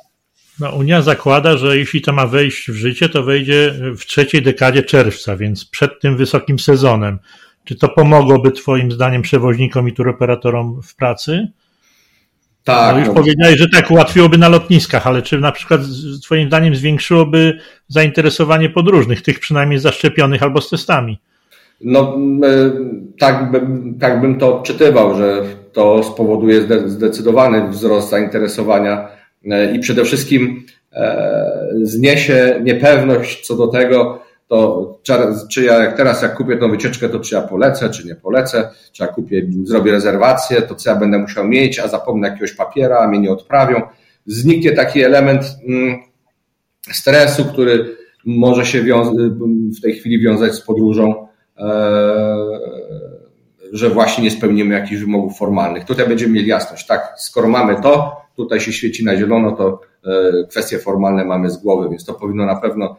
No, 0.59 0.71
Unia 0.71 1.01
zakłada, 1.01 1.57
że 1.57 1.77
jeśli 1.77 2.01
to 2.01 2.13
ma 2.13 2.27
wejść 2.27 2.71
w 2.71 2.75
życie, 2.75 3.09
to 3.09 3.23
wejdzie 3.23 3.73
w 3.97 4.05
trzeciej 4.05 4.41
dekadzie 4.41 4.83
czerwca, 4.83 5.35
więc 5.35 5.65
przed 5.65 5.99
tym 6.01 6.17
wysokim 6.17 6.59
sezonem. 6.59 7.19
Czy 7.63 7.75
to 7.75 7.89
pomogłoby 7.89 8.51
Twoim 8.51 8.91
zdaniem 8.91 9.21
przewoźnikom 9.21 9.89
i 9.89 9.93
turoperatorom 9.93 10.81
w 10.81 10.95
pracy? 10.95 11.47
Tak. 12.69 12.93
No 12.93 12.99
już 12.99 13.07
no. 13.07 13.13
powiedziałeś, 13.13 13.57
że 13.57 13.69
tak 13.69 13.91
ułatwiłoby 13.91 14.37
na 14.37 14.49
lotniskach, 14.49 15.07
ale 15.07 15.21
czy 15.21 15.39
na 15.39 15.51
przykład 15.51 15.81
Twoim 16.23 16.47
zdaniem 16.47 16.75
zwiększyłoby 16.75 17.59
zainteresowanie 17.87 18.69
podróżnych, 18.69 19.21
tych 19.21 19.39
przynajmniej 19.39 19.79
zaszczepionych 19.79 20.43
albo 20.43 20.61
z 20.61 20.69
testami? 20.69 21.19
No, 21.81 22.17
e, 22.43 22.71
tak 23.19 23.51
bym, 23.51 23.95
tak 23.99 24.21
bym 24.21 24.39
to 24.39 24.57
odczytywał, 24.57 25.17
że 25.17 25.41
to 25.73 26.03
spowoduje 26.03 26.61
zdecydowany 26.85 27.67
wzrost 27.67 28.09
zainteresowania 28.09 29.07
e, 29.45 29.75
i 29.75 29.79
przede 29.79 30.03
wszystkim 30.03 30.65
e, 30.93 31.69
zniesie 31.81 32.61
niepewność 32.63 33.47
co 33.47 33.55
do 33.55 33.67
tego, 33.67 34.21
to 34.49 34.99
czy 35.49 35.63
ja 35.63 35.83
jak 35.83 35.97
teraz 35.97 36.21
jak 36.21 36.35
kupię 36.35 36.57
tą 36.57 36.71
wycieczkę, 36.71 37.09
to 37.09 37.19
czy 37.19 37.35
ja 37.35 37.41
polecę, 37.41 37.89
czy 37.89 38.07
nie 38.07 38.15
polecę, 38.15 38.69
czy 38.91 39.03
ja 39.03 39.09
kupię, 39.09 39.47
zrobię 39.63 39.91
rezerwację, 39.91 40.61
to 40.61 40.75
co 40.75 40.89
ja 40.89 40.95
będę 40.95 41.17
musiał 41.17 41.47
mieć, 41.47 41.79
a 41.79 41.87
zapomnę 41.87 42.27
jakiegoś 42.27 42.53
papiera, 42.53 42.97
a 42.97 43.07
mnie 43.07 43.19
nie 43.19 43.31
odprawią. 43.31 43.81
Zniknie 44.25 44.71
taki 44.71 45.01
element 45.01 45.43
mm, 45.67 45.99
stresu, 46.91 47.45
który 47.45 47.97
może 48.25 48.65
się 48.65 48.83
w 49.77 49.81
tej 49.81 49.93
chwili 49.93 50.19
wiązać 50.19 50.55
z 50.55 50.61
podróżą, 50.61 51.27
e, 51.57 51.65
że 53.73 53.89
właśnie 53.89 54.23
nie 54.23 54.31
spełnimy 54.31 54.75
jakichś 54.75 55.01
wymogów 55.01 55.37
formalnych. 55.37 55.85
Tutaj 55.85 56.07
będziemy 56.07 56.33
mieli 56.33 56.47
jasność, 56.47 56.87
tak, 56.87 57.13
skoro 57.17 57.47
mamy 57.47 57.81
to, 57.81 58.21
tutaj 58.35 58.59
się 58.59 58.73
świeci 58.73 59.05
na 59.05 59.17
zielono, 59.17 59.51
to 59.51 59.81
e, 60.05 60.47
kwestie 60.47 60.79
formalne 60.79 61.25
mamy 61.25 61.49
z 61.49 61.57
głowy, 61.57 61.89
więc 61.89 62.05
to 62.05 62.13
powinno 62.13 62.45
na 62.45 62.55
pewno 62.55 62.95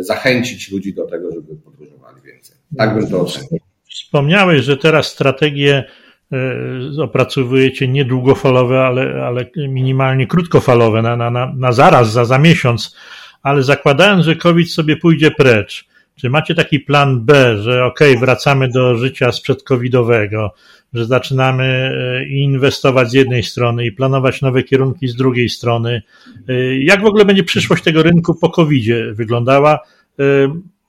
zachęcić 0.00 0.70
ludzi 0.72 0.94
do 0.94 1.06
tego, 1.06 1.32
żeby 1.34 1.56
podróżowali 1.56 2.22
więcej. 2.22 2.56
Tak 2.78 2.94
bym 2.94 3.10
to 3.10 3.20
ocenił. 3.20 3.60
Wspomniałeś, 3.90 4.64
że 4.64 4.76
teraz 4.76 5.06
strategie 5.06 5.84
e, 6.32 7.02
opracowujecie 7.02 7.88
nie 7.88 8.04
długofalowe, 8.04 8.80
ale, 8.80 9.24
ale 9.24 9.50
minimalnie 9.56 10.26
krótkofalowe, 10.26 11.02
na, 11.02 11.16
na, 11.16 11.52
na 11.56 11.72
zaraz, 11.72 12.12
za, 12.12 12.24
za 12.24 12.38
miesiąc, 12.38 12.96
ale 13.42 13.62
zakładając, 13.62 14.24
że 14.24 14.36
COVID 14.36 14.72
sobie 14.72 14.96
pójdzie 14.96 15.30
precz, 15.30 15.84
czy 16.16 16.30
macie 16.30 16.54
taki 16.54 16.80
plan 16.80 17.24
B, 17.24 17.62
że 17.62 17.84
ok, 17.84 18.00
wracamy 18.20 18.68
do 18.68 18.96
życia 18.96 19.32
sprzed 19.32 19.62
covidowego, 19.62 20.54
że 20.94 21.06
zaczynamy 21.06 21.64
e, 21.64 22.28
inwestować 22.28 23.10
z 23.10 23.12
jednej 23.12 23.42
strony 23.42 23.86
i 23.86 23.92
planować 23.92 24.42
nowe 24.42 24.62
kierunki 24.62 25.08
z 25.08 25.16
drugiej 25.16 25.48
strony. 25.48 26.02
E, 26.48 26.78
jak 26.78 27.02
w 27.02 27.06
ogóle 27.06 27.24
będzie 27.24 27.44
przyszłość 27.44 27.84
tego 27.84 28.02
rynku 28.02 28.34
po 28.34 28.50
covid 28.50 28.86
wyglądała? 29.12 29.78
E, 30.18 30.24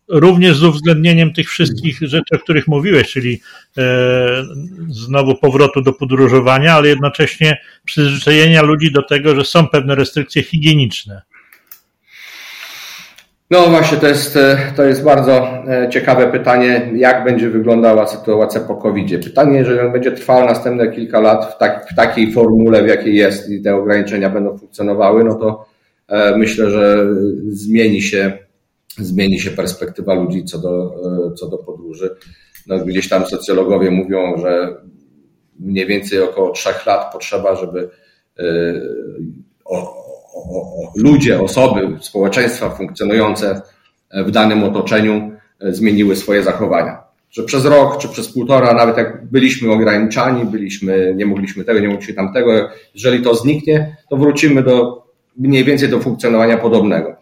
również 0.07 0.57
z 0.57 0.63
uwzględnieniem 0.63 1.33
tych 1.33 1.49
wszystkich 1.49 1.99
rzeczy, 2.01 2.35
o 2.35 2.39
których 2.39 2.67
mówiłeś, 2.67 3.11
czyli 3.11 3.41
znowu 4.89 5.35
powrotu 5.35 5.81
do 5.81 5.93
podróżowania, 5.93 6.73
ale 6.73 6.87
jednocześnie 6.87 7.57
przyzwyczajenia 7.85 8.61
ludzi 8.61 8.91
do 8.91 9.01
tego, 9.01 9.35
że 9.35 9.45
są 9.45 9.67
pewne 9.67 9.95
restrykcje 9.95 10.43
higieniczne. 10.43 11.21
No 13.51 13.67
właśnie, 13.69 13.97
to 13.97 14.07
jest, 14.07 14.37
e, 14.37 14.57
to 14.75 14.83
jest 14.83 15.03
bardzo 15.03 15.47
e, 15.67 15.89
ciekawe 15.89 16.31
pytanie, 16.31 16.91
jak 16.95 17.23
będzie 17.23 17.49
wyglądała 17.49 18.07
sytuacja 18.07 18.61
po 18.61 18.75
covid 18.75 19.23
Pytanie, 19.23 19.57
jeżeli 19.57 19.79
on 19.79 19.91
będzie 19.91 20.11
trwał 20.11 20.45
następne 20.45 20.91
kilka 20.91 21.19
lat 21.19 21.53
w, 21.55 21.57
tak, 21.57 21.87
w 21.91 21.95
takiej 21.95 22.31
formule, 22.31 22.83
w 22.83 22.87
jakiej 22.87 23.15
jest 23.15 23.49
i 23.49 23.61
te 23.61 23.75
ograniczenia 23.75 24.29
będą 24.29 24.57
funkcjonowały, 24.57 25.23
no 25.23 25.35
to 25.35 25.65
e, 26.07 26.37
myślę, 26.37 26.69
że 26.69 27.07
zmieni 27.47 28.01
się, 28.01 28.37
zmieni 28.97 29.39
się 29.39 29.51
perspektywa 29.51 30.13
ludzi 30.13 30.45
co 30.45 30.57
do, 30.57 30.95
co 31.35 31.47
do 31.47 31.57
podróży. 31.57 32.15
no, 32.67 32.79
gdzieś 32.79 33.09
tam 33.09 33.25
socjologowie 33.25 33.91
mówią, 33.91 34.37
że 34.37 34.75
mniej 35.59 35.87
więcej 35.87 36.21
około 36.21 36.51
trzech 36.51 36.85
lat 36.85 37.13
potrzeba, 37.13 37.55
żeby 37.55 37.89
o, 39.65 40.04
o, 40.35 40.91
ludzie, 40.95 41.41
osoby, 41.41 41.97
społeczeństwa 42.01 42.69
funkcjonujące 42.69 43.61
w 44.13 44.31
danym 44.31 44.63
otoczeniu 44.63 45.31
zmieniły 45.61 46.15
swoje 46.15 46.43
zachowania. 46.43 47.05
Że 47.31 47.43
przez 47.43 47.65
rok 47.65 47.97
czy 47.97 48.09
przez 48.09 48.33
półtora, 48.33 48.73
nawet 48.73 48.97
jak 48.97 49.25
byliśmy 49.25 49.71
ograniczani, 49.71 50.45
byliśmy, 50.45 51.13
nie 51.15 51.25
mogliśmy 51.25 51.63
tego, 51.63 51.79
nie 51.79 51.87
mogliśmy 51.87 52.13
tamtego, 52.13 52.69
jeżeli 52.93 53.23
to 53.23 53.35
zniknie, 53.35 53.97
to 54.09 54.17
wrócimy 54.17 54.63
do 54.63 55.05
mniej 55.37 55.63
więcej 55.63 55.89
do 55.89 55.99
funkcjonowania 55.99 56.57
podobnego, 56.57 57.15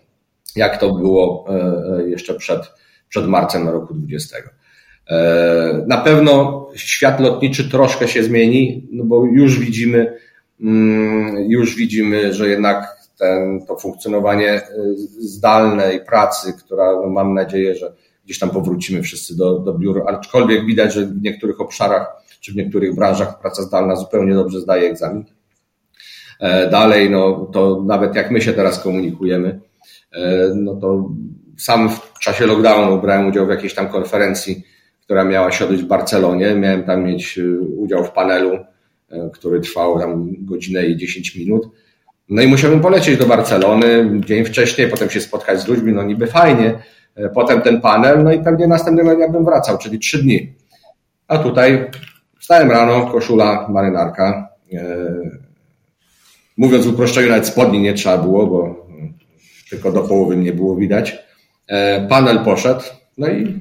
jak 0.55 0.77
to 0.77 0.93
było 0.93 1.45
e, 1.49 1.99
e, 1.99 2.09
jeszcze 2.09 2.33
przed, 2.33 2.61
przed 3.09 3.27
marcem 3.27 3.69
roku 3.69 3.93
20. 3.93 4.37
E, 5.09 5.83
na 5.87 5.97
pewno 5.97 6.67
świat 6.75 7.19
lotniczy 7.19 7.69
troszkę 7.69 8.07
się 8.07 8.23
zmieni, 8.23 8.87
no 8.91 9.03
bo 9.03 9.25
już 9.25 9.59
widzimy, 9.59 10.17
mm, 10.61 11.37
już 11.49 11.75
widzimy, 11.75 12.33
że 12.33 12.49
jednak 12.49 13.02
ten, 13.23 13.65
to 13.65 13.77
funkcjonowanie 13.77 14.61
zdalnej 15.19 16.05
pracy, 16.05 16.53
która 16.53 16.91
no 16.91 17.09
mam 17.09 17.33
nadzieję, 17.33 17.75
że 17.75 17.93
gdzieś 18.25 18.39
tam 18.39 18.49
powrócimy 18.49 19.01
wszyscy 19.01 19.37
do, 19.37 19.59
do 19.59 19.73
biur, 19.73 20.03
aczkolwiek 20.07 20.65
widać, 20.65 20.93
że 20.93 21.05
w 21.05 21.21
niektórych 21.21 21.61
obszarach 21.61 22.07
czy 22.41 22.51
w 22.51 22.55
niektórych 22.55 22.95
branżach 22.95 23.39
praca 23.41 23.63
zdalna 23.63 23.95
zupełnie 23.95 24.33
dobrze 24.33 24.61
zdaje 24.61 24.89
egzamin. 24.89 25.25
E, 26.39 26.69
dalej, 26.69 27.09
no 27.09 27.49
to 27.53 27.83
nawet 27.85 28.15
jak 28.15 28.31
my 28.31 28.41
się 28.41 28.53
teraz 28.53 28.83
komunikujemy, 28.83 29.59
e, 30.11 30.51
no 30.55 30.75
to 30.75 31.09
sam 31.57 31.89
w 31.89 32.19
czasie 32.19 32.45
lockdownu 32.45 33.01
brałem 33.01 33.27
udział 33.27 33.45
w 33.45 33.49
jakiejś 33.49 33.73
tam 33.73 33.87
konferencji, 33.87 34.63
która 35.01 35.23
miała 35.23 35.51
się 35.51 35.65
odbyć 35.65 35.81
w 35.81 35.87
Barcelonie. 35.87 36.55
Miałem 36.55 36.83
tam 36.83 37.03
mieć 37.03 37.37
e, 37.39 37.59
udział 37.59 38.03
w 38.03 38.11
panelu, 38.11 38.57
który 39.33 39.59
trwał 39.59 39.99
tam 39.99 40.29
godzinę 40.45 40.85
i 40.85 40.97
10 40.97 41.35
minut. 41.35 41.67
No 42.33 42.41
i 42.41 42.47
musiałem 42.47 42.79
polecieć 42.79 43.17
do 43.17 43.25
Barcelony 43.25 44.21
dzień 44.25 44.45
wcześniej, 44.45 44.89
potem 44.89 45.09
się 45.09 45.21
spotkać 45.21 45.61
z 45.61 45.67
ludźmi, 45.67 45.93
no 45.93 46.03
niby 46.03 46.27
fajnie, 46.27 46.79
potem 47.33 47.61
ten 47.61 47.81
panel, 47.81 48.23
no 48.23 48.33
i 48.33 48.43
pewnie 48.43 48.67
następnego 48.67 49.15
dnia 49.15 49.29
bym 49.29 49.45
wracał, 49.45 49.77
czyli 49.77 49.99
trzy 49.99 50.23
dni. 50.23 50.53
A 51.27 51.37
tutaj 51.37 51.85
wstałem 52.39 52.71
rano, 52.71 53.05
koszula, 53.05 53.67
marynarka, 53.69 54.53
Mówiąc 56.57 56.85
w 56.85 56.93
uproszczeniu, 56.93 57.29
nawet 57.29 57.47
spodni 57.47 57.81
nie 57.81 57.93
trzeba 57.93 58.17
było, 58.17 58.47
bo 58.47 58.87
tylko 59.69 59.91
do 59.91 60.01
połowy 60.01 60.37
nie 60.37 60.53
było 60.53 60.75
widać. 60.75 61.17
E, 61.67 62.07
panel 62.07 62.39
poszedł, 62.39 62.83
no 63.17 63.27
i 63.27 63.59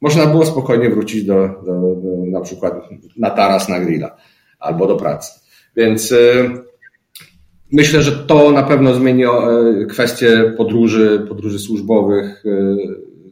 można 0.00 0.26
było 0.26 0.46
spokojnie 0.46 0.90
wrócić 0.90 1.24
do, 1.24 1.48
do, 1.48 1.72
do 1.94 2.26
na 2.26 2.40
przykład 2.40 2.74
na 3.16 3.30
taras 3.30 3.68
na 3.68 3.80
grilla 3.80 4.16
albo 4.58 4.86
do 4.86 4.96
pracy. 4.96 5.40
Więc 5.76 6.12
e, 6.12 6.16
myślę, 7.76 8.02
że 8.02 8.12
to 8.12 8.50
na 8.50 8.62
pewno 8.62 8.94
zmieni 8.94 9.24
e, 9.24 9.30
kwestie 9.88 10.54
podróży, 10.56 11.26
podróży 11.28 11.58
służbowych. 11.58 12.44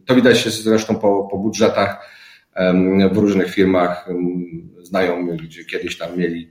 To 0.06 0.14
widać 0.14 0.38
się 0.38 0.50
zresztą 0.50 0.94
po, 0.94 1.28
po 1.30 1.38
budżetach 1.38 2.10
w 3.12 3.16
różnych 3.16 3.50
firmach. 3.50 4.08
Znajomy, 4.82 5.36
gdzie 5.36 5.64
kiedyś 5.64 5.98
tam 5.98 6.18
mieli 6.18 6.50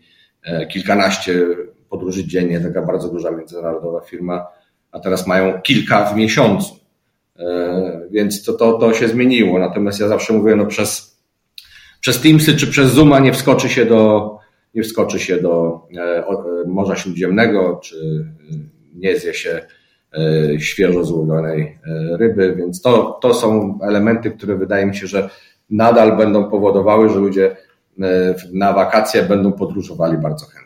kilkanaście 0.69 1.45
podróży 1.89 2.27
dziennie, 2.27 2.59
taka 2.59 2.81
bardzo 2.81 3.09
duża 3.09 3.31
międzynarodowa 3.31 4.01
firma, 4.01 4.47
a 4.91 4.99
teraz 4.99 5.27
mają 5.27 5.61
kilka 5.61 6.05
w 6.05 6.15
miesiącu. 6.15 6.75
E, 7.39 8.07
więc 8.11 8.43
to, 8.43 8.53
to, 8.53 8.73
to 8.73 8.93
się 8.93 9.07
zmieniło. 9.07 9.59
Natomiast 9.59 9.99
ja 9.99 10.07
zawsze 10.07 10.33
mówię, 10.33 10.55
no 10.55 10.65
przez, 10.65 11.19
przez 11.99 12.21
Teamsy 12.21 12.57
czy 12.57 12.67
przez 12.67 12.91
Zooma 12.91 13.19
nie 13.19 13.33
wskoczy 13.33 13.69
się 13.69 13.85
do, 13.85 14.31
nie 14.74 14.84
wskoczy 14.84 15.19
się 15.19 15.38
do 15.38 15.82
e, 15.97 16.24
Morza 16.67 16.95
Śródziemnego, 16.95 17.80
czy 17.84 18.26
nie 18.95 19.19
zje 19.19 19.34
się 19.34 19.61
e, 20.13 20.59
świeżo 20.59 21.03
złowionej 21.03 21.80
ryby, 22.19 22.55
więc 22.55 22.82
to, 22.82 23.19
to 23.21 23.34
są 23.34 23.80
elementy, 23.82 24.32
które 24.32 24.57
wydaje 24.57 24.86
mi 24.86 24.95
się, 24.95 25.07
że 25.07 25.30
nadal 25.69 26.17
będą 26.17 26.49
powodowały, 26.49 27.09
że 27.09 27.15
ludzie 27.15 27.55
na 28.53 28.74
wakacje 28.74 29.24
będą 29.24 29.51
podróżowali 29.51 30.17
bardzo 30.17 30.45
chętnie. 30.45 30.63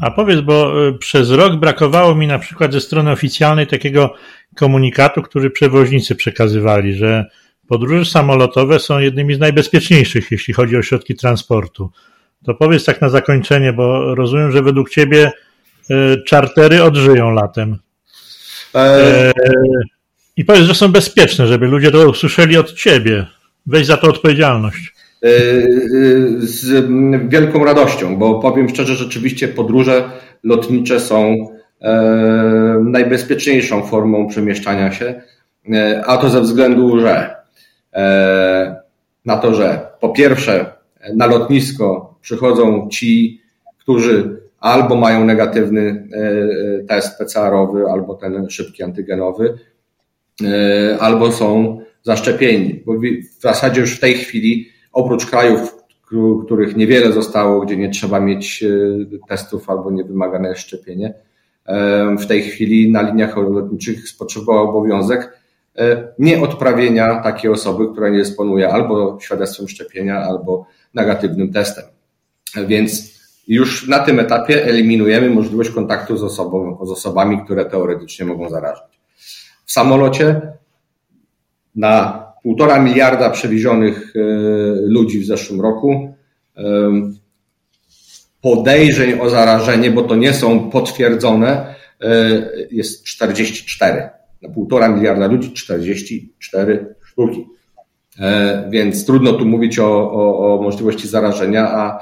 A 0.00 0.10
powiedz, 0.10 0.40
bo 0.40 0.72
przez 0.98 1.30
rok 1.30 1.56
brakowało 1.56 2.14
mi 2.14 2.26
na 2.26 2.38
przykład 2.38 2.72
ze 2.72 2.80
strony 2.80 3.10
oficjalnej 3.10 3.66
takiego 3.66 4.14
komunikatu, 4.56 5.22
który 5.22 5.50
przewoźnicy 5.50 6.14
przekazywali, 6.14 6.94
że 6.94 7.24
podróże 7.68 8.04
samolotowe 8.04 8.78
są 8.78 8.98
jednymi 8.98 9.34
z 9.34 9.38
najbezpieczniejszych, 9.38 10.30
jeśli 10.30 10.54
chodzi 10.54 10.76
o 10.76 10.82
środki 10.82 11.14
transportu. 11.14 11.90
To 12.46 12.54
powiedz 12.54 12.84
tak 12.84 13.00
na 13.00 13.08
zakończenie, 13.08 13.72
bo 13.72 14.14
rozumiem, 14.14 14.52
że 14.52 14.62
według 14.62 14.90
Ciebie 14.90 15.32
y, 15.90 16.22
czartery 16.26 16.82
odżyją 16.82 17.30
latem. 17.30 17.78
E... 18.74 18.78
e 18.78 19.32
I 20.36 20.44
powiedz, 20.44 20.64
że 20.64 20.74
są 20.74 20.88
bezpieczne, 20.88 21.46
żeby 21.46 21.66
ludzie 21.66 21.90
to 21.90 22.08
usłyszeli 22.08 22.56
od 22.56 22.72
Ciebie. 22.72 23.26
Weź 23.66 23.86
za 23.86 23.96
to 23.96 24.08
odpowiedzialność. 24.08 24.94
E, 25.22 25.28
e, 25.28 25.30
z 26.38 26.88
wielką 27.28 27.64
radością, 27.64 28.16
bo 28.16 28.40
powiem 28.40 28.68
szczerze, 28.68 28.94
rzeczywiście 28.94 29.48
podróże 29.48 30.10
lotnicze 30.44 31.00
są 31.00 31.48
e, 31.80 32.82
najbezpieczniejszą 32.84 33.82
formą 33.82 34.28
przemieszczania 34.28 34.92
się, 34.92 35.22
a 36.06 36.16
to 36.16 36.30
ze 36.30 36.40
względu, 36.40 37.00
że 37.00 37.34
na 39.24 39.36
to, 39.36 39.54
że 39.54 39.86
po 40.00 40.08
pierwsze 40.08 40.72
na 41.14 41.26
lotnisko 41.26 42.09
przychodzą 42.20 42.88
ci, 42.88 43.42
którzy 43.78 44.40
albo 44.58 44.96
mają 44.96 45.24
negatywny 45.24 46.08
test 46.88 47.18
PCR-owy, 47.18 47.84
albo 47.90 48.14
ten 48.14 48.50
szybki 48.50 48.82
antygenowy, 48.82 49.58
albo 51.00 51.32
są 51.32 51.80
zaszczepieni, 52.02 52.82
bo 52.86 52.92
w 53.38 53.42
zasadzie 53.42 53.80
już 53.80 53.96
w 53.96 54.00
tej 54.00 54.14
chwili 54.14 54.68
oprócz 54.92 55.26
krajów, 55.26 55.80
których 56.44 56.76
niewiele 56.76 57.12
zostało, 57.12 57.60
gdzie 57.60 57.76
nie 57.76 57.90
trzeba 57.90 58.20
mieć 58.20 58.62
e, 58.62 59.26
testów 59.28 59.70
albo 59.70 59.90
niewymagane 59.90 60.48
jest 60.48 60.60
szczepienie, 60.60 61.14
e, 61.66 62.16
w 62.16 62.26
tej 62.26 62.42
chwili 62.42 62.92
na 62.92 63.02
liniach 63.02 63.36
lotniczych 63.36 64.08
spoczywa 64.08 64.52
obowiązek 64.52 65.40
e, 65.78 66.08
nieodprawienia 66.18 67.22
takiej 67.22 67.50
osoby, 67.50 67.88
która 67.92 68.08
nie 68.08 68.18
dysponuje 68.18 68.68
albo 68.68 69.18
świadectwem 69.20 69.68
szczepienia, 69.68 70.18
albo 70.18 70.66
negatywnym 70.94 71.52
testem. 71.52 71.84
Więc 72.66 73.20
już 73.48 73.88
na 73.88 73.98
tym 73.98 74.20
etapie 74.20 74.64
eliminujemy 74.64 75.30
możliwość 75.30 75.70
kontaktu 75.70 76.16
z, 76.16 76.22
osobą, 76.22 76.78
z 76.86 76.90
osobami, 76.90 77.44
które 77.44 77.64
teoretycznie 77.64 78.26
mogą 78.26 78.50
zarażać. 78.50 79.00
W 79.66 79.72
samolocie 79.72 80.40
na 81.74 82.24
półtora 82.42 82.78
miliarda 82.78 83.30
przewiezionych 83.30 84.12
e, 84.16 84.20
ludzi 84.80 85.20
w 85.20 85.26
zeszłym 85.26 85.60
roku. 85.60 86.14
Podejrzeń 88.40 89.20
o 89.20 89.30
zarażenie, 89.30 89.90
bo 89.90 90.02
to 90.02 90.16
nie 90.16 90.34
są 90.34 90.70
potwierdzone, 90.70 91.74
e, 92.00 92.06
jest 92.70 93.04
44. 93.04 94.08
Na 94.42 94.48
półtora 94.48 94.88
miliarda 94.88 95.26
ludzi 95.26 95.52
44 95.52 96.94
sztuki. 97.02 97.46
E, 98.20 98.68
więc 98.70 99.06
trudno 99.06 99.32
tu 99.32 99.46
mówić 99.46 99.78
o, 99.78 100.12
o, 100.12 100.54
o 100.54 100.62
możliwości 100.62 101.08
zarażenia, 101.08 101.68
a 101.68 102.00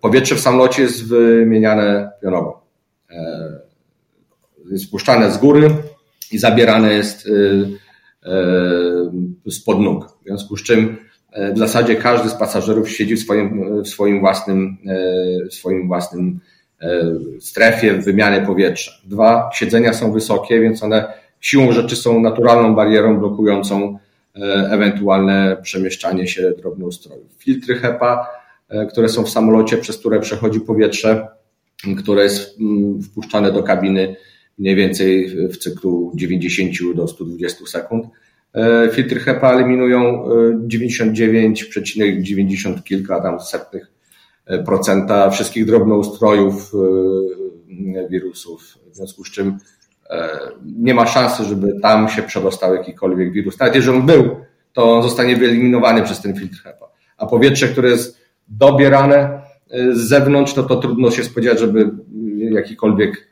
powietrze 0.00 0.34
w 0.34 0.40
samolocie 0.40 0.82
jest 0.82 1.08
wymieniane 1.08 2.10
pionowo. 2.22 2.66
Jest 4.70 4.90
puszczane 4.90 5.30
z 5.30 5.38
góry 5.38 5.70
i 6.32 6.38
zabierane 6.38 6.92
jest 6.92 7.28
E, 9.46 9.50
spod 9.50 9.80
nóg. 9.80 10.06
W 10.06 10.24
związku 10.24 10.56
z 10.56 10.62
czym 10.62 10.96
e, 11.32 11.52
w 11.52 11.58
zasadzie 11.58 11.96
każdy 11.96 12.28
z 12.28 12.34
pasażerów 12.34 12.90
siedzi 12.90 13.16
w 13.16 13.20
swoim, 13.20 13.82
w 13.82 13.88
swoim 13.88 14.20
własnym, 14.20 14.76
e, 14.86 15.48
w 15.48 15.54
swoim 15.54 15.88
własnym 15.88 16.40
strefie 17.40 17.94
wymiany 17.94 18.46
powietrza. 18.46 18.92
Dwa, 19.04 19.50
siedzenia 19.52 19.92
są 19.92 20.12
wysokie, 20.12 20.60
więc 20.60 20.82
one 20.82 21.12
siłą 21.40 21.72
rzeczy 21.72 21.96
są 21.96 22.20
naturalną 22.20 22.74
barierą 22.74 23.18
blokującą 23.18 23.98
ewentualne 24.70 25.56
przemieszczanie 25.62 26.26
się 26.26 26.50
drobnoustrojów. 26.50 27.26
Filtry 27.38 27.74
HEPA, 27.74 28.26
które 28.90 29.08
są 29.08 29.24
w 29.24 29.30
samolocie, 29.30 29.76
przez 29.76 29.98
które 29.98 30.20
przechodzi 30.20 30.60
powietrze, 30.60 31.28
które 31.98 32.22
jest 32.22 32.60
mm, 32.60 33.02
wpuszczane 33.02 33.52
do 33.52 33.62
kabiny, 33.62 34.16
mniej 34.58 34.76
więcej 34.76 35.28
w 35.48 35.56
cyklu 35.56 36.12
90 36.14 36.94
do 36.94 37.08
120 37.08 37.66
sekund. 37.66 38.06
E, 38.54 38.88
filtry 38.92 39.20
HEPA 39.20 39.52
eliminują 39.52 40.24
99,90 40.66 42.78
e, 42.78 42.82
kilka 42.82 43.20
tam 43.20 43.40
setnych 43.40 43.92
e, 44.46 44.62
procenta 44.62 45.30
wszystkich 45.30 45.66
drobnoustrojów 45.66 46.72
wirusów, 48.10 48.78
w 48.90 48.96
związku 48.96 49.24
z 49.24 49.30
czym 49.30 49.58
nie 50.76 50.94
ma 50.94 51.06
szansy, 51.06 51.44
żeby 51.44 51.80
tam 51.82 52.08
się 52.08 52.22
przedostał 52.22 52.74
jakikolwiek 52.74 53.32
wirus. 53.32 53.58
Nawet 53.58 53.74
jeżeli 53.74 53.98
on 53.98 54.06
był, 54.06 54.36
to 54.72 55.02
zostanie 55.02 55.36
wyeliminowany 55.36 56.02
przez 56.02 56.20
ten 56.20 56.36
filtr 56.36 56.62
HEPA. 56.62 56.86
A 57.16 57.26
powietrze, 57.26 57.68
które 57.68 57.90
jest 57.90 58.21
dobierane 58.48 59.42
z 59.92 59.98
zewnątrz, 59.98 60.56
no 60.56 60.62
to 60.62 60.76
trudno 60.76 61.10
się 61.10 61.24
spodziewać, 61.24 61.58
żeby 61.58 61.90
jakikolwiek 62.38 63.28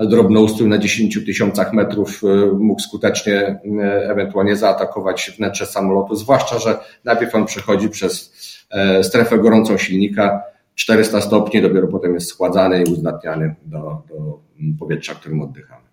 drobnoustrój 0.00 0.68
na 0.68 0.78
10 0.78 1.24
tysiącach 1.26 1.72
metrów 1.72 2.22
mógł 2.58 2.80
skutecznie 2.80 3.60
ewentualnie 4.08 4.56
zaatakować 4.56 5.32
wnętrze 5.38 5.66
samolotu, 5.66 6.14
zwłaszcza, 6.14 6.58
że 6.58 6.78
najpierw 7.04 7.34
on 7.34 7.46
przechodzi 7.46 7.88
przez 7.88 8.32
strefę 9.02 9.38
gorącą 9.38 9.76
silnika, 9.76 10.42
400 10.74 11.20
stopni, 11.20 11.62
dopiero 11.62 11.88
potem 11.88 12.14
jest 12.14 12.28
schładzany 12.28 12.82
i 12.82 12.92
uzdatniany 12.92 13.54
do, 13.66 14.02
do 14.08 14.38
powietrza, 14.78 15.14
którym 15.14 15.40
oddychamy. 15.40 15.83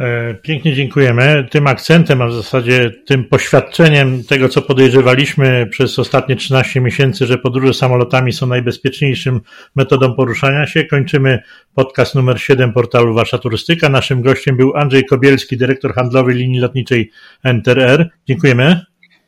E, 0.00 0.34
pięknie 0.34 0.74
dziękujemy. 0.74 1.46
Tym 1.50 1.66
akcentem, 1.66 2.22
a 2.22 2.26
w 2.26 2.32
zasadzie 2.32 2.90
tym 3.06 3.24
poświadczeniem 3.24 4.24
tego, 4.24 4.48
co 4.48 4.62
podejrzewaliśmy 4.62 5.66
przez 5.70 5.98
ostatnie 5.98 6.36
13 6.36 6.80
miesięcy, 6.80 7.26
że 7.26 7.38
podróże 7.38 7.74
samolotami 7.74 8.32
są 8.32 8.46
najbezpieczniejszym 8.46 9.40
metodą 9.76 10.14
poruszania 10.14 10.66
się, 10.66 10.84
kończymy 10.84 11.42
podcast 11.74 12.14
numer 12.14 12.40
7 12.40 12.72
portalu 12.72 13.14
Wasza 13.14 13.38
Turystyka. 13.38 13.88
Naszym 13.88 14.22
gościem 14.22 14.56
był 14.56 14.76
Andrzej 14.76 15.04
Kobielski, 15.04 15.56
dyrektor 15.56 15.94
handlowy 15.94 16.32
linii 16.32 16.60
lotniczej 16.60 17.10
NTR. 17.44 18.10
Dziękujemy. 18.28 18.80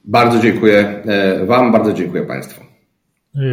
Bardzo 0.04 0.40
dziękuję 0.40 1.02
e, 1.06 1.46
Wam, 1.46 1.72
bardzo 1.72 1.92
dziękuję 1.92 2.22
Państwu. 2.22 2.71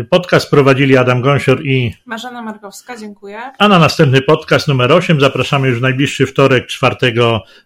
Podcast 0.10 0.50
prowadzili 0.50 0.98
Adam 0.98 1.22
Gąsior 1.22 1.66
i 1.66 1.94
Marzena 2.06 2.42
Markowska, 2.42 2.98
dziękuję. 2.98 3.40
A 3.58 3.68
na 3.68 3.80
następny 3.80 4.22
podcast 4.22 4.68
numer 4.68 4.92
8 4.92 5.20
zapraszamy 5.20 5.68
już 5.68 5.80
w 5.80 5.82
najbliższy 5.82 6.26
wtorek, 6.26 6.68
4 6.68 6.96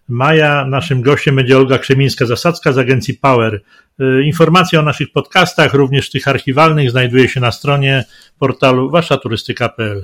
maja. 0.08 0.64
Naszym 0.64 1.02
gościem 1.02 1.36
będzie 1.36 1.58
Olga 1.58 1.76
Krzemińska-Zasadzka 1.76 2.72
z 2.72 2.78
agencji 2.78 3.14
Power. 3.14 3.60
Informacje 4.24 4.80
o 4.80 4.82
naszych 4.82 5.12
podcastach, 5.12 5.74
również 5.74 6.10
tych 6.10 6.28
archiwalnych, 6.28 6.90
znajduje 6.90 7.28
się 7.28 7.40
na 7.40 7.52
stronie 7.52 8.04
portalu 8.38 8.90
waszaturystyka.pl. 8.90 10.02